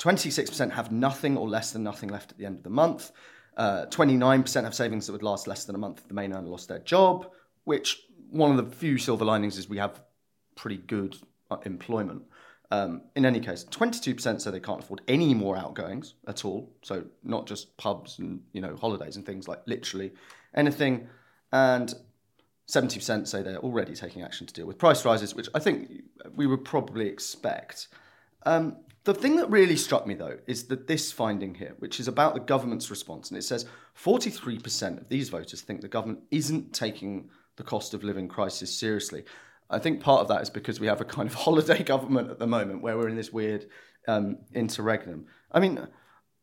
26% 0.00 0.72
have 0.72 0.92
nothing 0.92 1.38
or 1.38 1.48
less 1.48 1.72
than 1.72 1.82
nothing 1.82 2.10
left 2.10 2.30
at 2.30 2.36
the 2.36 2.44
end 2.44 2.58
of 2.58 2.62
the 2.62 2.70
month. 2.70 3.10
Uh, 3.56 3.86
29% 3.86 4.64
have 4.64 4.74
savings 4.74 5.06
that 5.06 5.12
would 5.12 5.22
last 5.22 5.46
less 5.46 5.64
than 5.64 5.74
a 5.74 5.78
month 5.78 6.00
if 6.00 6.08
the 6.08 6.14
main 6.14 6.34
earner 6.34 6.48
lost 6.48 6.68
their 6.68 6.78
job, 6.80 7.30
which 7.64 8.02
one 8.30 8.50
of 8.50 8.58
the 8.58 8.76
few 8.76 8.98
silver 8.98 9.24
linings 9.24 9.56
is 9.56 9.68
we 9.68 9.78
have 9.78 10.02
pretty 10.62 10.76
good 10.76 11.16
uh, 11.50 11.56
employment. 11.66 12.22
Um, 12.70 13.02
in 13.16 13.26
any 13.26 13.40
case, 13.40 13.64
22% 13.64 14.40
say 14.40 14.50
they 14.50 14.60
can't 14.60 14.80
afford 14.80 15.02
any 15.08 15.34
more 15.34 15.56
outgoings 15.56 16.14
at 16.28 16.44
all. 16.44 16.72
So 16.82 17.04
not 17.24 17.46
just 17.46 17.76
pubs 17.76 18.18
and 18.20 18.40
you 18.52 18.62
know 18.62 18.76
holidays 18.76 19.16
and 19.16 19.26
things 19.26 19.48
like 19.48 19.60
literally 19.66 20.12
anything. 20.54 21.08
And 21.52 21.92
70% 22.68 23.26
say 23.26 23.42
they're 23.42 23.58
already 23.58 23.94
taking 23.94 24.22
action 24.22 24.46
to 24.46 24.54
deal 24.54 24.66
with 24.66 24.78
price 24.78 25.04
rises, 25.04 25.34
which 25.34 25.48
I 25.52 25.58
think 25.58 26.04
we 26.36 26.46
would 26.46 26.64
probably 26.64 27.08
expect. 27.08 27.88
Um, 28.46 28.76
the 29.04 29.12
thing 29.12 29.34
that 29.36 29.50
really 29.50 29.76
struck 29.76 30.06
me 30.06 30.14
though 30.14 30.38
is 30.46 30.68
that 30.68 30.86
this 30.86 31.10
finding 31.10 31.56
here, 31.56 31.74
which 31.80 31.98
is 31.98 32.06
about 32.06 32.34
the 32.34 32.40
government's 32.40 32.88
response, 32.88 33.30
and 33.30 33.36
it 33.36 33.42
says 33.42 33.66
43% 34.00 34.98
of 34.98 35.08
these 35.08 35.28
voters 35.28 35.60
think 35.60 35.80
the 35.80 35.88
government 35.88 36.20
isn't 36.30 36.72
taking 36.72 37.28
the 37.56 37.64
cost 37.64 37.94
of 37.94 38.04
living 38.04 38.28
crisis 38.28 38.72
seriously. 38.72 39.24
I 39.72 39.78
think 39.78 40.00
part 40.00 40.20
of 40.20 40.28
that 40.28 40.42
is 40.42 40.50
because 40.50 40.78
we 40.80 40.86
have 40.86 41.00
a 41.00 41.04
kind 41.04 41.28
of 41.28 41.34
holiday 41.46 41.82
government 41.82 42.30
at 42.30 42.38
the 42.38 42.46
moment 42.46 42.82
where 42.82 42.96
we're 42.96 43.08
in 43.08 43.16
this 43.16 43.32
weird 43.32 43.66
um, 44.08 44.38
interregnum. 44.54 45.26
I 45.50 45.60
mean, 45.60 45.86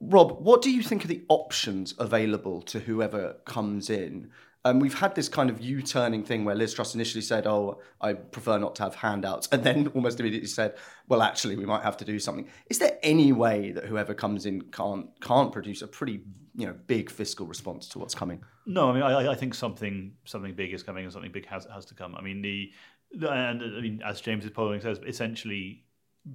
Rob, 0.01 0.39
what 0.39 0.61
do 0.61 0.71
you 0.71 0.81
think 0.81 1.03
are 1.03 1.09
the 1.09 1.25
options 1.29 1.93
available 1.99 2.61
to 2.63 2.79
whoever 2.79 3.35
comes 3.45 3.89
in? 3.89 4.31
Um, 4.65 4.79
we've 4.79 4.99
had 4.99 5.15
this 5.15 5.29
kind 5.29 5.49
of 5.49 5.61
U-turning 5.61 6.23
thing 6.23 6.43
where 6.43 6.55
Liz 6.55 6.73
Truss 6.73 6.93
initially 6.93 7.21
said, 7.21 7.47
"Oh, 7.47 7.79
I 8.01 8.13
prefer 8.13 8.57
not 8.57 8.75
to 8.75 8.83
have 8.83 8.95
handouts," 8.95 9.47
and 9.51 9.63
then 9.63 9.87
almost 9.87 10.19
immediately 10.19 10.47
said, 10.47 10.75
"Well, 11.07 11.21
actually, 11.21 11.55
we 11.55 11.65
might 11.65 11.83
have 11.83 11.97
to 11.97 12.05
do 12.05 12.19
something." 12.19 12.47
Is 12.69 12.79
there 12.79 12.97
any 13.01 13.31
way 13.31 13.71
that 13.71 13.85
whoever 13.85 14.13
comes 14.13 14.45
in 14.45 14.63
can't 14.63 15.07
can't 15.21 15.53
produce 15.53 15.81
a 15.81 15.87
pretty 15.87 16.21
you 16.55 16.67
know 16.67 16.75
big 16.87 17.09
fiscal 17.09 17.45
response 17.45 17.87
to 17.89 17.99
what's 17.99 18.15
coming? 18.15 18.43
No, 18.65 18.89
I 18.89 18.93
mean, 18.93 19.03
I, 19.03 19.31
I 19.31 19.35
think 19.35 19.53
something 19.53 20.13
something 20.25 20.53
big 20.53 20.73
is 20.73 20.83
coming, 20.83 21.05
and 21.05 21.13
something 21.13 21.31
big 21.31 21.45
has 21.47 21.65
has 21.73 21.85
to 21.85 21.95
come. 21.95 22.15
I 22.15 22.21
mean, 22.21 22.41
the 22.41 22.71
and 23.13 23.61
I 23.63 23.81
mean, 23.81 24.01
as 24.05 24.21
James's 24.21 24.51
polling 24.51 24.81
says, 24.81 24.99
essentially, 25.05 25.83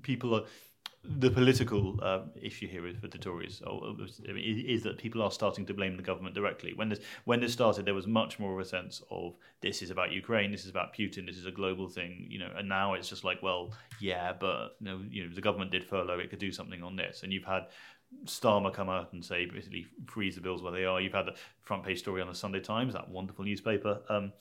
people 0.03 0.35
are 0.35 0.45
the 1.07 1.31
political 1.31 1.99
uh, 2.03 2.21
issue 2.41 2.67
here 2.67 2.83
with 2.83 3.11
the 3.11 3.19
Tories 3.19 3.63
I 3.67 4.33
mean, 4.33 4.65
is 4.67 4.83
that 4.85 4.97
people 4.97 5.21
are 5.23 5.31
starting 5.31 5.67
to 5.67 5.75
blame 5.75 5.97
the 5.97 6.03
government 6.03 6.35
directly. 6.35 6.73
When 6.75 6.89
this 6.89 7.01
when 7.25 7.41
this 7.41 7.53
started, 7.53 7.85
there 7.85 7.95
was 7.95 8.07
much 8.07 8.39
more 8.39 8.55
of 8.55 8.59
a 8.59 8.69
sense 8.69 9.03
of 9.11 9.37
this 9.61 9.83
is 9.83 9.91
about 9.91 10.13
Ukraine, 10.13 10.51
this 10.51 10.65
is 10.65 10.71
about 10.71 10.95
Putin, 10.95 11.27
this 11.27 11.37
is 11.37 11.47
a 11.47 11.51
global 11.51 11.89
thing, 11.89 12.27
you 12.31 12.39
know. 12.39 12.51
And 12.57 12.69
now 12.69 12.95
it's 12.95 13.09
just 13.09 13.23
like, 13.23 13.43
well, 13.43 13.73
yeah, 14.01 14.33
but 14.39 14.77
you 14.81 14.87
know, 14.87 15.03
you 15.11 15.27
know 15.27 15.35
the 15.35 15.43
government 15.43 15.71
did 15.71 15.85
furlough, 15.85 16.19
it 16.19 16.31
could 16.31 16.39
do 16.39 16.53
something 16.53 16.83
on 16.83 16.97
this. 16.97 17.23
And 17.23 17.33
you've 17.33 17.45
had 17.45 17.65
Starmer 18.25 18.73
come 18.73 18.89
out 18.89 19.13
and 19.13 19.23
say 19.25 19.45
basically 19.45 19.87
freeze 20.07 20.37
the 20.37 20.41
bills 20.41 20.63
where 20.63 20.73
they 20.73 20.85
are. 20.85 21.01
You've 21.01 21.13
had 21.13 21.27
the 21.27 21.35
front 21.61 21.85
page 21.85 21.99
story 21.99 22.23
on 22.23 22.29
the 22.29 22.35
Sunday 22.35 22.61
Times, 22.61 22.95
that 22.95 23.09
wonderful 23.09 23.45
newspaper. 23.45 24.01
Um, 24.09 24.33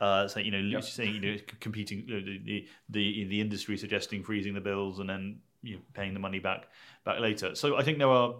uh, 0.00 0.28
saying 0.28 0.46
you 0.46 0.52
know, 0.52 0.58
yep. 0.58 0.84
saying 0.84 1.14
you 1.14 1.20
know, 1.20 1.38
competing 1.60 2.04
you 2.06 2.20
know, 2.20 2.38
the, 2.44 2.66
the 2.90 3.24
the 3.24 3.40
industry 3.40 3.76
suggesting 3.76 4.22
freezing 4.22 4.54
the 4.54 4.60
bills 4.60 4.98
and 4.98 5.08
then 5.08 5.38
you 5.62 5.76
know, 5.76 5.80
paying 5.94 6.14
the 6.14 6.20
money 6.20 6.38
back 6.38 6.68
back 7.04 7.20
later. 7.20 7.54
So 7.54 7.76
I 7.76 7.82
think 7.82 7.98
there 7.98 8.08
are, 8.08 8.34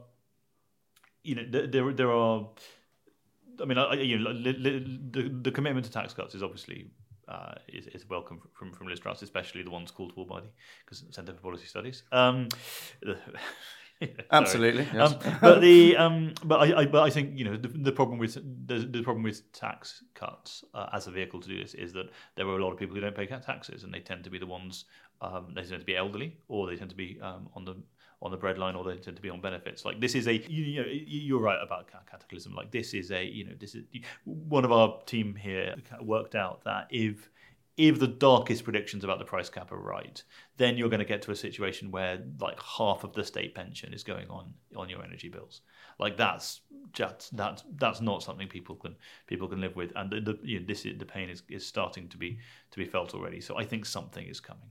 you 1.23 1.35
know, 1.37 1.45
there 1.49 1.93
there 1.93 2.13
are. 2.13 2.49
I 3.61 3.65
mean, 3.65 3.79
I, 3.79 3.95
you 3.95 4.19
know, 4.19 4.35
the 4.35 5.31
the 5.43 5.51
commitment 5.51 5.87
to 5.87 5.93
tax 5.93 6.13
cuts 6.13 6.35
is 6.35 6.43
obviously 6.43 6.91
uh, 7.29 7.55
is, 7.69 7.87
is 7.89 8.09
welcome 8.09 8.41
from 8.53 8.73
from 8.73 8.87
Liz 8.87 9.01
Truss, 9.01 9.23
especially 9.23 9.63
the 9.63 9.71
ones 9.71 9.91
called 9.91 10.13
for 10.13 10.27
by 10.27 10.41
the 10.41 10.97
Centre 11.11 11.33
for 11.33 11.41
Policy 11.41 11.67
Studies. 11.67 12.03
Um, 12.13 12.49
Absolutely, 14.31 14.87
yes. 14.93 15.13
um, 15.13 15.19
but 15.41 15.61
the 15.61 15.97
um, 16.05 16.35
but 16.45 16.61
I, 16.61 16.81
I, 16.81 16.87
but 16.87 17.03
I 17.03 17.11
think 17.11 17.39
you 17.39 17.45
know 17.45 17.57
the, 17.57 17.69
the 17.69 17.93
problem 17.93 18.19
with 18.19 18.35
the, 18.67 18.79
the 18.79 19.03
problem 19.03 19.23
with 19.23 19.51
tax 19.53 20.05
cuts 20.15 20.65
uh, 20.75 20.89
as 20.93 21.07
a 21.07 21.11
vehicle 21.11 21.41
to 21.41 21.49
do 21.49 21.61
this 21.63 21.75
is 21.75 21.93
that 21.95 22.11
there 22.37 22.47
are 22.47 22.59
a 22.59 22.63
lot 22.65 22.73
of 22.73 22.79
people 22.79 22.95
who 22.95 23.01
don't 23.01 23.17
pay 23.17 23.27
taxes, 23.27 23.85
and 23.85 23.93
they 23.93 24.01
tend 24.01 24.25
to 24.25 24.31
be 24.31 24.39
the 24.39 24.47
ones 24.47 24.85
um, 25.21 25.53
they 25.55 25.63
tend 25.63 25.81
to 25.81 25.87
be 25.87 25.97
elderly, 25.97 26.37
or 26.49 26.67
they 26.67 26.77
tend 26.77 26.91
to 26.91 26.97
be 26.97 27.19
um, 27.23 27.49
on 27.55 27.65
the 27.65 27.77
on 28.23 28.31
the 28.31 28.39
breadline, 28.39 28.77
or 28.77 28.85
they 28.85 28.97
tend 28.97 29.17
to 29.17 29.23
be 29.23 29.31
on 29.31 29.41
benefits. 29.41 29.85
Like 29.85 30.01
this 30.01 30.15
is 30.15 30.27
a 30.27 30.35
you, 30.35 30.65
you 30.65 30.83
know 30.83 30.89
you're 30.89 31.41
right 31.41 31.59
about 31.63 31.89
cataclysm. 32.11 32.55
Like 32.55 32.71
this 32.71 32.93
is 32.95 33.11
a 33.11 33.25
you 33.25 33.45
know 33.45 33.55
this 33.59 33.75
is 33.75 33.85
one 34.25 34.65
of 34.65 34.73
our 34.73 35.01
team 35.07 35.35
here 35.35 35.75
worked 36.03 36.35
out 36.35 36.65
that 36.65 36.89
if 36.91 37.31
if 37.77 37.99
the 37.99 38.07
darkest 38.07 38.65
predictions 38.65 39.05
about 39.05 39.19
the 39.19 39.25
price 39.25 39.51
cap 39.51 39.71
are 39.71 39.79
right, 39.79 40.23
then 40.57 40.79
you're 40.79 40.89
going 40.89 41.01
to 41.01 41.05
get 41.05 41.21
to 41.23 41.31
a 41.31 41.37
situation 41.37 41.91
where 41.91 42.23
like 42.41 42.61
half 42.63 43.05
of 43.05 43.13
the 43.13 43.25
state 43.25 43.55
pension 43.55 43.93
is 43.93 44.03
going 44.03 44.29
on 44.29 44.55
on 44.75 44.89
your 44.89 45.05
energy 45.05 45.29
bills. 45.29 45.61
Like 45.99 46.17
that's 46.17 46.61
just 46.93 47.37
that's 47.37 47.65
that's 47.77 48.01
not 48.01 48.23
something 48.23 48.49
people 48.49 48.77
can 48.77 48.97
people 49.27 49.49
can 49.49 49.61
live 49.61 49.77
with, 49.77 49.93
and 49.97 50.11
the, 50.11 50.21
the 50.21 50.39
you 50.43 50.61
know, 50.61 50.67
this 50.67 50.83
the 50.83 51.05
pain 51.05 51.29
is, 51.29 51.43
is 51.49 51.67
starting 51.67 52.09
to 52.09 52.17
be 52.17 52.39
to 52.71 52.79
be 52.79 52.87
felt 52.87 53.15
already. 53.15 53.41
So 53.41 53.59
I 53.59 53.65
think 53.65 53.85
something 53.85 54.27
is 54.27 54.41
coming. 54.41 54.71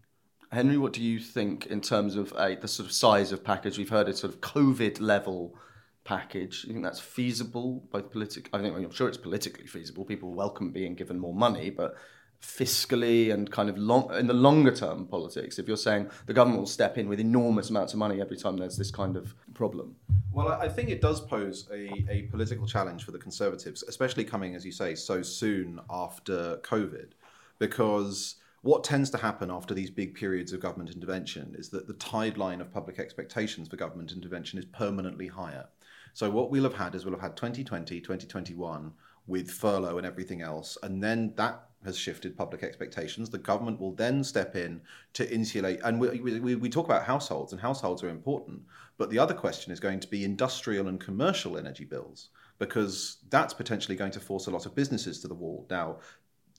Henry, 0.51 0.77
what 0.77 0.93
do 0.93 1.01
you 1.01 1.19
think 1.19 1.67
in 1.67 1.81
terms 1.81 2.15
of 2.15 2.31
a, 2.37 2.55
the 2.55 2.67
sort 2.67 2.87
of 2.87 2.93
size 2.93 3.31
of 3.31 3.43
package? 3.43 3.77
We've 3.77 3.89
heard 3.89 4.07
a 4.07 4.15
sort 4.15 4.33
of 4.33 4.41
COVID 4.41 5.01
level 5.01 5.57
package. 6.05 6.63
You 6.63 6.73
think 6.73 6.85
that's 6.85 6.99
feasible, 6.99 7.83
both 7.91 8.11
politically? 8.11 8.49
I 8.53 8.61
think 8.61 8.75
I'm 8.75 8.91
sure 8.91 9.07
it's 9.09 9.17
politically 9.17 9.67
feasible. 9.67 10.05
People 10.05 10.33
welcome 10.33 10.71
being 10.71 10.95
given 10.95 11.19
more 11.19 11.33
money, 11.33 11.69
but 11.69 11.95
fiscally 12.41 13.33
and 13.33 13.51
kind 13.51 13.69
of 13.69 13.77
long 13.77 14.13
in 14.15 14.27
the 14.27 14.33
longer 14.33 14.73
term 14.73 15.07
politics 15.07 15.57
if 15.57 15.67
you're 15.67 15.77
saying 15.77 16.09
the 16.25 16.33
government 16.33 16.59
will 16.59 16.67
step 16.67 16.97
in 16.97 17.09
with 17.09 17.19
enormous 17.19 17.69
amounts 17.69 17.93
of 17.93 17.99
money 17.99 18.21
every 18.21 18.37
time 18.37 18.57
there's 18.57 18.77
this 18.77 18.91
kind 18.91 19.17
of 19.17 19.33
problem? 19.53 19.95
Well 20.31 20.49
i 20.49 20.69
think 20.69 20.89
it 20.89 21.01
does 21.01 21.21
pose 21.21 21.67
a, 21.71 22.05
a 22.09 22.23
political 22.23 22.67
challenge 22.67 23.03
for 23.03 23.11
the 23.11 23.19
conservatives 23.19 23.83
especially 23.83 24.23
coming 24.23 24.55
as 24.55 24.65
you 24.65 24.71
say 24.71 24.95
so 24.95 25.21
soon 25.21 25.79
after 25.89 26.57
covid 26.57 27.11
because 27.57 28.35
what 28.65 28.83
tends 28.83 29.11
to 29.11 29.17
happen 29.19 29.51
after 29.51 29.75
these 29.75 29.91
big 29.91 30.15
periods 30.15 30.51
of 30.51 30.59
government 30.59 30.89
intervention 30.89 31.53
is 31.55 31.69
that 31.69 31.85
the 31.85 31.93
tide 31.93 32.35
line 32.35 32.61
of 32.61 32.73
public 32.73 32.97
expectations 32.97 33.67
for 33.67 33.75
government 33.75 34.11
intervention 34.11 34.57
is 34.57 34.65
permanently 34.65 35.27
higher. 35.27 35.67
So 36.13 36.31
what 36.31 36.49
we'll 36.49 36.63
have 36.63 36.73
had 36.73 36.95
is 36.95 37.05
we'll 37.05 37.13
have 37.13 37.21
had 37.21 37.37
2020 37.37 38.01
2021 38.01 38.91
with 39.27 39.49
furlough 39.49 39.97
and 39.97 40.05
everything 40.05 40.41
else, 40.41 40.77
and 40.83 41.03
then 41.03 41.33
that 41.35 41.65
has 41.85 41.97
shifted 41.97 42.35
public 42.35 42.63
expectations. 42.63 43.29
The 43.29 43.37
government 43.37 43.79
will 43.79 43.93
then 43.93 44.23
step 44.23 44.55
in 44.55 44.81
to 45.13 45.31
insulate. 45.31 45.79
And 45.83 45.99
we, 45.99 46.19
we, 46.19 46.55
we, 46.55 46.69
talk 46.69 46.85
about 46.85 47.03
households, 47.03 47.51
and 47.53 47.61
households 47.61 48.03
are 48.03 48.09
important. 48.09 48.61
But 48.97 49.09
the 49.09 49.19
other 49.19 49.33
question 49.33 49.71
is 49.71 49.79
going 49.79 49.99
to 49.99 50.07
be 50.07 50.25
industrial 50.25 50.87
and 50.87 50.99
commercial 50.99 51.57
energy 51.57 51.85
bills, 51.85 52.29
because 52.57 53.17
that's 53.29 53.53
potentially 53.53 53.95
going 53.95 54.11
to 54.11 54.19
force 54.19 54.47
a 54.47 54.51
lot 54.51 54.65
of 54.65 54.75
businesses 54.75 55.19
to 55.21 55.27
the 55.27 55.35
wall. 55.35 55.67
Now, 55.69 55.99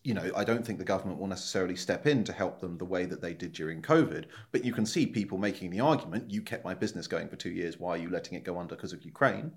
you 0.05 0.15
know, 0.15 0.31
I 0.37 0.45
don't 0.45 0.65
think 0.65 0.79
the 0.79 0.85
government 0.85 1.19
will 1.19 1.27
necessarily 1.27 1.75
step 1.75 2.07
in 2.07 2.23
to 2.25 2.33
help 2.33 2.61
them 2.61 2.79
the 2.79 2.85
way 2.85 3.07
that 3.07 3.21
they 3.21 3.35
did 3.35 3.53
during 3.53 3.83
COVID. 3.83 4.27
But 4.53 4.65
you 4.65 4.73
can 4.73 4.87
see 4.87 5.05
people 5.05 5.37
making 5.37 5.71
the 5.71 5.81
argument 5.81 6.31
you 6.31 6.43
kept 6.43 6.65
my 6.65 6.75
business 6.75 7.09
going 7.09 7.29
for 7.29 7.35
two 7.35 7.51
years. 7.51 7.81
Why 7.81 7.91
are 7.91 7.97
you 7.97 8.11
letting 8.11 8.39
it 8.39 8.45
go 8.45 8.59
under 8.59 8.77
because 8.77 8.93
of 8.93 9.05
Ukraine? 9.05 9.51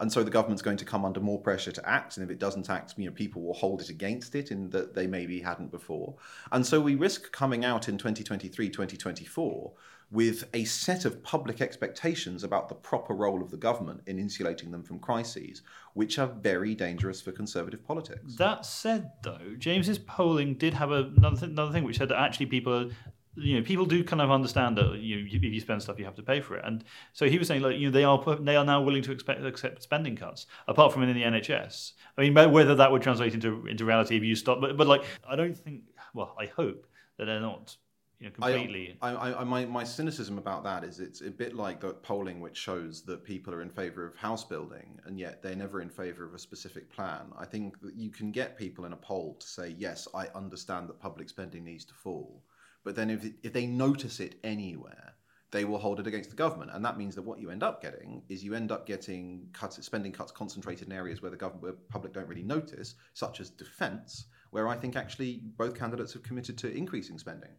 And 0.00 0.12
so 0.12 0.22
the 0.22 0.30
government's 0.30 0.62
going 0.62 0.76
to 0.78 0.84
come 0.84 1.04
under 1.04 1.20
more 1.20 1.40
pressure 1.40 1.72
to 1.72 1.88
act. 1.88 2.16
And 2.16 2.24
if 2.24 2.30
it 2.30 2.38
doesn't 2.38 2.68
act, 2.70 2.94
you 2.96 3.06
know, 3.06 3.12
people 3.12 3.42
will 3.42 3.54
hold 3.54 3.80
it 3.80 3.90
against 3.90 4.34
it 4.34 4.50
in 4.50 4.70
that 4.70 4.94
they 4.94 5.06
maybe 5.06 5.40
hadn't 5.40 5.70
before. 5.70 6.14
And 6.52 6.66
so 6.66 6.80
we 6.80 6.94
risk 6.94 7.32
coming 7.32 7.64
out 7.64 7.88
in 7.88 7.98
2023, 7.98 8.68
2024 8.68 9.72
with 10.10 10.44
a 10.54 10.64
set 10.64 11.04
of 11.04 11.22
public 11.22 11.60
expectations 11.60 12.44
about 12.44 12.68
the 12.68 12.74
proper 12.74 13.12
role 13.12 13.42
of 13.42 13.50
the 13.50 13.56
government 13.56 14.00
in 14.06 14.18
insulating 14.18 14.70
them 14.70 14.82
from 14.82 15.00
crises, 15.00 15.62
which 15.94 16.18
are 16.18 16.28
very 16.28 16.74
dangerous 16.74 17.20
for 17.20 17.32
conservative 17.32 17.84
politics. 17.84 18.36
That 18.36 18.64
said, 18.64 19.10
though, 19.22 19.56
James's 19.58 19.98
polling 19.98 20.54
did 20.54 20.74
have 20.74 20.92
another, 20.92 21.36
th- 21.36 21.50
another 21.50 21.72
thing 21.72 21.82
which 21.82 21.98
said 21.98 22.08
that 22.10 22.20
actually 22.20 22.46
people 22.46 22.90
you 23.36 23.56
know, 23.56 23.62
people 23.62 23.84
do 23.84 24.02
kind 24.02 24.22
of 24.22 24.30
understand 24.30 24.76
that 24.78 24.98
you, 24.98 25.26
if 25.30 25.42
you 25.42 25.60
spend 25.60 25.82
stuff, 25.82 25.98
you 25.98 26.04
have 26.04 26.14
to 26.16 26.22
pay 26.22 26.40
for 26.40 26.56
it. 26.56 26.64
And 26.64 26.84
so 27.12 27.28
he 27.28 27.38
was 27.38 27.48
saying, 27.48 27.62
like, 27.62 27.76
you 27.76 27.86
know, 27.86 27.92
they 27.92 28.04
are 28.04 28.36
they 28.40 28.56
are 28.56 28.64
now 28.64 28.82
willing 28.82 29.02
to 29.02 29.12
expect, 29.12 29.44
accept 29.44 29.82
spending 29.82 30.16
cuts, 30.16 30.46
apart 30.68 30.92
from 30.92 31.02
in 31.02 31.14
the 31.14 31.22
NHS. 31.22 31.92
I 32.16 32.28
mean, 32.28 32.34
whether 32.52 32.74
that 32.74 32.90
would 32.90 33.02
translate 33.02 33.34
into 33.34 33.66
into 33.66 33.84
reality 33.84 34.16
if 34.16 34.22
you 34.22 34.34
stop, 34.34 34.60
but 34.60 34.76
but 34.76 34.86
like, 34.86 35.04
I 35.28 35.36
don't 35.36 35.56
think. 35.56 35.82
Well, 36.14 36.34
I 36.40 36.46
hope 36.46 36.86
that 37.18 37.26
they're 37.26 37.40
not 37.40 37.76
you 38.18 38.26
know, 38.26 38.32
completely. 38.32 38.96
I, 39.02 39.10
I, 39.10 39.40
I, 39.40 39.44
my, 39.44 39.66
my 39.66 39.84
cynicism 39.84 40.38
about 40.38 40.64
that 40.64 40.84
is 40.84 41.00
it's 41.00 41.20
a 41.20 41.30
bit 41.30 41.54
like 41.54 41.80
the 41.80 41.92
polling 41.92 42.40
which 42.40 42.56
shows 42.56 43.02
that 43.02 43.24
people 43.24 43.52
are 43.52 43.60
in 43.60 43.68
favour 43.68 44.06
of 44.06 44.16
house 44.16 44.44
building 44.44 44.98
and 45.04 45.18
yet 45.18 45.42
they're 45.42 45.54
never 45.54 45.82
in 45.82 45.90
favour 45.90 46.24
of 46.24 46.34
a 46.34 46.38
specific 46.38 46.90
plan. 46.90 47.26
I 47.38 47.44
think 47.44 47.78
that 47.82 47.94
you 47.94 48.10
can 48.10 48.30
get 48.32 48.56
people 48.56 48.86
in 48.86 48.94
a 48.94 48.96
poll 48.96 49.34
to 49.34 49.46
say, 49.46 49.74
yes, 49.76 50.08
I 50.14 50.28
understand 50.34 50.88
that 50.88 50.98
public 50.98 51.28
spending 51.28 51.64
needs 51.64 51.84
to 51.86 51.94
fall. 51.94 52.42
But 52.86 52.94
then 52.94 53.10
if, 53.10 53.26
if 53.42 53.52
they 53.52 53.66
notice 53.66 54.20
it 54.20 54.36
anywhere, 54.44 55.14
they 55.50 55.64
will 55.64 55.78
hold 55.78 55.98
it 55.98 56.06
against 56.06 56.30
the 56.30 56.36
government. 56.36 56.70
And 56.72 56.84
that 56.84 56.96
means 56.96 57.16
that 57.16 57.22
what 57.22 57.40
you 57.40 57.50
end 57.50 57.64
up 57.64 57.82
getting 57.82 58.22
is 58.28 58.44
you 58.44 58.54
end 58.54 58.70
up 58.70 58.86
getting 58.86 59.48
cuts, 59.52 59.84
spending 59.84 60.12
cuts 60.12 60.30
concentrated 60.30 60.86
in 60.86 60.92
areas 60.92 61.20
where 61.20 61.32
the 61.32 61.36
government, 61.36 61.64
where 61.64 61.72
public 61.88 62.12
don't 62.12 62.28
really 62.28 62.44
notice, 62.44 62.94
such 63.12 63.40
as 63.40 63.50
defence, 63.50 64.26
where 64.52 64.68
I 64.68 64.76
think 64.76 64.94
actually 64.94 65.40
both 65.56 65.76
candidates 65.76 66.12
have 66.12 66.22
committed 66.22 66.56
to 66.58 66.72
increasing 66.72 67.18
spending. 67.18 67.50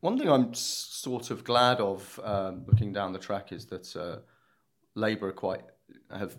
One 0.00 0.18
thing 0.18 0.28
I'm 0.28 0.52
sort 0.52 1.30
of 1.30 1.44
glad 1.44 1.78
of 1.78 2.18
um, 2.24 2.64
looking 2.66 2.92
down 2.92 3.12
the 3.12 3.20
track 3.20 3.52
is 3.52 3.66
that 3.66 3.94
uh, 3.94 4.16
Labour 4.96 5.30
quite 5.30 5.62
have, 6.10 6.36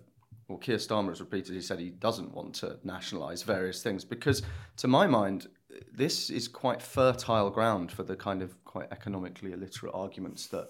well, 0.50 0.58
Keir 0.58 0.76
Starmer 0.76 1.10
has 1.10 1.22
repeatedly 1.22 1.62
said 1.62 1.80
he 1.80 1.92
doesn't 1.92 2.34
want 2.34 2.56
to 2.56 2.78
nationalise 2.84 3.44
various 3.44 3.82
things 3.82 4.04
because, 4.04 4.42
to 4.76 4.90
my 4.90 5.08
mind, 5.08 5.48
this 5.94 6.30
is 6.30 6.48
quite 6.48 6.82
fertile 6.82 7.50
ground 7.50 7.92
for 7.92 8.04
the 8.04 8.16
kind 8.16 8.42
of 8.42 8.64
quite 8.66 8.88
economically 8.92 9.54
illiterate 9.54 9.94
arguments 9.94 10.48
that 10.48 10.70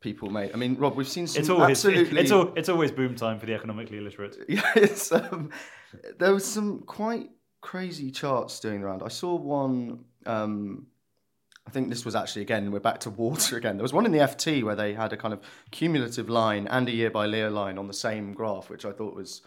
people 0.00 0.30
make. 0.30 0.54
I 0.54 0.58
mean, 0.58 0.76
Rob, 0.76 0.96
we've 0.96 1.08
seen 1.08 1.26
some 1.26 1.40
it's 1.40 1.50
always, 1.50 1.84
absolutely. 1.84 2.20
It's, 2.20 2.32
it's 2.56 2.68
always 2.68 2.90
boom 2.90 3.14
time 3.14 3.38
for 3.38 3.46
the 3.46 3.54
economically 3.54 3.98
illiterate. 3.98 4.36
Yeah, 4.48 4.72
it's, 4.74 5.12
um, 5.12 5.50
there 6.18 6.32
was 6.32 6.44
some 6.44 6.80
quite 6.80 7.30
crazy 7.60 8.10
charts 8.10 8.60
doing 8.60 8.82
around. 8.82 9.02
I 9.02 9.08
saw 9.08 9.34
one. 9.34 10.04
Um, 10.26 10.86
I 11.66 11.70
think 11.70 11.88
this 11.88 12.04
was 12.04 12.16
actually 12.16 12.42
again 12.42 12.72
we're 12.72 12.80
back 12.80 13.00
to 13.00 13.10
water 13.10 13.56
again. 13.58 13.76
There 13.76 13.82
was 13.82 13.92
one 13.92 14.06
in 14.06 14.12
the 14.12 14.18
FT 14.18 14.64
where 14.64 14.74
they 14.74 14.94
had 14.94 15.12
a 15.12 15.16
kind 15.16 15.34
of 15.34 15.40
cumulative 15.70 16.28
line 16.28 16.66
and 16.68 16.88
a 16.88 16.92
year 16.92 17.10
by 17.10 17.26
year 17.26 17.50
line 17.50 17.78
on 17.78 17.86
the 17.86 17.94
same 17.94 18.32
graph, 18.32 18.70
which 18.70 18.84
I 18.84 18.92
thought 18.92 19.14
was. 19.14 19.42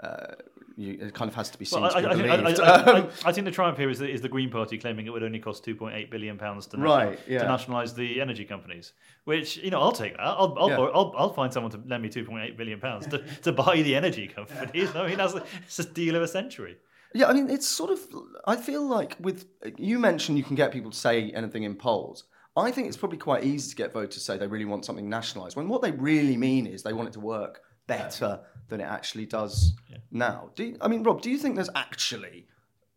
Uh, 0.00 0.34
you, 0.76 0.96
it 1.00 1.12
kind 1.12 1.28
of 1.28 1.34
has 1.34 1.50
to 1.50 1.58
be 1.58 1.64
seen 1.64 1.82
well, 1.82 1.90
to 1.90 1.96
I, 1.96 2.14
be 2.14 2.22
believed. 2.22 2.60
I, 2.60 2.98
I, 2.98 3.08
I, 3.24 3.32
think 3.32 3.46
the 3.46 3.50
triumph 3.50 3.78
here 3.78 3.90
is 3.90 3.98
the, 3.98 4.08
is 4.08 4.20
the 4.20 4.28
Green 4.28 4.48
Party 4.48 4.78
claiming 4.78 5.06
it 5.06 5.10
would 5.10 5.24
only 5.24 5.40
cost 5.40 5.66
2.8 5.66 6.08
billion 6.08 6.38
pounds 6.38 6.68
to, 6.68 6.76
right, 6.76 7.18
yeah. 7.26 7.40
to 7.40 7.48
nationalise 7.48 7.94
the 7.94 8.20
energy 8.20 8.44
companies. 8.44 8.92
Which 9.24 9.56
you 9.56 9.70
know, 9.70 9.80
I'll 9.80 9.90
take 9.90 10.12
that. 10.12 10.22
I'll 10.22 10.54
I'll, 10.56 10.68
yeah. 10.68 10.76
I'll, 10.76 11.12
I'll, 11.16 11.32
find 11.32 11.52
someone 11.52 11.72
to 11.72 11.80
lend 11.84 12.04
me 12.04 12.08
2.8 12.08 12.56
billion 12.56 12.78
pounds 12.78 13.08
to, 13.08 13.18
to 13.42 13.50
buy 13.50 13.82
the 13.82 13.96
energy 13.96 14.28
companies. 14.28 14.94
I 14.94 15.08
mean, 15.08 15.18
that's 15.18 15.34
it's 15.64 15.80
a 15.80 15.84
deal 15.84 16.14
of 16.14 16.22
a 16.22 16.28
century. 16.28 16.76
Yeah, 17.12 17.26
I 17.26 17.32
mean, 17.32 17.50
it's 17.50 17.66
sort 17.66 17.90
of. 17.90 18.00
I 18.46 18.54
feel 18.54 18.86
like 18.86 19.16
with 19.18 19.46
you 19.78 19.98
mentioned 19.98 20.38
you 20.38 20.44
can 20.44 20.54
get 20.54 20.72
people 20.72 20.92
to 20.92 20.96
say 20.96 21.32
anything 21.32 21.64
in 21.64 21.74
polls. 21.74 22.24
I 22.56 22.70
think 22.70 22.86
it's 22.86 22.96
probably 22.96 23.18
quite 23.18 23.44
easy 23.44 23.70
to 23.70 23.76
get 23.76 23.92
voters 23.92 24.14
to 24.14 24.20
say 24.20 24.36
they 24.36 24.46
really 24.46 24.64
want 24.64 24.84
something 24.84 25.08
nationalised 25.08 25.56
when 25.56 25.68
what 25.68 25.82
they 25.82 25.92
really 25.92 26.36
mean 26.36 26.66
is 26.66 26.82
they 26.82 26.92
want 26.92 27.08
it 27.08 27.12
to 27.12 27.20
work 27.20 27.62
better 27.86 28.40
than 28.68 28.80
it 28.80 28.84
actually 28.84 29.26
does. 29.26 29.74
Now. 30.10 30.50
Do 30.54 30.64
you, 30.64 30.76
I 30.80 30.88
mean, 30.88 31.02
Rob? 31.02 31.22
Do 31.22 31.30
you 31.30 31.38
think 31.38 31.54
there's 31.54 31.70
actually 31.74 32.46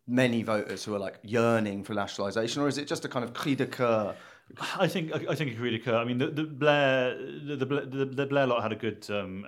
many 0.06 0.42
voters 0.42 0.84
who 0.84 0.94
are 0.94 0.98
like 0.98 1.18
yearning 1.22 1.84
for 1.84 1.94
nationalisation, 1.94 2.62
or 2.62 2.68
is 2.68 2.78
it 2.78 2.86
just 2.86 3.04
a 3.04 3.08
kind 3.08 3.24
of 3.24 3.34
cri 3.34 3.54
de 3.54 3.66
coeur 3.66 4.14
I 4.78 4.86
think 4.86 5.12
I 5.12 5.34
think 5.34 5.52
it 5.52 5.58
could 5.58 5.74
occur. 5.74 5.96
I 5.96 6.04
mean, 6.04 6.18
the, 6.18 6.26
the 6.26 6.44
Blair 6.44 7.16
the, 7.16 7.56
the, 7.56 8.04
the 8.04 8.26
Blair 8.26 8.46
lot 8.46 8.62
had 8.62 8.72
a 8.72 8.76
good 8.76 9.06
um, 9.10 9.46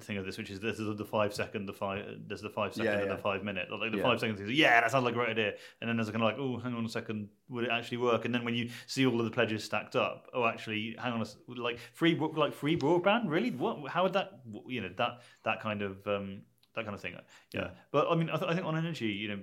thing 0.00 0.16
of 0.16 0.24
this, 0.24 0.38
which 0.38 0.50
is 0.50 0.60
this 0.60 0.78
is 0.78 0.96
the 0.96 1.04
five 1.04 1.34
second, 1.34 1.66
the 1.66 1.72
five 1.72 2.04
there's 2.28 2.40
the 2.40 2.50
five 2.50 2.72
second 2.72 2.92
yeah, 2.92 3.00
and 3.00 3.10
the 3.10 3.16
five 3.16 3.42
minute. 3.42 3.68
Like 3.70 3.90
the 3.90 3.98
yeah. 3.98 4.02
five 4.04 4.20
seconds, 4.20 4.40
yeah, 4.52 4.80
that 4.80 4.90
sounds 4.92 5.04
like 5.04 5.14
a 5.14 5.16
great 5.16 5.30
idea. 5.30 5.54
And 5.80 5.88
then 5.88 5.96
there's 5.96 6.08
a 6.08 6.12
kind 6.12 6.22
of 6.22 6.28
like, 6.30 6.38
oh, 6.38 6.58
hang 6.58 6.74
on 6.74 6.84
a 6.84 6.88
second, 6.88 7.28
would 7.48 7.64
it 7.64 7.70
actually 7.70 7.96
work? 7.96 8.26
And 8.26 8.34
then 8.34 8.44
when 8.44 8.54
you 8.54 8.70
see 8.86 9.06
all 9.06 9.18
of 9.18 9.24
the 9.24 9.30
pledges 9.30 9.64
stacked 9.64 9.96
up, 9.96 10.28
oh, 10.34 10.46
actually, 10.46 10.94
hang 10.98 11.14
on, 11.14 11.22
a, 11.22 11.60
like 11.60 11.78
free 11.92 12.14
like 12.14 12.52
free 12.52 12.76
broadband, 12.76 13.28
really? 13.28 13.50
What? 13.50 13.88
How 13.90 14.04
would 14.04 14.12
that? 14.12 14.40
You 14.68 14.82
know 14.82 14.90
that 14.98 15.22
that 15.44 15.60
kind 15.62 15.82
of 15.82 16.06
um, 16.06 16.42
that 16.74 16.84
kind 16.84 16.94
of 16.94 17.00
thing. 17.00 17.14
Yeah. 17.52 17.70
But 17.90 18.08
I 18.10 18.14
mean, 18.14 18.30
I, 18.30 18.36
th- 18.36 18.50
I 18.50 18.54
think 18.54 18.66
on 18.66 18.76
energy, 18.76 19.06
you 19.06 19.28
know, 19.28 19.38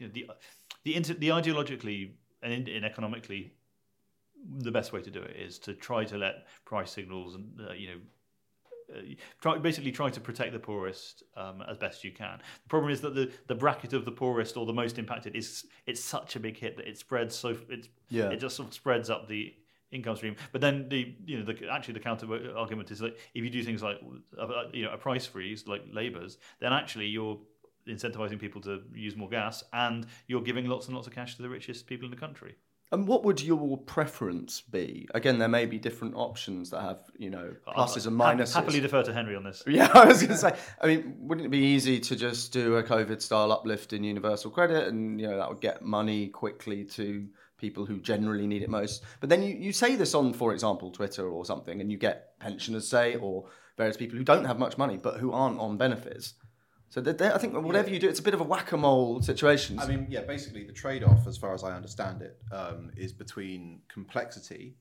the 0.00 0.08
the 0.08 0.26
the, 0.84 0.96
inter- 0.96 1.14
the 1.14 1.28
ideologically 1.28 2.12
and, 2.42 2.68
and 2.68 2.84
economically 2.84 3.52
the 4.58 4.72
best 4.72 4.92
way 4.92 5.00
to 5.00 5.10
do 5.10 5.20
it 5.20 5.36
is 5.36 5.58
to 5.60 5.74
try 5.74 6.04
to 6.04 6.18
let 6.18 6.46
price 6.64 6.90
signals 6.90 7.36
and 7.36 7.60
uh, 7.60 7.72
you 7.72 7.88
know 7.88 7.96
uh, 8.94 9.00
try, 9.40 9.56
basically 9.56 9.92
try 9.92 10.10
to 10.10 10.20
protect 10.20 10.52
the 10.52 10.58
poorest 10.58 11.22
um, 11.36 11.62
as 11.70 11.78
best 11.78 12.02
you 12.04 12.10
can. 12.10 12.38
The 12.64 12.68
problem 12.68 12.90
is 12.92 13.00
that 13.02 13.14
the, 13.14 13.30
the 13.46 13.54
bracket 13.54 13.92
of 13.92 14.04
the 14.04 14.10
poorest 14.10 14.56
or 14.56 14.66
the 14.66 14.72
most 14.72 14.98
impacted 14.98 15.36
is 15.36 15.64
it's 15.86 16.02
such 16.02 16.36
a 16.36 16.40
big 16.40 16.58
hit 16.58 16.76
that 16.76 16.88
it 16.88 16.98
spreads 16.98 17.34
so 17.34 17.56
it's 17.68 17.88
yeah. 18.08 18.30
it 18.30 18.40
just 18.40 18.56
sort 18.56 18.68
of 18.68 18.74
spreads 18.74 19.08
up 19.08 19.28
the 19.28 19.54
income 19.92 20.16
stream. 20.16 20.36
But 20.50 20.60
then 20.60 20.88
the 20.88 21.14
you 21.24 21.38
know 21.38 21.44
the, 21.44 21.68
actually 21.68 21.94
the 21.94 22.00
counter 22.00 22.26
argument 22.56 22.90
is 22.90 22.98
that 23.00 23.16
if 23.34 23.44
you 23.44 23.50
do 23.50 23.62
things 23.62 23.82
like 23.82 23.98
uh, 24.38 24.42
uh, 24.42 24.64
you 24.72 24.84
know 24.84 24.92
a 24.92 24.98
price 24.98 25.26
freeze 25.26 25.68
like 25.68 25.82
Labour's, 25.92 26.38
then 26.60 26.72
actually 26.72 27.06
you're 27.06 27.38
incentivizing 27.88 28.40
people 28.40 28.60
to 28.62 28.82
use 28.94 29.16
more 29.16 29.28
gas 29.28 29.64
and 29.72 30.06
you're 30.26 30.42
giving 30.42 30.66
lots 30.66 30.86
and 30.86 30.94
lots 30.94 31.06
of 31.06 31.14
cash 31.14 31.36
to 31.36 31.42
the 31.42 31.48
richest 31.48 31.86
people 31.86 32.04
in 32.04 32.10
the 32.10 32.16
country. 32.16 32.54
And 32.92 33.08
what 33.08 33.24
would 33.24 33.40
your 33.40 33.78
preference 33.78 34.60
be? 34.60 35.08
Again, 35.14 35.38
there 35.38 35.48
may 35.48 35.64
be 35.64 35.78
different 35.78 36.14
options 36.14 36.68
that 36.70 36.82
have, 36.82 37.00
you 37.16 37.30
know, 37.30 37.54
pluses 37.66 38.06
and 38.06 38.20
minuses. 38.20 38.54
I 38.54 38.60
happily 38.60 38.80
defer 38.80 39.02
to 39.02 39.14
Henry 39.14 39.34
on 39.34 39.44
this. 39.44 39.62
Yeah, 39.66 39.90
I 39.94 40.04
was 40.04 40.18
going 40.18 40.32
to 40.32 40.36
say. 40.36 40.54
I 40.78 40.86
mean, 40.86 41.16
wouldn't 41.18 41.46
it 41.46 41.48
be 41.48 41.58
easy 41.58 41.98
to 42.00 42.14
just 42.14 42.52
do 42.52 42.76
a 42.76 42.82
COVID-style 42.82 43.50
uplift 43.50 43.94
in 43.94 44.04
universal 44.04 44.50
credit, 44.50 44.88
and 44.88 45.18
you 45.18 45.26
know 45.26 45.38
that 45.38 45.48
would 45.48 45.62
get 45.62 45.80
money 45.80 46.28
quickly 46.28 46.84
to 46.84 47.26
people 47.62 47.86
who 47.86 47.98
generally 48.00 48.46
need 48.46 48.62
it 48.62 48.68
most? 48.68 49.02
But 49.20 49.30
then 49.30 49.42
you, 49.42 49.54
you 49.54 49.72
say 49.72 49.96
this 49.96 50.14
on, 50.14 50.34
for 50.34 50.52
example, 50.52 50.90
Twitter 50.90 51.26
or 51.26 51.46
something, 51.46 51.80
and 51.80 51.90
you 51.90 51.96
get 51.96 52.38
pensioners 52.38 52.86
say, 52.86 53.16
or 53.16 53.46
various 53.78 53.96
people 53.96 54.18
who 54.18 54.24
don't 54.24 54.44
have 54.44 54.58
much 54.58 54.76
money 54.76 54.98
but 54.98 55.16
who 55.16 55.32
aren't 55.32 55.58
on 55.58 55.78
benefits 55.78 56.34
so 56.92 57.00
I 57.00 57.38
think 57.38 57.54
whatever 57.54 57.88
yeah. 57.88 57.94
you 57.94 58.00
do, 58.00 58.08
it's 58.10 58.20
a 58.20 58.22
bit 58.22 58.34
of 58.34 58.42
a 58.42 58.44
whack-a-mole 58.44 59.22
situation. 59.22 59.78
I 59.78 59.86
mean, 59.86 60.06
yeah, 60.10 60.24
basically 60.24 60.64
the 60.64 60.74
trade-off, 60.74 61.26
as 61.26 61.38
far 61.38 61.54
as 61.54 61.64
I 61.64 61.74
understand 61.74 62.20
it, 62.20 62.36
um, 62.52 62.90
is 62.98 63.14
between 63.14 63.80
complexity 63.88 64.76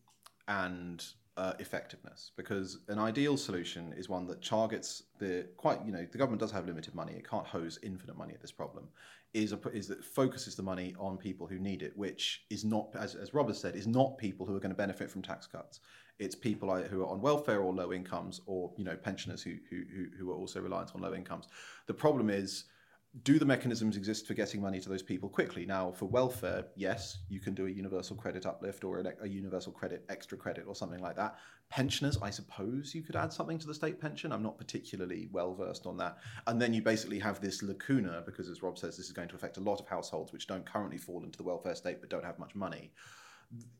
and 0.49 1.01
uh, 1.37 1.53
effectiveness. 1.59 2.33
Because 2.35 2.79
an 2.89 2.99
ideal 2.99 3.37
solution 3.37 3.93
is 3.95 4.09
one 4.09 4.27
that 4.27 4.43
targets 4.43 5.03
the 5.19 5.47
quite, 5.55 5.85
you 5.85 5.93
know, 5.93 6.05
the 6.11 6.17
government 6.17 6.41
does 6.41 6.51
have 6.51 6.65
limited 6.65 6.93
money; 6.93 7.13
it 7.13 7.25
can't 7.25 7.47
hose 7.47 7.79
infinite 7.81 8.17
money 8.17 8.33
at 8.33 8.41
this 8.41 8.51
problem. 8.51 8.89
Is 9.33 9.53
a, 9.53 9.59
is 9.69 9.87
that 9.87 10.03
focuses 10.03 10.55
the 10.55 10.63
money 10.63 10.93
on 10.99 11.17
people 11.17 11.47
who 11.47 11.57
need 11.57 11.83
it, 11.83 11.95
which 11.95 12.43
is 12.49 12.65
not, 12.65 12.89
as 12.99 13.15
as 13.15 13.33
Robert 13.33 13.55
said, 13.55 13.75
is 13.77 13.87
not 13.87 14.17
people 14.17 14.45
who 14.45 14.53
are 14.55 14.59
going 14.59 14.71
to 14.71 14.77
benefit 14.77 15.09
from 15.09 15.21
tax 15.21 15.47
cuts 15.47 15.79
it's 16.21 16.35
people 16.35 16.73
who 16.83 17.01
are 17.01 17.07
on 17.07 17.19
welfare 17.19 17.61
or 17.61 17.73
low 17.73 17.91
incomes, 17.91 18.41
or 18.45 18.71
you 18.77 18.83
know 18.83 18.95
pensioners 18.95 19.41
who 19.41 19.55
who 19.69 20.05
who 20.17 20.31
are 20.31 20.35
also 20.35 20.61
reliant 20.61 20.91
on 20.93 21.01
low 21.01 21.15
incomes. 21.15 21.47
The 21.87 21.95
problem 21.95 22.29
is 22.29 22.65
do 23.23 23.37
the 23.37 23.45
mechanisms 23.45 23.97
exist 23.97 24.25
for 24.25 24.33
getting 24.33 24.61
money 24.61 24.79
to 24.79 24.87
those 24.87 25.03
people 25.03 25.27
quickly? 25.27 25.65
Now, 25.65 25.91
for 25.91 26.05
welfare, 26.05 26.67
yes, 26.77 27.17
you 27.27 27.41
can 27.41 27.53
do 27.53 27.67
a 27.67 27.69
universal 27.69 28.15
credit 28.15 28.45
uplift 28.45 28.85
or 28.85 28.99
a, 28.99 29.27
universal 29.27 29.73
credit 29.73 30.05
extra 30.07 30.37
credit 30.37 30.63
or 30.65 30.75
something 30.75 31.01
like 31.01 31.17
that. 31.17 31.35
Pensioners, 31.69 32.17
I 32.21 32.29
suppose 32.29 32.95
you 32.95 33.01
could 33.01 33.17
add 33.17 33.33
something 33.33 33.59
to 33.59 33.67
the 33.67 33.73
state 33.73 33.99
pension. 33.99 34.31
I'm 34.31 34.41
not 34.41 34.57
particularly 34.57 35.27
well 35.33 35.53
versed 35.53 35.85
on 35.85 35.97
that. 35.97 36.19
And 36.47 36.61
then 36.61 36.73
you 36.73 36.81
basically 36.81 37.19
have 37.19 37.41
this 37.41 37.61
lacuna 37.61 38.23
because, 38.25 38.47
as 38.47 38.63
Rob 38.63 38.77
says, 38.77 38.95
this 38.95 39.07
is 39.07 39.11
going 39.11 39.27
to 39.27 39.35
affect 39.35 39.57
a 39.57 39.61
lot 39.61 39.81
of 39.81 39.87
households 39.87 40.31
which 40.31 40.47
don't 40.47 40.65
currently 40.65 40.97
fall 40.97 41.25
into 41.25 41.37
the 41.37 41.43
welfare 41.43 41.75
state 41.75 41.99
but 41.99 42.09
don't 42.09 42.25
have 42.25 42.39
much 42.39 42.55
money. 42.55 42.93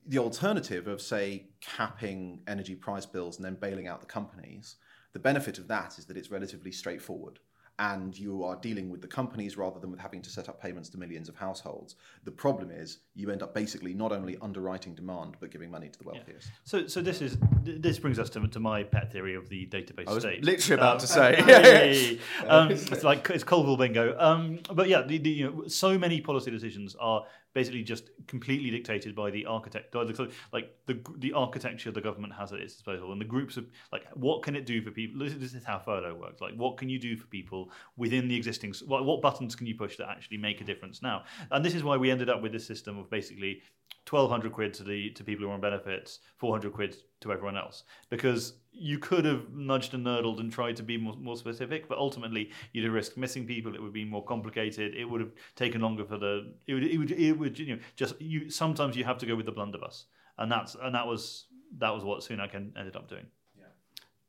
The 0.08 0.20
alternative 0.20 0.88
of, 0.88 1.02
say, 1.02 1.48
capping 1.62 2.42
energy 2.48 2.76
price 2.76 3.06
bills 3.06 3.38
and 3.38 3.46
then 3.46 3.56
bailing 3.56 3.88
out 3.88 4.02
the 4.02 4.08
companies, 4.08 4.76
the 5.14 5.20
benefit 5.20 5.58
of 5.58 5.70
that 5.70 5.98
is 5.98 6.06
that 6.08 6.18
it's 6.18 6.32
relatively 6.32 6.74
straightforward 6.74 7.40
and 7.82 8.18
you 8.18 8.44
are 8.44 8.56
dealing 8.58 8.92
with 8.92 9.02
the 9.02 9.08
companies 9.08 9.58
rather 9.58 9.80
than 9.80 9.90
with 9.90 10.00
having 10.00 10.22
to 10.22 10.30
set 10.30 10.48
up 10.48 10.62
payments 10.62 10.88
to 10.88 11.00
millions 11.00 11.28
of 11.28 11.36
households. 11.36 11.96
The 12.26 12.32
problem 12.32 12.70
is 12.70 13.00
you 13.16 13.32
end 13.32 13.42
up 13.42 13.56
basically 13.56 13.96
not 13.96 14.12
only 14.12 14.38
underwriting 14.40 14.94
demand 14.94 15.36
but 15.40 15.50
giving 15.50 15.72
money 15.72 15.90
to 15.90 15.98
the 15.98 16.06
wealthiest. 16.06 16.48
Yeah. 16.48 16.54
So, 16.64 16.86
so 16.88 17.02
this 17.02 17.22
is 17.24 17.38
this 17.64 17.98
brings 17.98 18.20
us 18.20 18.30
to, 18.32 18.48
to 18.48 18.60
my 18.60 18.84
pet 18.84 19.12
theory 19.12 19.34
of 19.34 19.50
the 19.50 19.66
database 19.66 20.08
I 20.08 20.14
was 20.14 20.24
state. 20.24 20.44
literally 20.44 20.80
about 20.80 20.94
Um, 20.94 21.00
to 21.00 21.08
say. 21.08 22.20
Um, 22.48 22.72
it's 22.72 23.04
like 23.04 23.30
it's 23.30 23.44
Colvile 23.44 23.78
bingo. 23.78 24.16
Um, 24.20 24.60
but 24.74 24.88
yeah, 24.88 25.02
the, 25.02 25.18
the, 25.18 25.30
you 25.30 25.46
know, 25.46 25.68
so 25.68 25.98
many 25.98 26.22
policy 26.22 26.52
decisions 26.52 26.96
are 27.00 27.26
basically 27.54 27.84
just 27.84 28.10
completely 28.28 28.70
dictated 28.70 29.16
by 29.16 29.30
the 29.30 29.46
architect, 29.46 29.94
like 29.94 30.76
the 30.88 31.00
the 31.18 31.34
architecture 31.34 31.92
the 31.92 32.02
government 32.02 32.34
has 32.34 32.54
at 32.54 32.60
its 32.60 32.74
disposal, 32.74 33.12
and 33.12 33.20
the 33.20 33.26
groups 33.26 33.58
of 33.58 33.66
like 33.92 34.04
what 34.14 34.44
can 34.44 34.56
it 34.56 34.66
do 34.66 34.82
for 34.82 34.92
people? 34.92 35.20
This 35.20 35.34
is, 35.34 35.40
this 35.40 35.54
is 35.54 35.64
how 35.64 35.80
furlough 35.80 36.16
works. 36.16 36.42
Like 36.42 36.56
what 36.56 36.78
can 36.78 36.90
you 36.90 37.00
do 37.00 37.18
for 37.18 37.28
people 37.28 37.72
within 37.98 38.28
the 38.28 38.36
existing? 38.36 38.74
What, 38.86 39.06
what 39.06 39.22
buttons 39.22 39.56
can 39.56 39.68
you 39.68 39.76
push 39.76 39.98
that 39.98 40.10
actually 40.10 40.38
make 40.38 40.62
a 40.62 40.64
difference 40.64 41.02
now? 41.02 41.24
And 41.52 41.64
this 41.64 41.76
is 41.76 41.84
why 41.84 41.98
we 41.98 42.12
ended 42.12 42.30
up 42.30 42.42
with 42.42 42.52
this 42.52 42.66
system 42.66 42.98
of 42.98 43.10
basically. 43.10 43.62
1200 44.10 44.52
quid 44.52 44.74
to 44.74 44.84
the 44.84 45.12
to 45.12 45.24
people 45.24 45.46
who 45.46 45.52
are 45.52 45.54
on 45.54 45.62
benefits 45.62 46.20
400 46.38 46.74
quid 46.74 46.98
to 47.22 47.32
everyone 47.32 47.58
else. 47.58 47.84
Because 48.10 48.54
you 48.72 48.98
could 49.00 49.26
have 49.26 49.54
nudged 49.54 49.94
and 49.94 50.06
nurdled 50.06 50.40
and 50.40 50.52
tried 50.52 50.76
to 50.78 50.84
be 50.84 50.98
more, 50.98 51.16
more 51.18 51.36
specific 51.36 51.88
but 51.88 51.98
ultimately 51.98 52.50
you'd 52.72 52.86
have 52.86 52.94
risked 52.94 53.18
missing 53.18 53.46
people 53.46 53.76
it 53.76 53.82
would 53.82 53.92
be 53.92 54.06
more 54.06 54.24
complicated 54.24 54.96
it 54.96 55.04
would 55.04 55.20
have 55.20 55.32
taken 55.56 55.82
longer 55.82 56.06
for 56.06 56.18
the 56.18 56.54
it 56.68 56.74
would 56.74 56.84
it 56.84 56.98
would, 56.98 57.12
it 57.12 57.34
would 57.34 57.60
you 57.60 57.76
know 57.76 57.82
just 57.96 58.20
you 58.22 58.50
sometimes 58.50 58.96
you 58.96 59.04
have 59.04 59.18
to 59.18 59.26
go 59.26 59.36
with 59.36 59.46
the 59.46 59.52
blunderbuss. 59.52 60.06
And 60.38 60.52
that's 60.52 60.76
and 60.82 60.96
that 60.96 61.06
was 61.06 61.46
that 61.78 61.94
was 61.94 62.04
what 62.04 62.22
Sunak 62.22 62.56
en- 62.56 62.74
ended 62.78 62.96
up 62.96 63.08
doing. 63.08 63.28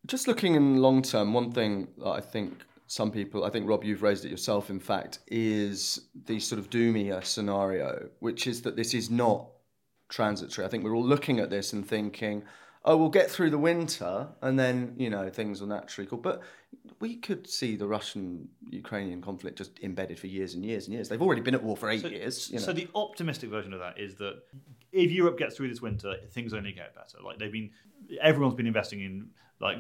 Just 0.06 0.26
looking 0.26 0.56
in 0.56 0.78
long 0.78 1.02
term, 1.02 1.32
one 1.32 1.52
thing 1.52 1.88
that 1.98 2.08
I 2.08 2.20
think 2.20 2.64
some 2.88 3.12
people, 3.12 3.44
I 3.44 3.50
think 3.50 3.68
Rob, 3.68 3.84
you've 3.84 4.02
raised 4.02 4.24
it 4.24 4.30
yourself, 4.30 4.68
in 4.68 4.80
fact, 4.80 5.20
is 5.28 6.08
the 6.26 6.40
sort 6.40 6.58
of 6.58 6.70
doomier 6.70 7.24
scenario, 7.24 8.08
which 8.18 8.48
is 8.48 8.62
that 8.62 8.74
this 8.74 8.94
is 8.94 9.10
not 9.10 9.48
transitory. 10.12 10.64
I 10.66 10.70
think 10.70 10.84
we're 10.84 10.94
all 10.94 11.04
looking 11.04 11.40
at 11.40 11.50
this 11.50 11.72
and 11.72 11.86
thinking, 11.86 12.44
oh, 12.84 12.96
we'll 12.96 13.08
get 13.08 13.30
through 13.30 13.50
the 13.50 13.58
winter 13.58 14.28
and 14.42 14.58
then, 14.58 14.94
you 14.96 15.08
know, 15.08 15.30
things 15.30 15.60
will 15.60 15.68
naturally 15.68 16.08
cool. 16.08 16.18
But 16.18 16.42
we 17.00 17.16
could 17.16 17.48
see 17.48 17.76
the 17.76 17.86
Russian 17.86 18.48
Ukrainian 18.70 19.22
conflict 19.22 19.58
just 19.58 19.78
embedded 19.82 20.18
for 20.18 20.26
years 20.26 20.54
and 20.54 20.64
years 20.64 20.86
and 20.86 20.94
years. 20.94 21.08
They've 21.08 21.22
already 21.22 21.40
been 21.40 21.54
at 21.54 21.62
war 21.62 21.76
for 21.76 21.90
eight 21.90 22.02
so, 22.02 22.08
years. 22.08 22.50
You 22.50 22.58
know. 22.58 22.64
so 22.64 22.72
the 22.72 22.88
optimistic 22.94 23.50
version 23.50 23.72
of 23.72 23.80
that 23.80 23.98
is 23.98 24.16
that 24.16 24.42
if 24.92 25.10
Europe 25.10 25.38
gets 25.38 25.56
through 25.56 25.68
this 25.68 25.80
winter, 25.80 26.14
things 26.30 26.52
only 26.52 26.72
get 26.72 26.94
better. 26.94 27.18
Like 27.24 27.38
they've 27.38 27.52
been, 27.52 27.70
everyone's 28.20 28.54
been 28.54 28.66
investing 28.66 29.00
in 29.00 29.30
like 29.60 29.78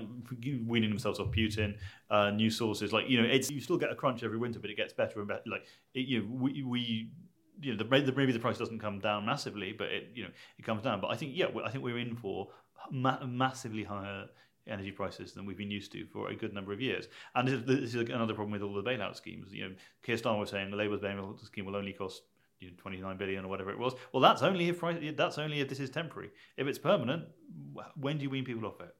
weaning 0.64 0.90
themselves 0.90 1.18
off 1.18 1.32
Putin, 1.32 1.76
uh, 2.08 2.30
new 2.30 2.50
sources. 2.50 2.92
Like 2.92 3.08
you 3.08 3.20
know, 3.20 3.28
it's 3.28 3.50
you 3.50 3.60
still 3.60 3.76
get 3.76 3.90
a 3.90 3.96
crunch 3.96 4.22
every 4.22 4.38
winter, 4.38 4.60
but 4.60 4.70
it 4.70 4.76
gets 4.76 4.92
better 4.92 5.18
and 5.18 5.28
better. 5.28 5.42
Like 5.46 5.66
it, 5.92 6.06
you 6.06 6.20
know, 6.20 6.28
we, 6.30 6.62
we 6.62 7.10
you 7.60 7.72
know, 7.74 7.78
the, 7.78 8.00
the, 8.00 8.12
maybe 8.12 8.32
the 8.32 8.38
price 8.38 8.58
doesn't 8.58 8.78
come 8.78 8.98
down 9.00 9.26
massively, 9.26 9.72
but 9.72 9.88
it 9.88 10.10
you 10.14 10.24
know 10.24 10.30
it 10.58 10.64
comes 10.64 10.82
down. 10.82 11.00
But 11.00 11.08
I 11.08 11.16
think 11.16 11.32
yeah, 11.34 11.46
I 11.64 11.70
think 11.70 11.84
we're 11.84 11.98
in 11.98 12.16
for 12.16 12.48
ma- 12.90 13.24
massively 13.24 13.84
higher 13.84 14.26
energy 14.66 14.92
prices 14.92 15.32
than 15.32 15.44
we've 15.44 15.58
been 15.58 15.70
used 15.70 15.90
to 15.92 16.06
for 16.06 16.28
a 16.28 16.36
good 16.36 16.54
number 16.54 16.72
of 16.72 16.80
years. 16.80 17.08
And 17.34 17.48
this 17.48 17.54
is, 17.54 17.64
this 17.64 17.94
is 17.94 18.08
another 18.10 18.34
problem 18.34 18.52
with 18.52 18.62
all 18.62 18.74
the 18.74 18.82
bailout 18.82 19.16
schemes. 19.16 19.52
You 19.52 19.68
know, 19.68 19.74
Keir 20.02 20.16
Starmer 20.16 20.38
was 20.38 20.50
saying 20.50 20.70
the 20.70 20.76
Labour's 20.76 21.00
bailout 21.00 21.44
scheme 21.44 21.66
will 21.66 21.76
only 21.76 21.92
cost 21.92 22.22
you 22.60 22.68
know, 22.68 22.76
29 22.78 23.16
billion 23.16 23.44
or 23.44 23.48
whatever 23.48 23.70
it 23.70 23.78
was. 23.78 23.94
Well, 24.12 24.20
that's 24.20 24.42
only 24.42 24.68
if 24.68 24.78
price, 24.78 24.98
that's 25.16 25.38
only 25.38 25.60
if 25.60 25.68
this 25.68 25.80
is 25.80 25.90
temporary. 25.90 26.30
If 26.56 26.68
it's 26.68 26.78
permanent, 26.78 27.24
when 27.96 28.18
do 28.18 28.22
you 28.22 28.30
wean 28.30 28.44
people 28.44 28.66
off 28.66 28.80
it? 28.80 28.94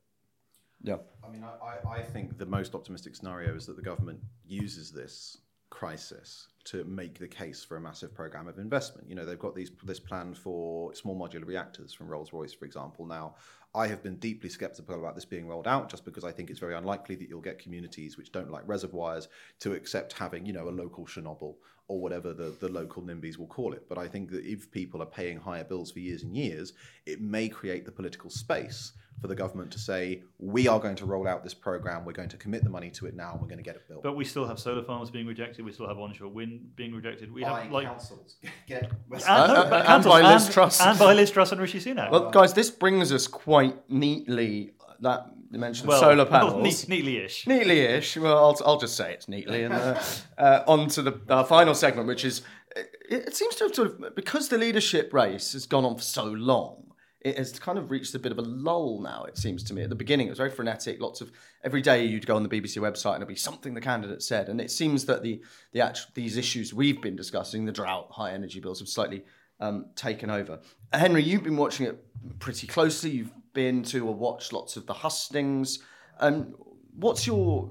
yeah. 0.82 0.96
I 1.24 1.30
mean, 1.30 1.44
I, 1.44 1.88
I, 1.88 1.98
I 1.98 2.02
think 2.02 2.38
the 2.38 2.46
most 2.46 2.74
optimistic 2.74 3.14
scenario 3.14 3.54
is 3.54 3.66
that 3.66 3.76
the 3.76 3.82
government 3.82 4.18
uses 4.44 4.90
this 4.90 5.38
crisis 5.70 6.48
to 6.64 6.84
make 6.84 7.18
the 7.18 7.28
case 7.28 7.64
for 7.64 7.76
a 7.76 7.80
massive 7.80 8.14
program 8.14 8.46
of 8.48 8.58
investment. 8.58 9.08
You 9.08 9.14
know, 9.14 9.24
they've 9.24 9.38
got 9.38 9.54
these 9.54 9.70
this 9.84 10.00
plan 10.00 10.34
for 10.34 10.94
small 10.94 11.18
modular 11.18 11.46
reactors 11.46 11.92
from 11.92 12.08
Rolls 12.08 12.32
Royce, 12.32 12.52
for 12.52 12.64
example. 12.64 13.06
Now, 13.06 13.34
I 13.74 13.86
have 13.86 14.02
been 14.02 14.16
deeply 14.16 14.50
skeptical 14.50 14.98
about 14.98 15.14
this 15.14 15.24
being 15.24 15.48
rolled 15.48 15.66
out, 15.66 15.88
just 15.88 16.04
because 16.04 16.24
I 16.24 16.32
think 16.32 16.50
it's 16.50 16.60
very 16.60 16.74
unlikely 16.74 17.16
that 17.16 17.28
you'll 17.28 17.40
get 17.40 17.58
communities 17.58 18.18
which 18.18 18.30
don't 18.30 18.50
like 18.50 18.62
reservoirs 18.66 19.28
to 19.60 19.72
accept 19.72 20.12
having, 20.12 20.44
you 20.44 20.52
know, 20.52 20.68
a 20.68 20.70
local 20.70 21.06
Chernobyl 21.06 21.56
or 21.88 22.00
whatever 22.00 22.32
the, 22.32 22.54
the 22.60 22.68
local 22.68 23.02
NIMBYs 23.02 23.38
will 23.38 23.46
call 23.46 23.72
it. 23.72 23.88
But 23.88 23.98
I 23.98 24.08
think 24.08 24.30
that 24.30 24.44
if 24.44 24.70
people 24.70 25.02
are 25.02 25.06
paying 25.06 25.38
higher 25.38 25.64
bills 25.64 25.90
for 25.90 26.00
years 26.00 26.22
and 26.22 26.36
years, 26.36 26.74
it 27.06 27.20
may 27.20 27.48
create 27.48 27.84
the 27.84 27.92
political 27.92 28.30
space 28.30 28.92
for 29.20 29.28
the 29.28 29.34
government 29.34 29.70
to 29.70 29.78
say, 29.78 30.22
we 30.38 30.68
are 30.68 30.80
going 30.80 30.96
to 30.96 31.06
roll 31.06 31.26
out 31.26 31.42
this 31.42 31.54
program, 31.54 32.04
we're 32.04 32.12
going 32.12 32.28
to 32.28 32.36
commit 32.36 32.64
the 32.64 32.70
money 32.70 32.90
to 32.90 33.06
it 33.06 33.14
now, 33.14 33.32
and 33.32 33.40
we're 33.40 33.46
going 33.46 33.58
to 33.58 33.64
get 33.64 33.76
it 33.76 33.88
built. 33.88 34.02
But 34.02 34.16
we 34.16 34.24
still 34.24 34.46
have 34.46 34.58
solar 34.58 34.82
farms 34.82 35.10
being 35.10 35.26
rejected. 35.26 35.64
We 35.64 35.72
still 35.72 35.88
have 35.88 35.98
onshore 35.98 36.28
wind 36.28 36.51
being 36.74 36.94
rejected. 36.94 37.32
We 37.32 37.42
have 37.42 37.52
By 37.52 37.68
like 37.68 37.86
councils. 37.86 38.36
Get 38.66 38.84
and, 38.84 39.20
no, 39.28 39.62
and 39.62 39.86
councils 39.86 40.12
by 40.14 40.32
Liz 40.32 40.44
and, 40.44 40.52
Truss. 40.54 40.80
and 40.80 40.98
by 40.98 41.12
Liz 41.14 41.30
Truss 41.30 41.52
and 41.52 41.60
Rishi 41.60 41.78
Sunak. 41.80 42.10
Well, 42.10 42.30
guys, 42.30 42.52
this 42.54 42.70
brings 42.70 43.12
us 43.12 43.26
quite 43.26 43.76
neatly. 43.90 44.72
That 45.00 45.26
you 45.50 45.58
mentioned 45.58 45.88
Well, 45.88 46.00
solar 46.00 46.16
well, 46.24 46.26
panels. 46.26 46.62
neat- 46.62 46.88
neatly-ish. 46.88 47.46
Neatly-ish. 47.46 48.16
Well, 48.16 48.38
I'll, 48.38 48.58
I'll 48.64 48.78
just 48.78 48.96
say 48.96 49.12
it's 49.12 49.28
neatly. 49.28 49.64
And 49.64 49.74
uh, 49.74 50.00
uh, 50.38 50.62
on 50.66 50.88
to 50.90 51.02
the 51.02 51.20
uh, 51.28 51.44
final 51.44 51.74
segment, 51.74 52.06
which 52.06 52.24
is 52.24 52.42
it, 52.76 52.88
it 53.28 53.36
seems 53.36 53.56
to 53.56 53.64
have 53.64 53.74
sort 53.74 53.88
of 54.00 54.14
because 54.14 54.48
the 54.48 54.58
leadership 54.58 55.12
race 55.12 55.52
has 55.52 55.66
gone 55.66 55.84
on 55.84 55.96
for 55.96 56.02
so 56.02 56.24
long. 56.24 56.81
It 57.24 57.38
has 57.38 57.58
kind 57.58 57.78
of 57.78 57.90
reached 57.90 58.14
a 58.14 58.18
bit 58.18 58.32
of 58.32 58.38
a 58.38 58.42
lull 58.42 59.00
now. 59.00 59.24
It 59.24 59.38
seems 59.38 59.62
to 59.64 59.74
me. 59.74 59.82
At 59.82 59.90
the 59.90 59.94
beginning, 59.94 60.26
it 60.26 60.30
was 60.30 60.38
very 60.38 60.50
frenetic. 60.50 61.00
Lots 61.00 61.20
of 61.20 61.30
every 61.62 61.80
day 61.80 62.04
you'd 62.04 62.26
go 62.26 62.34
on 62.34 62.42
the 62.42 62.48
BBC 62.48 62.78
website 62.78 63.14
and 63.14 63.22
it'd 63.22 63.28
be 63.28 63.36
something 63.36 63.74
the 63.74 63.80
candidate 63.80 64.22
said. 64.22 64.48
And 64.48 64.60
it 64.60 64.70
seems 64.70 65.04
that 65.06 65.22
the 65.22 65.40
the 65.72 65.80
actual, 65.80 66.10
these 66.14 66.36
issues 66.36 66.74
we've 66.74 67.00
been 67.00 67.16
discussing, 67.16 67.64
the 67.64 67.72
drought, 67.72 68.08
high 68.10 68.32
energy 68.32 68.60
bills, 68.60 68.80
have 68.80 68.88
slightly 68.88 69.24
um, 69.60 69.86
taken 69.94 70.30
over. 70.30 70.60
Henry, 70.92 71.22
you've 71.22 71.44
been 71.44 71.56
watching 71.56 71.86
it 71.86 72.04
pretty 72.40 72.66
closely. 72.66 73.10
You've 73.10 73.32
been 73.52 73.82
to 73.84 74.06
or 74.06 74.14
watched 74.14 74.52
lots 74.52 74.76
of 74.76 74.86
the 74.86 74.94
hustings. 74.94 75.78
Um, 76.18 76.54
what's 76.94 77.26
your 77.26 77.70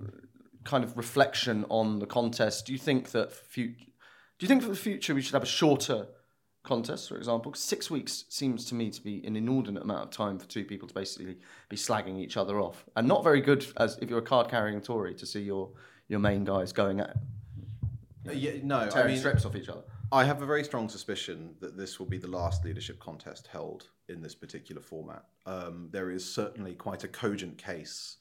kind 0.63 0.83
of 0.83 0.95
reflection 0.97 1.65
on 1.69 1.99
the 1.99 2.05
contest? 2.05 2.65
Do 2.65 2.73
you 2.73 2.79
think 2.79 3.11
that 3.11 3.31
for 3.31 3.43
fut- 3.45 3.77
do 4.39 4.45
you 4.45 4.47
think 4.47 4.63
for 4.63 4.69
the 4.69 4.75
future 4.75 5.13
we 5.13 5.21
should 5.21 5.33
have 5.33 5.43
a 5.43 5.47
shorter 5.47 6.07
contest, 6.63 7.09
for 7.09 7.17
example. 7.17 7.53
six 7.53 7.89
weeks 7.89 8.25
seems 8.29 8.65
to 8.65 8.75
me 8.75 8.89
to 8.89 9.01
be 9.01 9.25
an 9.25 9.35
inordinate 9.35 9.83
amount 9.83 10.03
of 10.03 10.11
time 10.11 10.37
for 10.37 10.45
two 10.47 10.63
people 10.63 10.87
to 10.87 10.93
basically 10.93 11.37
be 11.69 11.75
slagging 11.75 12.19
each 12.19 12.37
other 12.37 12.59
off, 12.59 12.85
and 12.95 13.07
not 13.07 13.23
very 13.23 13.41
good 13.41 13.65
as 13.77 13.97
if 14.01 14.09
you're 14.09 14.19
a 14.19 14.21
card-carrying 14.21 14.81
Tory 14.81 15.15
to 15.15 15.25
see 15.25 15.41
your 15.41 15.71
your 16.07 16.19
main 16.19 16.43
guys 16.43 16.73
going 16.73 16.99
at 16.99 17.15
Uh, 18.27 18.33
yeah, 18.33 18.51
no, 18.63 18.81
I 18.81 18.87
tearing 18.87 19.11
mean, 19.13 19.17
strips 19.17 19.45
off 19.45 19.55
each 19.55 19.69
other. 19.69 19.83
I 20.11 20.25
have 20.25 20.41
a 20.41 20.45
very 20.45 20.63
strong 20.63 20.89
suspicion 20.89 21.55
that 21.61 21.77
this 21.77 21.97
will 21.97 22.05
be 22.05 22.17
the 22.17 22.27
last 22.27 22.65
leadership 22.65 22.99
contest 22.99 23.47
held 23.47 23.87
in 24.09 24.21
this 24.21 24.35
particular 24.35 24.81
format. 24.81 25.23
Um, 25.45 25.87
there 25.91 26.11
is 26.11 26.23
certainly 26.23 26.75
quite 26.75 27.03
a 27.03 27.07
cogent 27.07 27.57
case, 27.57 28.17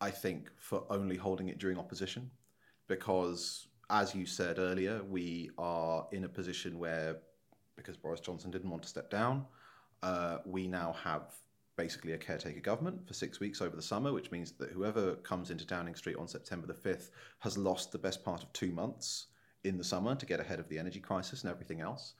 I 0.00 0.10
think, 0.10 0.50
for 0.58 0.84
only 0.90 1.16
holding 1.16 1.48
it 1.48 1.58
during 1.58 1.78
opposition, 1.78 2.30
because, 2.88 3.68
as 3.88 4.14
you 4.14 4.26
said 4.26 4.58
earlier, 4.58 5.02
we 5.08 5.50
are 5.56 6.06
in 6.10 6.24
a 6.24 6.28
position 6.28 6.78
where, 6.78 7.18
because 7.80 7.96
Boris 7.96 8.20
Johnson 8.20 8.50
didn't 8.50 8.70
want 8.70 8.82
to 8.82 8.88
step 8.88 9.10
down, 9.10 9.44
uh, 10.02 10.38
we 10.44 10.66
now 10.66 10.94
have 11.02 11.32
basically 11.76 12.12
a 12.12 12.18
caretaker 12.18 12.60
government 12.60 13.06
for 13.06 13.14
six 13.14 13.40
weeks 13.40 13.62
over 13.62 13.74
the 13.74 13.82
summer, 13.82 14.12
which 14.12 14.30
means 14.30 14.52
that 14.52 14.70
whoever 14.70 15.14
comes 15.16 15.50
into 15.50 15.64
Downing 15.66 15.94
Street 15.94 16.16
on 16.16 16.28
September 16.28 16.66
the 16.66 16.74
5th 16.74 17.10
has 17.38 17.56
lost 17.56 17.90
the 17.90 17.98
best 17.98 18.22
part 18.24 18.42
of 18.42 18.52
two 18.52 18.70
months 18.70 19.28
in 19.64 19.78
the 19.78 19.84
summer 19.84 20.14
to 20.14 20.26
get 20.26 20.40
ahead 20.40 20.60
of 20.60 20.68
the 20.68 20.78
energy 20.78 21.00
crisis 21.00 21.42
and 21.42 21.50
everything 21.50 21.80
else. 21.80 22.14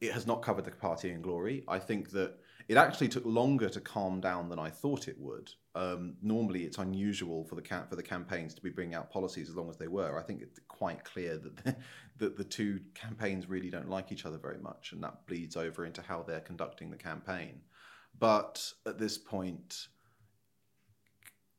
It 0.00 0.12
has 0.12 0.26
not 0.26 0.42
covered 0.42 0.64
the 0.64 0.70
party 0.70 1.10
in 1.10 1.20
glory. 1.20 1.62
I 1.68 1.78
think 1.78 2.10
that 2.10 2.38
it 2.72 2.78
actually 2.78 3.08
took 3.08 3.26
longer 3.26 3.68
to 3.68 3.82
calm 3.82 4.18
down 4.18 4.48
than 4.48 4.58
I 4.58 4.70
thought 4.70 5.06
it 5.06 5.20
would. 5.20 5.50
Um, 5.74 6.14
normally, 6.22 6.64
it's 6.64 6.78
unusual 6.78 7.44
for 7.44 7.54
the 7.54 7.62
for 7.86 7.96
the 7.96 8.02
campaigns 8.02 8.54
to 8.54 8.62
be 8.62 8.70
bringing 8.70 8.94
out 8.94 9.10
policies 9.10 9.50
as 9.50 9.56
long 9.56 9.68
as 9.68 9.76
they 9.76 9.88
were. 9.88 10.18
I 10.18 10.22
think 10.22 10.40
it's 10.40 10.58
quite 10.68 11.04
clear 11.04 11.36
that 11.36 11.56
the, 11.64 11.76
that 12.16 12.38
the 12.38 12.44
two 12.44 12.80
campaigns 12.94 13.46
really 13.46 13.68
don't 13.68 13.90
like 13.90 14.10
each 14.10 14.24
other 14.24 14.38
very 14.38 14.56
much, 14.56 14.92
and 14.92 15.02
that 15.02 15.26
bleeds 15.26 15.54
over 15.54 15.84
into 15.84 16.00
how 16.00 16.22
they're 16.22 16.40
conducting 16.40 16.90
the 16.90 16.96
campaign. 16.96 17.60
But 18.18 18.72
at 18.86 18.98
this 18.98 19.18
point, 19.18 19.88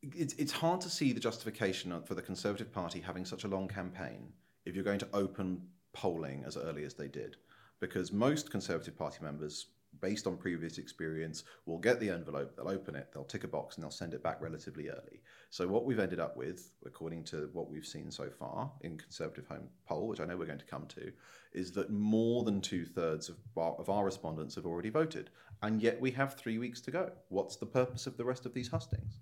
it's, 0.02 0.34
it's 0.34 0.52
hard 0.52 0.82
to 0.82 0.90
see 0.90 1.14
the 1.14 1.20
justification 1.20 2.02
for 2.02 2.16
the 2.16 2.24
Conservative 2.24 2.74
Party 2.74 3.00
having 3.00 3.24
such 3.24 3.44
a 3.44 3.48
long 3.48 3.68
campaign 3.68 4.34
if 4.66 4.74
you're 4.74 4.84
going 4.84 5.00
to 5.00 5.10
open 5.14 5.62
polling 5.94 6.44
as 6.48 6.58
early 6.58 6.86
as 6.86 6.96
they 6.96 7.08
did, 7.08 7.36
because 7.80 8.12
most 8.12 8.50
Conservative 8.50 8.98
Party 8.98 9.20
members, 9.22 9.68
based 10.02 10.28
on 10.28 10.38
previous 10.38 10.78
experience, 10.78 11.44
will 11.66 11.78
get 11.78 12.00
the 12.00 12.10
envelope, 12.10 12.56
they'll 12.56 12.70
open 12.70 12.96
it, 12.96 13.10
they'll 13.14 13.24
tick 13.24 13.44
a 13.44 13.48
box, 13.48 13.76
and 13.76 13.84
they'll 13.84 13.92
send 13.92 14.14
it 14.14 14.24
back 14.24 14.42
relatively 14.42 14.90
early. 14.90 15.22
So 15.50 15.68
what 15.68 15.86
we've 15.86 16.00
ended 16.00 16.20
up 16.20 16.36
with, 16.36 16.72
according 16.86 17.24
to 17.26 17.50
what 17.54 17.70
we've 17.70 17.86
seen 17.86 18.12
so 18.12 18.30
far 18.30 18.72
in 18.82 18.98
ConservativeHome 18.98 19.68
poll, 19.88 20.08
which 20.08 20.20
I 20.20 20.26
know 20.26 20.38
we're 20.38 20.46
going 20.46 20.60
to 20.60 20.66
come 20.66 20.88
to, 20.88 21.12
is 21.54 21.72
that 21.74 21.90
more 21.90 22.44
than 22.44 22.62
two 22.62 22.86
thirds 22.86 23.30
of 23.30 23.38
our, 23.56 23.74
of 23.76 23.90
our 23.90 24.06
respondents 24.06 24.56
have 24.56 24.66
already 24.66 24.90
voted, 24.90 25.30
and 25.62 25.82
yet 25.82 26.00
we 26.02 26.12
have 26.12 26.36
three 26.36 26.58
weeks 26.58 26.82
to 26.82 26.92
go. 26.92 27.12
What's 27.30 27.56
the 27.56 27.66
purpose 27.66 28.08
of 28.08 28.18
the 28.18 28.26
rest 28.26 28.46
of 28.46 28.54
these 28.54 28.68
hustings? 28.68 29.20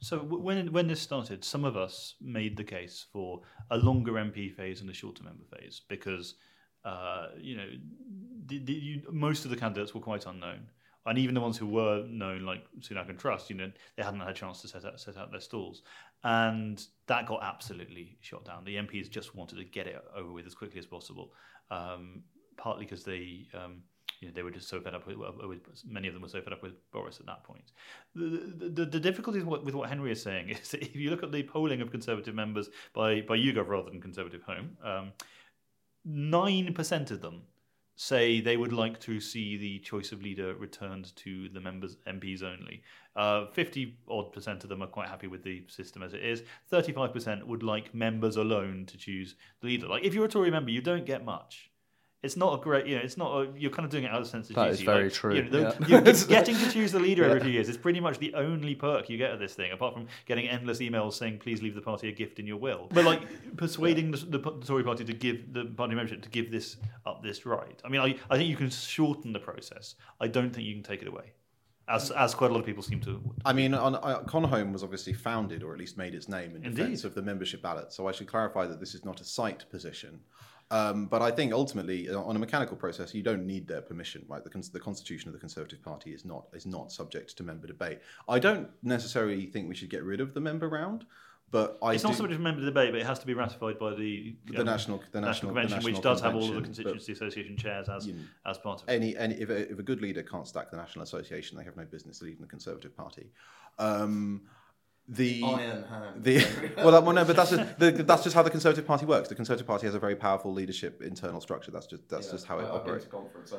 So 0.00 0.18
when 0.18 0.72
when 0.72 0.88
this 0.88 1.00
started, 1.00 1.42
some 1.42 1.64
of 1.64 1.76
us 1.76 2.14
made 2.20 2.56
the 2.56 2.64
case 2.64 3.06
for 3.12 3.40
a 3.70 3.78
longer 3.78 4.12
MP 4.12 4.54
phase 4.54 4.80
and 4.80 4.90
a 4.90 4.94
shorter 4.94 5.24
member 5.24 5.44
phase 5.56 5.80
because 5.88 6.34
uh, 6.86 7.28
you 7.38 7.56
know 7.56 7.68
the, 8.46 8.58
the, 8.58 8.72
you, 8.72 9.02
most 9.10 9.44
of 9.44 9.50
the 9.50 9.56
candidates 9.56 9.94
were 9.94 10.00
quite 10.00 10.24
unknown, 10.26 10.60
and 11.04 11.18
even 11.18 11.34
the 11.34 11.40
ones 11.40 11.58
who 11.58 11.66
were 11.66 12.04
known, 12.08 12.44
like 12.44 12.64
Sunak 12.80 13.08
and 13.08 13.18
Truss, 13.18 13.50
you 13.50 13.56
know, 13.56 13.70
they 13.96 14.02
hadn't 14.02 14.20
had 14.20 14.28
a 14.28 14.34
chance 14.34 14.62
to 14.62 14.68
set 14.68 14.84
out 14.84 15.00
set 15.00 15.16
out 15.16 15.30
their 15.30 15.40
stalls, 15.40 15.82
and 16.24 16.84
that 17.08 17.26
got 17.26 17.42
absolutely 17.42 18.16
shot 18.20 18.44
down. 18.44 18.64
The 18.64 18.76
MPs 18.76 19.10
just 19.10 19.34
wanted 19.34 19.56
to 19.56 19.64
get 19.64 19.86
it 19.86 20.02
over 20.16 20.30
with 20.32 20.46
as 20.46 20.54
quickly 20.54 20.78
as 20.78 20.86
possible, 20.86 21.32
um, 21.70 22.22
partly 22.56 22.84
because 22.84 23.04
they. 23.04 23.48
Um, 23.52 23.82
you 24.20 24.28
know, 24.28 24.34
they 24.34 24.42
were 24.42 24.50
just 24.50 24.68
so 24.68 24.80
fed 24.80 24.94
up 24.94 25.06
with, 25.06 25.18
with, 25.18 25.60
many 25.86 26.08
of 26.08 26.14
them 26.14 26.22
were 26.22 26.28
so 26.30 26.40
fed 26.40 26.54
up 26.54 26.62
with 26.62 26.72
Boris 26.90 27.20
at 27.20 27.26
that 27.26 27.44
point. 27.44 27.72
The, 28.14 28.70
the, 28.70 28.86
the 28.86 28.98
difficulty 28.98 29.40
with 29.40 29.46
what, 29.46 29.62
with 29.62 29.74
what 29.74 29.90
Henry 29.90 30.10
is 30.10 30.22
saying 30.22 30.48
is 30.62 30.70
that 30.70 30.80
if 30.80 30.96
you 30.96 31.10
look 31.10 31.22
at 31.22 31.32
the 31.32 31.42
polling 31.42 31.82
of 31.82 31.90
Conservative 31.90 32.34
members 32.34 32.70
by, 32.94 33.20
by 33.20 33.36
YouGov 33.36 33.68
rather 33.68 33.90
than 33.90 34.00
ConservativeHome, 34.00 34.68
um, 34.82 35.12
9% 36.06 37.10
of 37.10 37.20
them 37.20 37.42
say 37.96 38.40
they 38.40 38.58
would 38.58 38.72
like 38.72 39.00
to 39.00 39.20
see 39.20 39.56
the 39.56 39.78
choice 39.78 40.12
of 40.12 40.22
leader 40.22 40.54
returned 40.54 41.16
to 41.16 41.48
the 41.48 41.60
members 41.60 41.96
MPs 42.06 42.42
only. 42.42 42.82
Uh, 43.16 43.46
50 43.46 43.96
odd 44.08 44.32
percent 44.32 44.62
of 44.62 44.68
them 44.68 44.82
are 44.82 44.86
quite 44.86 45.08
happy 45.08 45.26
with 45.26 45.42
the 45.42 45.64
system 45.68 46.02
as 46.02 46.12
it 46.12 46.22
is. 46.22 46.42
35% 46.70 47.42
would 47.44 47.62
like 47.62 47.94
members 47.94 48.36
alone 48.36 48.84
to 48.86 48.98
choose 48.98 49.34
the 49.60 49.68
leader. 49.68 49.88
Like 49.88 50.04
if 50.04 50.12
you're 50.12 50.26
a 50.26 50.28
Tory 50.28 50.50
member, 50.50 50.70
you 50.70 50.82
don't 50.82 51.06
get 51.06 51.24
much. 51.24 51.70
It's 52.22 52.36
not 52.36 52.58
a 52.58 52.62
great, 52.62 52.86
you 52.86 52.96
know, 52.96 53.02
it's 53.02 53.16
not 53.16 53.30
a, 53.36 53.48
you're 53.56 53.70
kind 53.70 53.84
of 53.84 53.90
doing 53.90 54.04
it 54.04 54.10
out 54.10 54.20
of 54.22 54.26
sense 54.26 54.48
of 54.48 54.56
That 54.56 54.64
duty. 54.70 54.74
is 54.78 54.80
very 54.80 55.04
like, 55.04 55.12
true, 55.12 55.34
You 55.36 55.42
know, 55.44 55.50
the- 55.50 55.86
yeah. 55.86 55.98
you- 55.98 56.26
getting 56.28 56.56
to 56.56 56.70
choose 56.72 56.90
the 56.90 56.98
leader 56.98 57.24
every 57.24 57.40
few 57.40 57.50
years 57.50 57.68
is 57.68 57.76
pretty 57.76 58.00
much 58.00 58.18
the 58.18 58.34
only 58.34 58.74
perk 58.74 59.08
you 59.10 59.18
get 59.18 59.30
of 59.32 59.38
this 59.38 59.54
thing, 59.54 59.70
apart 59.70 59.92
from 59.94 60.06
getting 60.24 60.48
endless 60.48 60.78
emails 60.78 61.12
saying, 61.12 61.38
please 61.38 61.62
leave 61.62 61.74
the 61.74 61.80
party 61.80 62.08
a 62.08 62.12
gift 62.12 62.38
in 62.38 62.46
your 62.46 62.56
will. 62.56 62.88
But 62.92 63.04
like 63.04 63.22
persuading 63.56 64.10
the, 64.12 64.16
the, 64.16 64.38
the 64.38 64.66
Tory 64.66 64.82
party 64.82 65.04
to 65.04 65.12
give 65.12 65.52
the 65.52 65.66
party 65.66 65.94
membership 65.94 66.22
to 66.22 66.28
give 66.30 66.50
this 66.50 66.78
up 67.04 67.22
this 67.22 67.46
right. 67.46 67.80
I 67.84 67.88
mean, 67.88 68.00
I, 68.00 68.16
I 68.30 68.36
think 68.38 68.48
you 68.48 68.56
can 68.56 68.70
shorten 68.70 69.32
the 69.32 69.38
process. 69.40 69.94
I 70.20 70.26
don't 70.26 70.50
think 70.50 70.66
you 70.66 70.74
can 70.74 70.82
take 70.82 71.02
it 71.02 71.08
away. 71.08 71.32
As, 71.88 72.10
as 72.10 72.34
quite 72.34 72.50
a 72.50 72.54
lot 72.54 72.58
of 72.60 72.66
people 72.66 72.82
seem 72.82 73.00
to. 73.02 73.20
I 73.44 73.52
mean, 73.52 73.72
on, 73.72 73.94
uh, 73.94 74.22
Conhome 74.26 74.72
was 74.72 74.82
obviously 74.82 75.12
founded, 75.12 75.62
or 75.62 75.72
at 75.72 75.78
least 75.78 75.96
made 75.96 76.16
its 76.16 76.28
name 76.28 76.56
in 76.56 76.64
Indeed. 76.64 76.76
defence 76.76 77.04
of 77.04 77.14
the 77.14 77.22
membership 77.22 77.62
ballot. 77.62 77.92
So 77.92 78.08
I 78.08 78.12
should 78.12 78.26
clarify 78.26 78.66
that 78.66 78.80
this 78.80 78.92
is 78.96 79.04
not 79.04 79.20
a 79.20 79.24
site 79.24 79.70
position. 79.70 80.18
Um, 80.70 81.06
but 81.06 81.22
I 81.22 81.30
think 81.30 81.52
ultimately, 81.52 82.08
uh, 82.10 82.18
on 82.20 82.34
a 82.34 82.38
mechanical 82.38 82.76
process, 82.76 83.14
you 83.14 83.22
don't 83.22 83.46
need 83.46 83.68
their 83.68 83.80
permission. 83.80 84.24
Right, 84.28 84.42
the, 84.42 84.50
cons- 84.50 84.70
the 84.70 84.80
constitution 84.80 85.28
of 85.28 85.32
the 85.34 85.38
Conservative 85.38 85.80
Party 85.82 86.12
is 86.12 86.24
not 86.24 86.46
is 86.52 86.66
not 86.66 86.90
subject 86.90 87.36
to 87.36 87.44
member 87.44 87.66
debate. 87.68 88.00
I 88.28 88.38
don't 88.38 88.68
necessarily 88.82 89.46
think 89.46 89.68
we 89.68 89.74
should 89.76 89.90
get 89.90 90.02
rid 90.02 90.20
of 90.20 90.34
the 90.34 90.40
member 90.40 90.68
round, 90.68 91.06
but 91.52 91.78
I 91.82 91.92
it's 91.94 92.02
do, 92.02 92.08
not 92.08 92.16
subject 92.16 92.38
to 92.40 92.42
member 92.42 92.64
debate, 92.64 92.90
but 92.90 93.00
it 93.00 93.06
has 93.06 93.20
to 93.20 93.26
be 93.26 93.34
ratified 93.34 93.78
by 93.78 93.94
the, 93.94 94.34
The 94.46 94.64
national- 94.64 95.02
the 95.12 95.20
national- 95.20 95.54
the 95.54 95.60
convention, 95.60 95.84
which 95.84 95.94
national 95.94 96.02
does 96.02 96.20
have 96.22 96.34
all 96.34 96.48
of 96.48 96.54
the 96.56 96.62
constituency 96.62 97.12
association 97.12 97.56
chairs 97.56 97.88
as 97.88 98.10
as 98.44 98.58
part 98.58 98.82
of 98.82 98.88
it. 98.88 98.92
any, 98.92 99.16
any 99.16 99.34
if, 99.36 99.48
a, 99.50 99.70
if 99.70 99.78
a 99.78 99.84
good 99.84 100.00
leader 100.02 100.24
can't 100.24 100.48
stack 100.48 100.72
the 100.72 100.76
National 100.76 101.04
Association, 101.04 101.56
they 101.56 101.62
have 101.64 101.76
no 101.76 101.84
business 101.84 102.22
leading 102.22 102.40
the 102.40 102.48
Conservative 102.48 102.96
Party. 102.96 103.30
Um, 103.78 104.42
the 105.08 105.42
Iron 105.44 105.84
hand. 105.84 106.24
the 106.24 106.44
well, 106.78 106.90
that, 106.90 107.04
well, 107.04 107.12
no, 107.14 107.24
but 107.24 107.36
that's 107.36 107.50
just, 107.50 107.78
the, 107.78 107.90
that's 107.92 108.24
just 108.24 108.34
how 108.34 108.42
the 108.42 108.50
Conservative 108.50 108.84
Party 108.86 109.06
works. 109.06 109.28
The 109.28 109.36
Conservative 109.36 109.66
Party 109.66 109.86
has 109.86 109.94
a 109.94 110.00
very 110.00 110.16
powerful 110.16 110.52
leadership 110.52 111.00
internal 111.00 111.40
structure. 111.40 111.70
That's 111.70 111.86
just 111.86 112.08
that's 112.08 112.30
just 112.32 112.46
how 112.46 112.58
it 112.58 112.64
operates. 112.64 113.06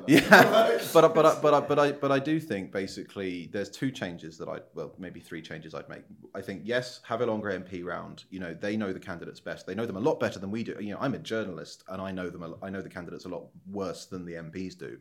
Yeah, 0.07 0.19
but 0.93 1.05
I- 1.05 1.07
but 1.07 1.25
I- 1.25 1.39
but 1.41 1.53
I- 1.53 1.59
but 1.61 1.79
I 1.79 1.91
but 1.93 2.11
I 2.11 2.19
do 2.19 2.39
think 2.39 2.71
basically 2.73 3.49
there's 3.53 3.69
two 3.69 3.91
changes 3.91 4.37
that 4.39 4.49
I 4.49 4.59
well 4.73 4.93
maybe 4.99 5.19
three 5.21 5.41
changes 5.41 5.73
I'd 5.73 5.87
make. 5.87 6.03
I 6.35 6.41
think 6.41 6.63
yes, 6.65 6.99
have 7.03 7.21
a 7.21 7.25
longer 7.25 7.49
MP 7.57 7.83
round. 7.83 8.25
You 8.29 8.39
know 8.41 8.53
they 8.53 8.75
know 8.75 8.91
the 8.91 8.99
candidates 8.99 9.39
best. 9.39 9.65
They 9.65 9.75
know 9.75 9.85
them 9.85 9.97
a 9.97 10.01
lot 10.01 10.19
better 10.19 10.39
than 10.39 10.51
we 10.51 10.63
do. 10.63 10.75
You 10.81 10.93
know 10.95 10.99
I'm 10.99 11.13
a 11.13 11.19
journalist 11.19 11.83
and 11.87 12.01
I 12.01 12.11
know 12.11 12.29
them. 12.29 12.43
a- 12.43 12.65
I 12.65 12.69
know 12.69 12.81
the 12.81 12.89
candidates 12.89 13.23
a 13.25 13.29
lot 13.29 13.47
worse 13.71 14.05
than 14.05 14.25
the 14.25 14.33
MPs 14.33 14.77
do. 14.77 14.97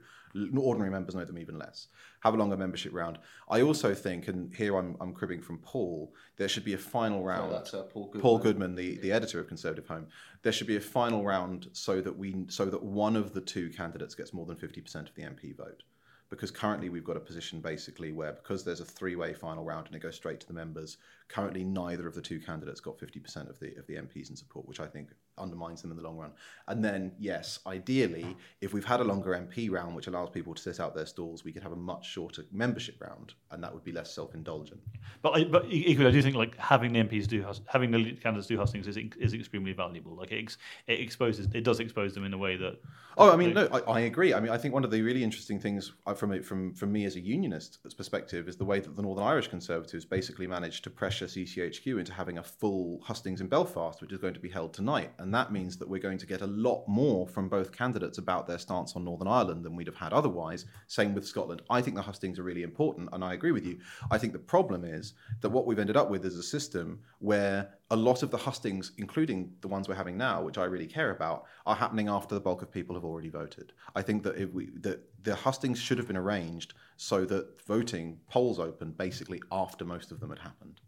Ordinary 0.56 0.90
members 0.90 1.14
know 1.14 1.24
them 1.24 1.38
even 1.38 1.58
less. 1.58 1.88
Have 2.20 2.34
a 2.34 2.36
longer 2.36 2.56
membership 2.56 2.92
round. 2.92 3.18
I 3.48 3.62
also 3.62 3.94
think, 3.94 4.28
and 4.28 4.54
here 4.54 4.76
I'm 4.76 4.96
I'm 5.00 5.12
cribbing 5.12 5.42
from 5.42 5.58
Paul, 5.58 6.12
there 6.36 6.48
should 6.48 6.64
be 6.64 6.74
a 6.74 6.78
final 6.78 7.22
round. 7.24 7.52
that's, 7.52 7.74
uh, 7.74 7.84
Paul 7.84 8.08
Paul 8.08 8.38
Goodman. 8.38 8.74
Goodman, 8.74 8.74
the, 8.74 8.98
the 8.98 9.12
editor 9.12 9.40
of 9.40 9.48
ConservativeHome, 9.48 10.06
there 10.42 10.52
should 10.52 10.66
be 10.66 10.76
a 10.76 10.80
final 10.80 11.24
round 11.24 11.68
so 11.72 12.00
that 12.00 12.16
we 12.16 12.44
so 12.48 12.66
that 12.66 12.82
one 12.82 13.16
of 13.16 13.32
the 13.32 13.40
two 13.40 13.70
candidates 13.70 14.14
gets 14.14 14.32
more 14.32 14.46
than 14.46 14.56
fifty 14.56 14.80
percent 14.80 15.08
of 15.08 15.14
the 15.14 15.22
MP 15.22 15.56
vote. 15.56 15.82
Because 16.28 16.50
currently 16.50 16.88
we've 16.88 17.04
got 17.04 17.16
a 17.16 17.20
position 17.20 17.60
basically 17.60 18.10
where 18.10 18.32
because 18.32 18.64
there's 18.64 18.80
a 18.80 18.84
three-way 18.84 19.32
final 19.32 19.64
round 19.64 19.86
and 19.86 19.94
it 19.94 20.00
goes 20.00 20.16
straight 20.16 20.40
to 20.40 20.46
the 20.48 20.52
members, 20.52 20.96
currently 21.28 21.64
neither 21.64 22.06
of 22.06 22.14
the 22.14 22.22
two 22.22 22.38
candidates 22.38 22.80
got 22.80 22.98
fifty 22.98 23.20
percent 23.20 23.48
of 23.48 23.58
the 23.58 23.74
of 23.76 23.86
the 23.86 23.94
MPs 23.94 24.30
in 24.30 24.36
support, 24.36 24.66
which 24.66 24.80
I 24.80 24.86
think 24.86 25.08
undermines 25.38 25.82
them 25.82 25.90
in 25.90 25.96
the 25.96 26.02
long 26.02 26.16
run. 26.16 26.32
And 26.68 26.84
then 26.84 27.12
yes, 27.18 27.58
ideally, 27.66 28.36
if 28.60 28.72
we've 28.72 28.84
had 28.84 29.00
a 29.00 29.04
longer 29.04 29.32
MP 29.32 29.70
round 29.70 29.94
which 29.94 30.06
allows 30.06 30.30
people 30.30 30.54
to 30.54 30.62
sit 30.62 30.80
out 30.80 30.94
their 30.94 31.06
stalls, 31.06 31.44
we 31.44 31.52
could 31.52 31.62
have 31.62 31.72
a 31.72 31.76
much 31.76 32.06
shorter 32.08 32.44
membership 32.52 33.00
round, 33.00 33.34
and 33.50 33.62
that 33.62 33.72
would 33.72 33.84
be 33.84 33.92
less 33.92 34.14
self-indulgent. 34.14 34.80
But 35.22 35.30
I, 35.30 35.44
but 35.44 35.66
equally, 35.68 36.08
I 36.08 36.12
do 36.12 36.22
think 36.22 36.36
like 36.36 36.56
having 36.58 36.92
the 36.92 37.00
MPs 37.00 37.26
do 37.26 37.44
having 37.66 37.90
the 37.90 38.12
candidates 38.12 38.46
do 38.46 38.56
hustings 38.56 38.86
is 38.86 38.96
is 38.96 39.34
extremely 39.34 39.72
valuable. 39.72 40.14
Like 40.14 40.32
it, 40.32 40.42
ex, 40.42 40.58
it 40.86 41.00
exposes 41.00 41.48
it 41.52 41.64
does 41.64 41.80
expose 41.80 42.14
them 42.14 42.24
in 42.24 42.32
a 42.32 42.38
way 42.38 42.56
that. 42.56 42.80
Oh, 43.18 43.32
I 43.32 43.36
mean, 43.36 43.54
no, 43.54 43.66
I, 43.72 43.92
I 43.92 44.00
agree. 44.00 44.34
I 44.34 44.40
mean, 44.40 44.52
I 44.52 44.58
think 44.58 44.74
one 44.74 44.84
of 44.84 44.90
the 44.90 45.00
really 45.00 45.24
interesting 45.24 45.58
things 45.58 45.92
uh, 46.06 46.12
from 46.12 46.32
it, 46.32 46.44
from 46.44 46.74
from 46.74 46.92
me 46.92 47.04
as 47.04 47.16
a 47.16 47.20
unionist 47.20 47.78
perspective 47.96 48.48
is 48.48 48.56
the 48.56 48.64
way 48.64 48.78
that 48.78 48.94
the 48.94 49.02
Northern 49.02 49.24
Irish 49.24 49.48
Conservatives 49.48 50.04
basically 50.04 50.46
managed 50.46 50.84
to 50.84 50.90
pressure 50.90 51.15
CCHQ 51.24 51.98
into 51.98 52.12
having 52.12 52.38
a 52.38 52.42
full 52.42 53.00
hustings 53.02 53.40
in 53.40 53.46
Belfast, 53.46 54.00
which 54.00 54.12
is 54.12 54.18
going 54.18 54.34
to 54.34 54.40
be 54.40 54.50
held 54.50 54.74
tonight, 54.74 55.10
and 55.18 55.34
that 55.34 55.50
means 55.50 55.78
that 55.78 55.88
we're 55.88 55.98
going 55.98 56.18
to 56.18 56.26
get 56.26 56.42
a 56.42 56.46
lot 56.46 56.86
more 56.86 57.26
from 57.26 57.48
both 57.48 57.72
candidates 57.72 58.18
about 58.18 58.46
their 58.46 58.58
stance 58.58 58.94
on 58.94 59.04
Northern 59.04 59.26
Ireland 59.26 59.64
than 59.64 59.74
we'd 59.74 59.86
have 59.86 59.96
had 59.96 60.12
otherwise. 60.12 60.66
Same 60.86 61.14
with 61.14 61.26
Scotland. 61.26 61.62
I 61.70 61.80
think 61.80 61.96
the 61.96 62.02
hustings 62.02 62.38
are 62.38 62.42
really 62.42 62.62
important, 62.62 63.08
and 63.12 63.24
I 63.24 63.32
agree 63.34 63.52
with 63.52 63.64
you. 63.64 63.78
I 64.10 64.18
think 64.18 64.34
the 64.34 64.38
problem 64.38 64.84
is 64.84 65.14
that 65.40 65.50
what 65.50 65.66
we've 65.66 65.78
ended 65.78 65.96
up 65.96 66.10
with 66.10 66.24
is 66.24 66.36
a 66.36 66.42
system 66.42 67.00
where 67.18 67.70
a 67.90 67.96
lot 67.96 68.22
of 68.22 68.30
the 68.30 68.36
hustings, 68.36 68.92
including 68.98 69.52
the 69.60 69.68
ones 69.68 69.88
we're 69.88 69.94
having 69.94 70.16
now, 70.16 70.42
which 70.42 70.58
I 70.58 70.64
really 70.64 70.86
care 70.86 71.10
about, 71.10 71.46
are 71.66 71.76
happening 71.76 72.08
after 72.08 72.34
the 72.34 72.40
bulk 72.40 72.62
of 72.62 72.70
people 72.70 72.94
have 72.94 73.04
already 73.04 73.28
voted. 73.28 73.72
I 73.94 74.02
think 74.02 74.22
that 74.24 74.36
if 74.36 74.52
we 74.52 74.70
that 74.80 75.00
the 75.22 75.34
hustings 75.34 75.78
should 75.78 75.98
have 75.98 76.06
been 76.06 76.16
arranged 76.16 76.74
so 76.96 77.24
that 77.26 77.62
voting 77.66 78.18
polls 78.30 78.58
opened 78.58 78.96
basically 78.96 79.42
after 79.52 79.84
most 79.84 80.10
of 80.10 80.20
them 80.20 80.30
had 80.30 80.38
happened. 80.38 80.80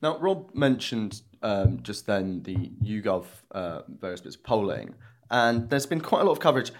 Now, 0.00 0.18
Rob 0.18 0.54
mentioned 0.54 1.22
um, 1.42 1.80
just 1.82 2.06
then 2.06 2.42
the 2.42 2.72
YouGov 2.82 3.24
uh, 3.50 3.82
various 3.88 4.20
bits 4.20 4.36
of 4.36 4.44
polling, 4.44 4.94
and 5.30 5.68
there's 5.70 5.86
been 5.86 6.00
quite 6.00 6.20
a 6.20 6.24
lot 6.24 6.32
of 6.32 6.40
coverage, 6.40 6.70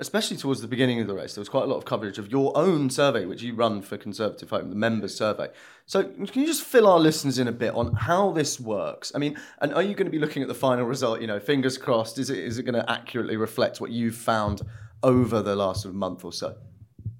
especially 0.00 0.36
towards 0.36 0.60
the 0.60 0.66
beginning 0.66 1.00
of 1.00 1.06
the 1.06 1.14
race. 1.14 1.34
There 1.34 1.40
was 1.40 1.48
quite 1.48 1.64
a 1.64 1.66
lot 1.66 1.76
of 1.76 1.84
coverage 1.84 2.18
of 2.18 2.32
your 2.32 2.56
own 2.56 2.90
survey, 2.90 3.26
which 3.26 3.42
you 3.42 3.54
run 3.54 3.80
for 3.80 3.96
ConservativeHome, 3.96 4.70
the 4.70 4.76
members' 4.76 5.16
survey. 5.16 5.48
So, 5.86 6.02
can 6.02 6.40
you 6.40 6.46
just 6.46 6.64
fill 6.64 6.88
our 6.88 6.98
listeners 6.98 7.38
in 7.38 7.46
a 7.46 7.52
bit 7.52 7.74
on 7.74 7.94
how 7.94 8.32
this 8.32 8.58
works? 8.58 9.12
I 9.14 9.18
mean, 9.18 9.38
and 9.60 9.72
are 9.72 9.82
you 9.82 9.94
going 9.94 10.06
to 10.06 10.12
be 10.12 10.18
looking 10.18 10.42
at 10.42 10.48
the 10.48 10.54
final 10.54 10.84
result? 10.84 11.20
You 11.20 11.28
know, 11.28 11.38
fingers 11.38 11.78
crossed. 11.78 12.18
Is 12.18 12.28
it 12.28 12.38
is 12.38 12.58
it 12.58 12.64
going 12.64 12.74
to 12.74 12.90
accurately 12.90 13.36
reflect 13.36 13.80
what 13.80 13.90
you've 13.90 14.16
found 14.16 14.62
over 15.04 15.42
the 15.42 15.54
last 15.54 15.82
sort 15.82 15.90
of 15.90 15.96
month 15.96 16.24
or 16.24 16.32
so? 16.32 16.56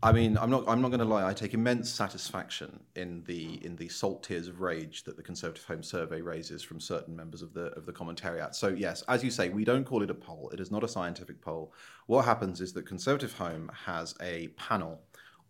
I 0.04 0.12
mean, 0.12 0.36
I'm 0.36 0.50
not. 0.50 0.64
I'm 0.68 0.82
not 0.82 0.88
going 0.88 1.00
to 1.00 1.06
lie. 1.06 1.26
I 1.26 1.32
take 1.32 1.54
immense 1.54 1.90
satisfaction 1.90 2.80
in 2.94 3.24
the 3.24 3.64
in 3.64 3.74
the 3.74 3.88
salt 3.88 4.22
tears 4.22 4.48
of 4.48 4.60
rage 4.60 5.02
that 5.04 5.16
the 5.16 5.22
ConservativeHome 5.22 5.82
Survey 5.82 6.20
raises 6.20 6.62
from 6.62 6.78
certain 6.78 7.16
members 7.16 7.40
of 7.40 7.54
the 7.54 7.68
of 7.68 7.86
the 7.86 7.92
commentariat. 7.92 8.54
So 8.54 8.68
yes, 8.68 9.02
as 9.08 9.24
you 9.24 9.30
say, 9.30 9.48
we 9.48 9.64
don't 9.64 9.86
call 9.86 10.02
it 10.02 10.10
a 10.10 10.14
poll. 10.14 10.50
It 10.52 10.60
is 10.60 10.70
not 10.70 10.84
a 10.84 10.88
scientific 10.88 11.40
poll. 11.40 11.72
What 12.04 12.26
happens 12.26 12.60
is 12.60 12.74
that 12.74 12.84
ConservativeHome 12.84 13.72
has 13.72 14.14
a 14.20 14.48
panel 14.48 15.00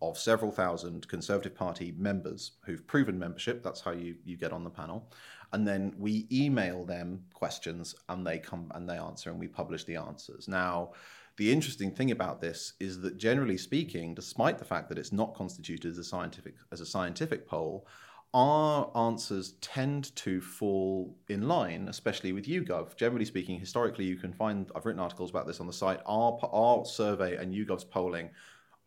of 0.01 0.17
several 0.17 0.51
thousand 0.53 1.05
Conservative 1.09 1.53
Party 1.53 1.93
members 1.97 2.53
who've 2.65 2.87
proven 2.87 3.19
membership. 3.19 3.61
That's 3.61 3.81
how 3.81 3.91
you 3.91 4.15
you 4.23 4.37
get 4.37 4.53
on 4.53 4.63
the 4.63 4.69
panel, 4.69 5.11
and 5.51 5.67
then 5.67 5.93
we 5.97 6.27
email 6.31 6.85
them 6.85 7.25
questions 7.33 7.93
and 8.07 8.25
they 8.25 8.39
come 8.39 8.71
and 8.73 8.87
they 8.87 8.97
answer 8.97 9.31
and 9.31 9.37
we 9.37 9.49
publish 9.49 9.83
the 9.83 9.97
answers. 9.97 10.47
Now. 10.47 10.93
The 11.37 11.51
interesting 11.51 11.91
thing 11.91 12.11
about 12.11 12.39
this 12.39 12.73
is 12.79 13.01
that 13.01 13.17
generally 13.17 13.57
speaking, 13.57 14.15
despite 14.15 14.57
the 14.57 14.65
fact 14.65 14.87
that 14.89 14.97
it's 14.97 15.11
not 15.11 15.35
constituted 15.35 15.91
as 15.91 15.97
a 15.97 16.03
scientific 16.03 16.55
as 16.71 16.79
a 16.79 16.85
scientific 16.85 17.45
poll, 17.45 17.85
our 18.33 18.89
answers 18.95 19.53
tend 19.61 20.15
to 20.17 20.41
fall 20.41 21.17
in 21.29 21.47
line, 21.47 21.87
especially 21.87 22.33
with 22.33 22.45
YouGov. 22.45 22.95
Generally 22.95 23.25
speaking, 23.25 23.59
historically, 23.59 24.05
you 24.05 24.17
can 24.17 24.33
find, 24.33 24.69
I've 24.75 24.85
written 24.85 24.99
articles 24.99 25.29
about 25.29 25.47
this 25.47 25.59
on 25.59 25.67
the 25.67 25.73
site, 25.73 26.01
our, 26.05 26.37
our 26.51 26.85
survey 26.85 27.37
and 27.37 27.53
YouGov's 27.53 27.85
polling 27.85 28.29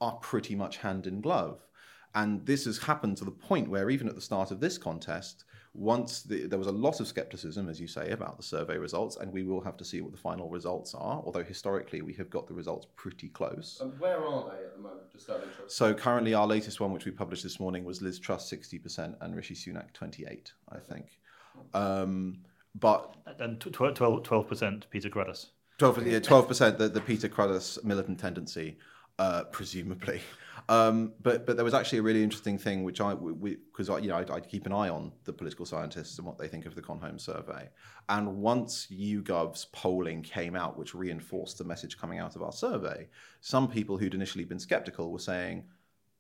are 0.00 0.16
pretty 0.16 0.54
much 0.54 0.78
hand 0.78 1.06
in 1.06 1.20
glove. 1.20 1.66
And 2.14 2.44
this 2.44 2.64
has 2.64 2.78
happened 2.78 3.16
to 3.18 3.24
the 3.24 3.30
point 3.30 3.70
where, 3.70 3.90
even 3.90 4.08
at 4.08 4.14
the 4.14 4.20
start 4.20 4.50
of 4.50 4.60
this 4.60 4.76
contest, 4.78 5.44
once 5.74 6.22
the, 6.22 6.46
there 6.46 6.58
was 6.58 6.68
a 6.68 6.72
lot 6.72 7.00
of 7.00 7.06
skepticism, 7.06 7.68
as 7.68 7.80
you 7.80 7.86
say, 7.86 8.10
about 8.10 8.36
the 8.36 8.42
survey 8.42 8.78
results, 8.78 9.16
and 9.16 9.32
we 9.32 9.42
will 9.42 9.60
have 9.60 9.76
to 9.76 9.84
see 9.84 10.00
what 10.00 10.12
the 10.12 10.18
final 10.18 10.48
results 10.48 10.94
are. 10.94 11.22
Although 11.24 11.44
historically, 11.44 12.02
we 12.02 12.12
have 12.14 12.30
got 12.30 12.46
the 12.46 12.54
results 12.54 12.86
pretty 12.96 13.28
close. 13.28 13.78
And 13.80 13.98
where 14.00 14.24
are 14.24 14.50
they 14.50 14.64
at 14.64 14.76
the 14.76 14.82
moment? 14.82 15.10
Just 15.12 15.28
out 15.30 15.36
of 15.36 15.42
interest. 15.44 15.76
So 15.76 15.94
currently, 15.94 16.34
our 16.34 16.46
latest 16.46 16.80
one, 16.80 16.92
which 16.92 17.04
we 17.04 17.12
published 17.12 17.42
this 17.42 17.60
morning, 17.60 17.84
was 17.84 18.02
Liz 18.02 18.18
Truss 18.18 18.48
sixty 18.48 18.78
percent 18.78 19.16
and 19.20 19.34
Rishi 19.36 19.54
Sunak 19.54 19.92
twenty 19.92 20.26
eight, 20.26 20.52
I 20.70 20.78
think. 20.78 21.18
Um, 21.74 22.38
but 22.74 23.16
And 23.38 23.60
12 23.60 24.48
percent 24.48 24.86
Peter 24.90 25.08
Cruddas. 25.08 25.46
12 25.78 26.06
yeah, 26.06 26.18
12% 26.18 26.78
the, 26.78 26.88
the 26.88 27.00
Peter 27.00 27.28
Cruddas 27.28 27.82
militant 27.84 28.18
tendency, 28.18 28.78
uh, 29.18 29.44
presumably. 29.44 30.20
Um, 30.70 31.14
but 31.22 31.46
but 31.46 31.56
there 31.56 31.64
was 31.64 31.72
actually 31.72 32.00
a 32.00 32.02
really 32.02 32.22
interesting 32.22 32.58
thing 32.58 32.84
which 32.84 33.00
I 33.00 33.14
because 33.14 33.88
you 34.02 34.08
know 34.08 34.16
I, 34.16 34.34
I, 34.34 34.40
keep 34.40 34.66
an 34.66 34.72
eye 34.72 34.90
on 34.90 35.12
the 35.24 35.32
political 35.32 35.64
scientists 35.64 36.18
and 36.18 36.26
what 36.26 36.36
they 36.36 36.46
think 36.46 36.66
of 36.66 36.74
the 36.74 36.82
Conhome 36.82 37.18
survey. 37.18 37.70
And 38.10 38.36
once 38.36 38.86
YouGov's 38.92 39.64
polling 39.72 40.22
came 40.22 40.54
out, 40.54 40.78
which 40.78 40.94
reinforced 40.94 41.56
the 41.56 41.64
message 41.64 41.96
coming 41.96 42.18
out 42.18 42.36
of 42.36 42.42
our 42.42 42.52
survey, 42.52 43.08
some 43.40 43.66
people 43.66 43.96
who'd 43.96 44.12
initially 44.12 44.44
been 44.44 44.58
skeptical 44.58 45.10
were 45.10 45.18
saying, 45.18 45.64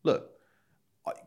"Look, 0.02 0.37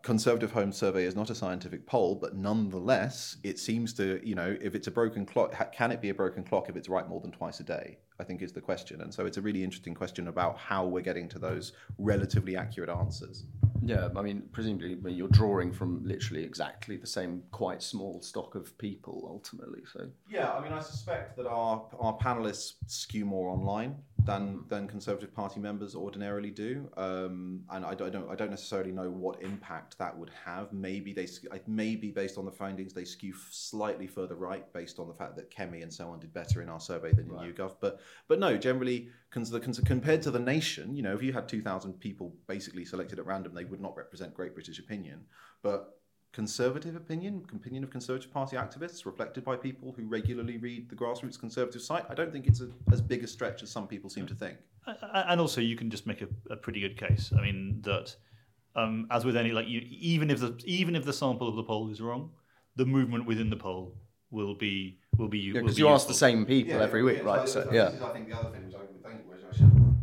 ConservativeHome 0.03 0.73
Survey 0.73 1.05
is 1.05 1.15
not 1.15 1.29
a 1.29 1.35
scientific 1.35 1.85
poll, 1.85 2.15
but 2.15 2.35
nonetheless, 2.35 3.37
it 3.43 3.59
seems 3.59 3.93
to, 3.93 4.19
you 4.23 4.35
know, 4.35 4.57
if 4.61 4.75
it's 4.75 4.87
a 4.87 4.91
broken 4.91 5.25
clock, 5.25 5.53
can 5.73 5.91
it 5.91 6.01
be 6.01 6.09
a 6.09 6.13
broken 6.13 6.43
clock 6.43 6.69
if 6.69 6.75
it's 6.75 6.89
right 6.89 7.07
more 7.07 7.21
than 7.21 7.31
twice 7.31 7.59
a 7.59 7.63
day? 7.63 7.97
I 8.19 8.23
think 8.23 8.43
is 8.43 8.51
the 8.51 8.61
question. 8.61 9.01
And 9.01 9.11
so 9.11 9.25
it's 9.25 9.37
a 9.37 9.41
really 9.41 9.63
interesting 9.63 9.95
question 9.95 10.27
about 10.27 10.57
how 10.57 10.85
we're 10.85 11.01
getting 11.01 11.27
to 11.29 11.39
those 11.39 11.73
relatively 11.97 12.55
accurate 12.55 12.89
answers. 12.89 13.45
Yeah, 13.83 14.09
I 14.15 14.21
mean, 14.21 14.43
presumably 14.51 15.11
you're 15.11 15.27
drawing 15.29 15.71
from 15.71 16.05
literally 16.05 16.43
exactly 16.43 16.97
the 16.97 17.07
same 17.07 17.41
quite 17.51 17.81
small 17.81 18.21
stock 18.21 18.53
of 18.53 18.77
people 18.77 19.27
ultimately. 19.27 19.81
So 19.91 20.07
yeah, 20.29 20.51
I 20.51 20.61
mean, 20.61 20.71
I 20.71 20.79
suspect 20.79 21.35
that 21.37 21.47
our 21.47 21.83
our 21.99 22.15
panelists 22.19 22.73
skew 22.85 23.25
more 23.25 23.49
online 23.49 23.95
than 24.25 24.63
than 24.67 24.87
Conservative 24.87 25.33
Party 25.33 25.59
members 25.59 25.95
ordinarily 25.95 26.51
do, 26.51 26.89
um, 26.97 27.63
and 27.69 27.85
I 27.85 27.93
don't 27.93 28.29
I 28.29 28.35
don't 28.35 28.49
necessarily 28.49 28.91
know 28.91 29.09
what 29.09 29.41
impact 29.41 29.97
that 29.97 30.17
would 30.17 30.31
have. 30.45 30.71
Maybe 30.73 31.13
they 31.13 31.27
maybe 31.67 32.11
based 32.11 32.37
on 32.37 32.45
the 32.45 32.51
findings 32.51 32.93
they 32.93 33.05
skew 33.05 33.33
slightly 33.49 34.07
further 34.07 34.35
right 34.35 34.71
based 34.73 34.99
on 34.99 35.07
the 35.07 35.13
fact 35.13 35.35
that 35.37 35.49
Kemi 35.51 35.83
and 35.83 35.93
so 35.93 36.09
on 36.09 36.19
did 36.19 36.33
better 36.33 36.61
in 36.61 36.69
our 36.69 36.79
survey 36.79 37.11
than 37.13 37.27
in 37.27 37.33
right. 37.33 37.55
YouGov, 37.55 37.75
but 37.79 37.99
but 38.27 38.39
no, 38.39 38.57
generally 38.57 39.09
compared 39.31 40.21
to 40.21 40.31
the 40.31 40.39
nation, 40.39 40.95
you 40.95 41.01
know, 41.01 41.13
if 41.13 41.23
you 41.23 41.31
had 41.31 41.47
2,000 41.47 41.93
people 42.01 42.35
basically 42.47 42.83
selected 42.83 43.17
at 43.17 43.25
random, 43.25 43.53
they 43.53 43.63
would 43.63 43.79
not 43.79 43.95
represent 43.95 44.33
great 44.33 44.53
British 44.53 44.77
opinion. 44.77 45.21
But 45.61 46.00
conservative 46.33 46.95
opinion, 46.95 47.45
opinion 47.53 47.83
of 47.83 47.89
Conservative 47.89 48.31
Party 48.31 48.55
activists, 48.55 49.05
reflected 49.05 49.43
by 49.43 49.55
people 49.55 49.93
who 49.95 50.05
regularly 50.05 50.57
read 50.57 50.89
the 50.89 50.95
grassroots 50.95 51.39
Conservative 51.39 51.81
site, 51.81 52.05
I 52.09 52.13
don't 52.13 52.31
think 52.31 52.47
it's 52.47 52.61
a, 52.61 52.69
as 52.91 53.01
big 53.01 53.23
a 53.23 53.27
stretch 53.27 53.63
as 53.63 53.69
some 53.69 53.87
people 53.87 54.09
seem 54.09 54.27
to 54.27 54.35
think. 54.35 54.57
And 55.13 55.39
also, 55.39 55.61
you 55.61 55.75
can 55.75 55.89
just 55.89 56.07
make 56.07 56.21
a, 56.21 56.27
a 56.49 56.55
pretty 56.55 56.79
good 56.79 56.97
case. 56.97 57.31
I 57.37 57.41
mean, 57.41 57.81
that 57.83 58.15
um, 58.75 59.07
as 59.11 59.25
with 59.25 59.35
any, 59.35 59.51
like, 59.51 59.67
you, 59.67 59.81
even 59.89 60.31
if 60.31 60.39
the 60.39 60.59
even 60.65 60.95
if 60.95 61.05
the 61.05 61.13
sample 61.13 61.47
of 61.47 61.55
the 61.55 61.63
poll 61.63 61.89
is 61.91 62.01
wrong, 62.01 62.31
the 62.77 62.85
movement 62.85 63.25
within 63.25 63.49
the 63.49 63.57
poll 63.57 63.95
will 64.31 64.55
be 64.55 64.97
will 65.17 65.27
be 65.27 65.51
because 65.51 65.77
yeah, 65.77 65.85
you 65.85 65.93
ask 65.93 66.07
the 66.07 66.13
same 66.13 66.45
people 66.45 66.75
yeah, 66.75 66.81
every 66.81 67.03
week, 67.03 67.17
yeah, 67.17 67.23
right? 67.23 67.49
So, 67.49 67.63
so 67.65 67.71
yeah, 67.71 67.91
I 68.03 68.13
think 68.13 68.29
the 68.29 68.37
other 68.37 68.49
thing 68.49 68.65
which 68.65 68.75
I, 68.75 68.79
think, 68.79 69.27
which 69.27 69.30
I 69.30 69.30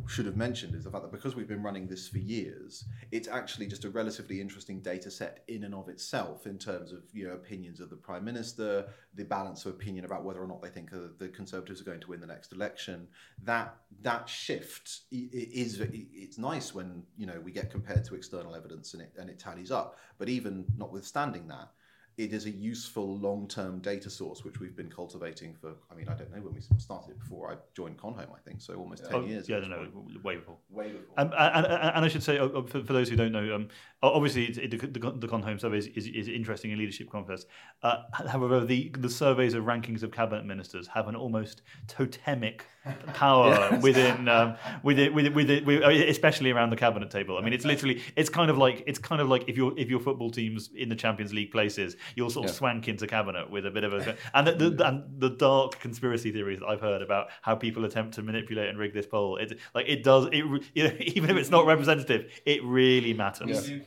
should, 0.09 0.26
have 0.26 0.36
mentioned 0.36 0.74
is 0.74 0.84
the 0.84 0.90
fact 0.90 1.02
that 1.04 1.12
because 1.12 1.36
we've 1.36 1.48
been 1.48 1.62
running 1.62 1.86
this 1.86 2.09
for 2.09 2.18
years, 2.18 2.84
it's 3.12 3.28
actually 3.28 3.66
just 3.66 3.84
a 3.84 3.90
relatively 3.90 4.40
interesting 4.40 4.80
data 4.80 5.11
set 5.11 5.44
in 5.48 5.64
and 5.64 5.74
of 5.74 5.88
itself 5.88 6.46
in 6.46 6.59
terms 6.59 6.92
of 6.92 7.02
you 7.12 7.26
know 7.26 7.34
opinions 7.34 7.80
of 7.80 7.90
the 7.90 7.96
prime 7.96 8.24
minister, 8.24 8.86
the 9.14 9.24
balance 9.24 9.64
of 9.66 9.74
opinion 9.74 10.04
about 10.04 10.24
whether 10.24 10.42
or 10.42 10.46
not 10.46 10.62
they 10.62 10.68
think 10.68 10.90
the 10.90 11.28
Conservatives 11.28 11.80
are 11.80 11.84
going 11.84 12.00
to 12.00 12.09
win 12.09 12.20
the 12.20 12.26
next 12.26 12.52
election. 12.52 13.06
That 13.44 13.76
that 14.02 14.28
shift 14.28 15.00
is 15.11 15.80
it's 15.80 16.38
nice 16.38 16.74
when 16.74 17.02
you 17.16 17.26
know 17.26 17.40
we 17.44 17.52
get 17.52 17.70
compared 17.70 18.04
to 18.06 18.14
external 18.14 18.54
evidence 18.54 18.94
and 18.94 19.02
it 19.02 19.12
and 19.18 19.28
it 19.28 19.38
tallies 19.38 19.70
up. 19.70 19.96
But 20.18 20.28
even 20.28 20.64
notwithstanding 20.76 21.48
that 21.48 21.70
it 22.19 22.33
is 22.33 22.47
a 22.47 22.51
useful 22.51 23.16
long-term 23.16 23.79
data 23.79 24.11
source 24.11 24.45
which 24.45 24.59
we've 24.59 24.77
been 24.77 24.91
cultivating 24.91 25.55
for 25.55 25.73
i 25.91 25.95
mean 25.95 26.09
i 26.09 26.14
don't 26.14 26.35
know 26.35 26.43
when 26.43 26.53
we 26.53 26.61
started 26.79 27.19
before 27.19 27.51
i 27.51 27.55
joined 27.75 27.97
conhome 27.97 28.27
i 28.35 28.41
think 28.45 28.61
so 28.61 28.75
almost 28.75 29.05
10 29.05 29.14
oh, 29.14 29.25
years 29.25 29.49
yeah 29.49 29.61
no, 29.61 29.69
no 29.69 29.89
way 30.25 30.37
before. 30.37 30.57
Way 30.71 30.89
before. 30.89 31.14
And, 31.16 31.33
and, 31.33 31.66
and 31.66 32.05
i 32.05 32.09
should 32.09 32.25
say 32.25 32.39
oh, 32.39 32.64
for, 32.64 32.83
for 32.83 32.93
those 32.93 33.09
who 33.09 33.16
don't 33.16 33.33
know 33.33 33.55
um, 33.55 33.69
obviously 34.03 34.47
it, 34.47 34.71
the, 34.71 34.79
the, 34.79 35.11
the 35.12 35.29
conhome 35.29 35.61
survey 35.61 35.79
is, 35.79 35.87
is, 35.89 36.07
is, 36.09 36.29
interesting 36.29 36.73
in 36.73 36.79
leadership 36.79 37.09
contests 37.11 37.47
uh, 37.83 38.03
however 38.12 38.64
the, 38.64 38.91
the 38.99 39.09
surveys 39.09 39.55
of 39.55 39.64
rankings 39.64 40.03
of 40.03 40.11
cabinet 40.11 40.45
ministers 40.45 40.89
have 40.89 41.07
an 41.07 41.14
almost 41.14 41.62
totemic 41.87 42.64
power 43.14 43.51
yes. 43.51 43.83
within, 43.83 44.29
um, 44.29 44.57
within, 44.83 45.14
within, 45.14 45.35
within, 45.35 45.64
within, 45.64 45.85
uh, 45.85 45.89
especially 45.89 46.51
around 46.51 46.71
the 46.71 46.77
cabinet 46.77 47.11
table. 47.11 47.37
I 47.39 47.43
mean 47.43 47.53
it's 47.53 47.64
literally 47.64 48.03
it's 48.16 48.31
kind 48.31 48.51
of 48.51 48.59
like 48.59 48.83
it's 48.87 48.99
kind 48.99 49.21
of 49.21 49.29
like 49.29 49.45
if 49.49 49.57
your 49.57 49.79
if 49.79 49.89
your 49.89 50.01
football 50.01 50.31
team's 50.31 50.71
in 50.75 50.89
the 50.89 50.97
champions 50.97 51.35
league 51.35 51.51
places 51.51 51.97
you'll 52.14 52.30
sort 52.30 52.46
of 52.46 52.50
yeah. 52.50 52.59
swank 52.59 52.88
into 52.88 53.06
cabinet 53.06 53.50
with 53.50 53.66
a 53.66 53.70
bit 53.70 53.84
of 53.84 53.92
a 53.92 54.16
and 54.34 54.46
the, 54.46 54.70
the, 54.70 54.86
and 54.86 55.20
the 55.20 55.30
dark 55.30 55.78
conspiracy 55.80 56.30
theories 56.30 56.61
that 56.61 56.66
I've 56.66 56.80
heard 56.80 57.02
about 57.02 57.28
how 57.42 57.54
people 57.54 57.84
attempt 57.84 58.14
to 58.14 58.22
manipulate 58.22 58.68
and 58.68 58.78
rig 58.78 58.94
this 58.94 59.06
poll. 59.06 59.36
It 59.36 59.59
like 59.74 59.88
it 59.88 60.02
does 60.02 60.26
it 60.26 60.44
you 60.74 60.84
know, 60.88 60.94
even 61.00 61.30
if 61.30 61.36
it's 61.36 61.50
not 61.50 61.66
representative, 61.66 62.30
it 62.44 62.62
really 62.64 63.14
matters. 63.14 63.68
Yeah. 63.68 63.78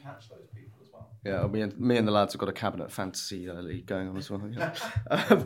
Yeah, 1.23 1.45
me 1.47 1.61
and 1.61 1.79
me 1.79 1.97
and 1.97 2.07
the 2.07 2.11
lads 2.11 2.33
have 2.33 2.39
got 2.39 2.49
a 2.49 2.53
cabinet 2.53 2.91
fantasy 2.91 3.49
uh, 3.49 3.61
league 3.61 3.85
going 3.85 4.09
on 4.09 4.17
as 4.17 4.29
well. 4.29 4.41
Yeah. 4.51 4.73
um, 5.11 5.45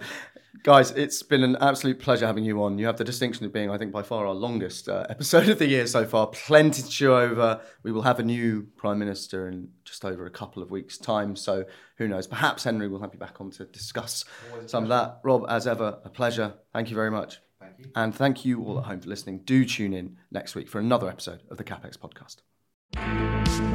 Guys, 0.64 0.90
it's 0.92 1.22
been 1.22 1.44
an 1.44 1.56
absolute 1.62 2.00
pleasure 2.00 2.26
having 2.26 2.44
you 2.44 2.64
on. 2.64 2.80
You 2.80 2.88
have 2.88 2.98
the 2.98 3.04
distinction 3.04 3.46
of 3.46 3.54
being, 3.54 3.70
I 3.70 3.78
think, 3.78 3.92
by 3.92 4.02
far 4.02 4.26
our 4.26 4.34
longest 4.34 4.90
uh, 4.90 5.06
episode 5.10 5.50
of 5.50 5.60
the 5.60 5.68
year 5.68 5.86
so 5.86 6.06
far. 6.06 6.28
Plenty 6.28 6.82
to 6.82 6.90
chew 6.90 7.14
over. 7.14 7.62
We 7.84 7.92
will 7.92 8.02
have 8.02 8.20
a 8.20 8.24
new 8.24 8.68
Prime 8.76 8.98
Minister 8.98 9.48
in 9.48 9.70
just 9.84 10.04
over 10.04 10.26
a 10.26 10.32
couple 10.32 10.64
of 10.64 10.72
weeks' 10.72 10.98
time. 10.98 11.36
So 11.36 11.66
who 11.98 12.08
knows? 12.08 12.26
Perhaps 12.26 12.64
Henry 12.64 12.88
will 12.88 13.02
have 13.02 13.14
you 13.14 13.20
back 13.20 13.40
on 13.40 13.52
to 13.52 13.66
discuss 13.66 14.26
some 14.66 14.84
of 14.84 14.90
that. 14.90 15.20
Rob, 15.24 15.46
as 15.50 15.68
ever, 15.68 16.00
a 16.04 16.10
pleasure. 16.10 16.54
Thank 16.74 16.90
you 16.90 16.96
very 16.96 17.12
much. 17.12 17.40
Thank 17.60 17.78
you. 17.78 17.86
And 17.96 18.16
thank 18.16 18.44
you 18.44 18.64
all 18.64 18.80
at 18.80 18.86
home 18.86 19.02
for 19.02 19.10
listening. 19.10 19.42
Do 19.46 19.66
tune 19.66 19.94
in 19.94 20.18
next 20.32 20.56
week 20.56 20.68
for 20.68 20.80
another 20.80 21.10
episode 21.10 21.44
of 21.52 21.58
the 21.58 21.64
CapX 21.64 21.98
podcast. 21.98 23.75